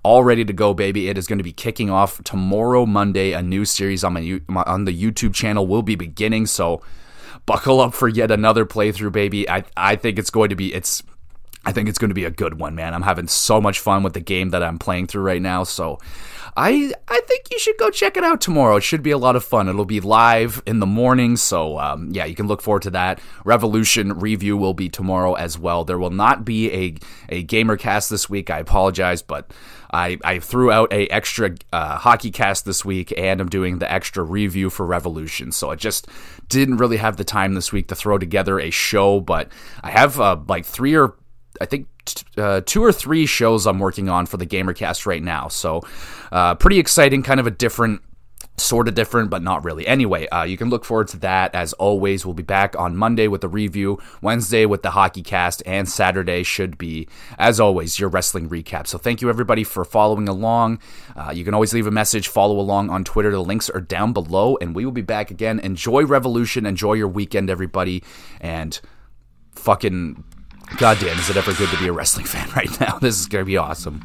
All 0.04 0.24
ready 0.24 0.43
to 0.43 0.51
go, 0.51 0.74
baby! 0.74 1.08
It 1.08 1.18
is 1.18 1.28
going 1.28 1.38
to 1.38 1.45
be 1.45 1.54
kicking 1.54 1.89
off 1.89 2.22
tomorrow, 2.26 2.86
Monday. 2.86 3.32
A 3.32 3.41
new 3.41 3.64
series 3.64 4.04
on 4.04 4.12
my, 4.14 4.41
my 4.47 4.62
on 4.64 4.84
the 4.84 4.91
YouTube 4.91 5.34
channel 5.34 5.66
will 5.66 5.82
be 5.82 5.95
beginning. 5.95 6.45
So, 6.45 6.82
buckle 7.45 7.80
up 7.80 7.93
for 7.93 8.10
yet 8.10 8.30
another 8.30 8.66
playthrough, 8.66 9.14
baby. 9.14 9.49
I 9.49 9.64
I 9.78 9.95
think 9.95 10.20
it's 10.20 10.30
going 10.30 10.49
to 10.49 10.58
be 10.58 10.74
it's 10.74 11.04
I 11.66 11.72
think 11.72 11.88
it's 11.88 11.97
going 11.97 12.09
to 12.09 12.16
be 12.16 12.26
a 12.26 12.32
good 12.32 12.59
one, 12.59 12.76
man. 12.76 12.93
I'm 12.93 13.03
having 13.03 13.28
so 13.28 13.61
much 13.61 13.80
fun 13.80 14.03
with 14.03 14.14
the 14.14 14.20
game 14.20 14.49
that 14.49 14.64
I'm 14.64 14.78
playing 14.78 15.07
through 15.07 15.24
right 15.24 15.41
now. 15.41 15.64
So 15.64 15.99
I 16.55 16.93
I 17.07 17.22
think 17.28 17.47
you 17.51 17.57
should 17.57 17.78
go 17.78 17.89
check 17.89 18.18
it 18.18 18.24
out 18.24 18.41
tomorrow. 18.41 18.76
It 18.76 18.84
should 18.84 19.01
be 19.01 19.11
a 19.11 19.18
lot 19.18 19.36
of 19.36 19.43
fun. 19.43 19.68
It'll 19.68 19.86
be 19.86 19.99
live 19.99 20.61
in 20.66 20.80
the 20.80 20.86
morning, 20.86 21.36
so 21.38 21.80
um, 21.80 22.09
yeah, 22.11 22.26
you 22.26 22.36
can 22.36 22.47
look 22.47 22.61
forward 22.61 22.84
to 22.84 22.91
that. 22.91 23.20
Revolution 23.43 24.20
review 24.20 24.55
will 24.57 24.74
be 24.74 24.89
tomorrow 24.89 25.34
as 25.34 25.57
well. 25.57 25.84
There 25.84 25.97
will 25.97 26.11
not 26.11 26.45
be 26.45 26.72
a 26.72 26.95
a 27.30 27.43
gamer 27.43 27.78
cast 27.78 28.09
this 28.09 28.30
week. 28.30 28.49
I 28.49 28.59
apologize, 28.59 29.22
but 29.22 29.51
I, 29.91 30.18
I 30.24 30.39
threw 30.39 30.72
out 30.72 30.91
a 30.91 31.07
extra 31.07 31.55
uh, 31.72 31.97
hockey 31.97 32.32
cast 32.32 32.66
this 32.66 32.84
week, 32.84 33.14
and 33.18 33.39
I'm 33.39 33.49
doing 33.49 33.80
the 33.80 33.91
extra 33.91 34.24
review 34.24 34.70
for 34.70 34.86
Revolution. 34.86 35.51
So 35.51 35.70
I 35.70 35.76
just 35.76 36.07
didn't 36.49 36.78
really 36.78 36.97
have 36.97 37.18
the 37.18 37.24
time 37.24 37.53
this 37.53 37.72
week 37.72 37.88
to 37.88 37.95
throw 37.95 38.18
together 38.18 38.59
a 38.59 38.72
show, 38.72 39.22
but 39.22 39.51
I 39.84 39.91
have 39.91 40.20
uh, 40.20 40.38
like 40.47 40.66
three 40.66 40.95
or 40.95 41.16
I 41.62 41.66
think 41.66 41.88
uh, 42.38 42.62
two 42.66 42.84
or 42.84 42.91
three 42.91 43.26
shows 43.26 43.66
I'm 43.66 43.80
working 43.80 44.10
on 44.10 44.26
for 44.26 44.38
the 44.38 44.47
GamerCast 44.47 45.06
right 45.06 45.24
now. 45.24 45.47
So, 45.47 45.82
uh, 46.32 46.56
pretty 46.56 46.80
exciting, 46.80 47.24
kind 47.24 47.39
of 47.39 47.47
a 47.47 47.51
different 47.51 48.01
sort 48.58 48.88
of 48.88 48.93
different, 48.93 49.30
but 49.30 49.41
not 49.41 49.64
really. 49.64 49.88
Anyway, 49.88 50.28
uh, 50.28 50.43
you 50.43 50.58
can 50.58 50.70
look 50.70 50.86
forward 50.86 51.08
to 51.08 51.18
that. 51.18 51.56
As 51.56 51.74
always, 51.74 52.26
we'll 52.26 52.36
be 52.36 52.43
back 52.43 52.78
on 52.78 52.95
Monday 52.95 53.28
with 53.28 53.41
the 53.41 53.47
review, 53.47 53.99
Wednesday 54.22 54.66
with 54.66 54.84
the 54.84 54.91
hockey 54.91 55.24
cast, 55.24 55.64
and 55.66 55.89
Saturday 55.89 56.43
should 56.43 56.78
be, 56.78 57.08
as 57.38 57.60
always, 57.60 57.99
your 57.99 58.10
wrestling 58.10 58.49
recap. 58.49 58.88
So 58.88 58.97
thank 58.97 59.22
you 59.22 59.30
everybody 59.30 59.64
for 59.64 59.84
following 59.84 60.30
along. 60.30 60.80
Uh, 61.16 61.32
you 61.34 61.43
can 61.43 61.54
always 61.54 61.74
leave 61.74 61.88
a 61.88 61.91
message, 61.91 62.28
follow 62.28 62.60
along 62.60 62.89
on 62.89 63.04
Twitter. 63.04 63.32
The 63.32 63.43
links 63.43 63.70
are 63.70 63.82
down 63.82 64.14
below, 64.14 64.58
and 64.62 64.76
we 64.76 64.86
will 64.86 64.91
be 64.91 65.01
back 65.01 65.32
again. 65.32 65.60
Enjoy 65.60 66.06
Revolution, 66.06 66.66
enjoy 66.66 66.93
your 66.93 67.08
weekend, 67.08 67.49
everybody, 67.49 68.04
and 68.39 68.80
fucking 69.56 70.24
goddamn, 70.78 71.17
is 71.19 71.30
it 71.30 71.38
ever 71.38 71.53
good 71.53 71.69
to 71.69 71.78
be 71.78 71.88
a 71.88 71.93
wrestling 71.93 72.26
fan 72.26 72.49
right 72.55 72.80
now? 72.80 72.97
This 72.99 73.19
is 73.19 73.28
gonna 73.28 73.45
be 73.45 73.57
awesome. 73.57 74.01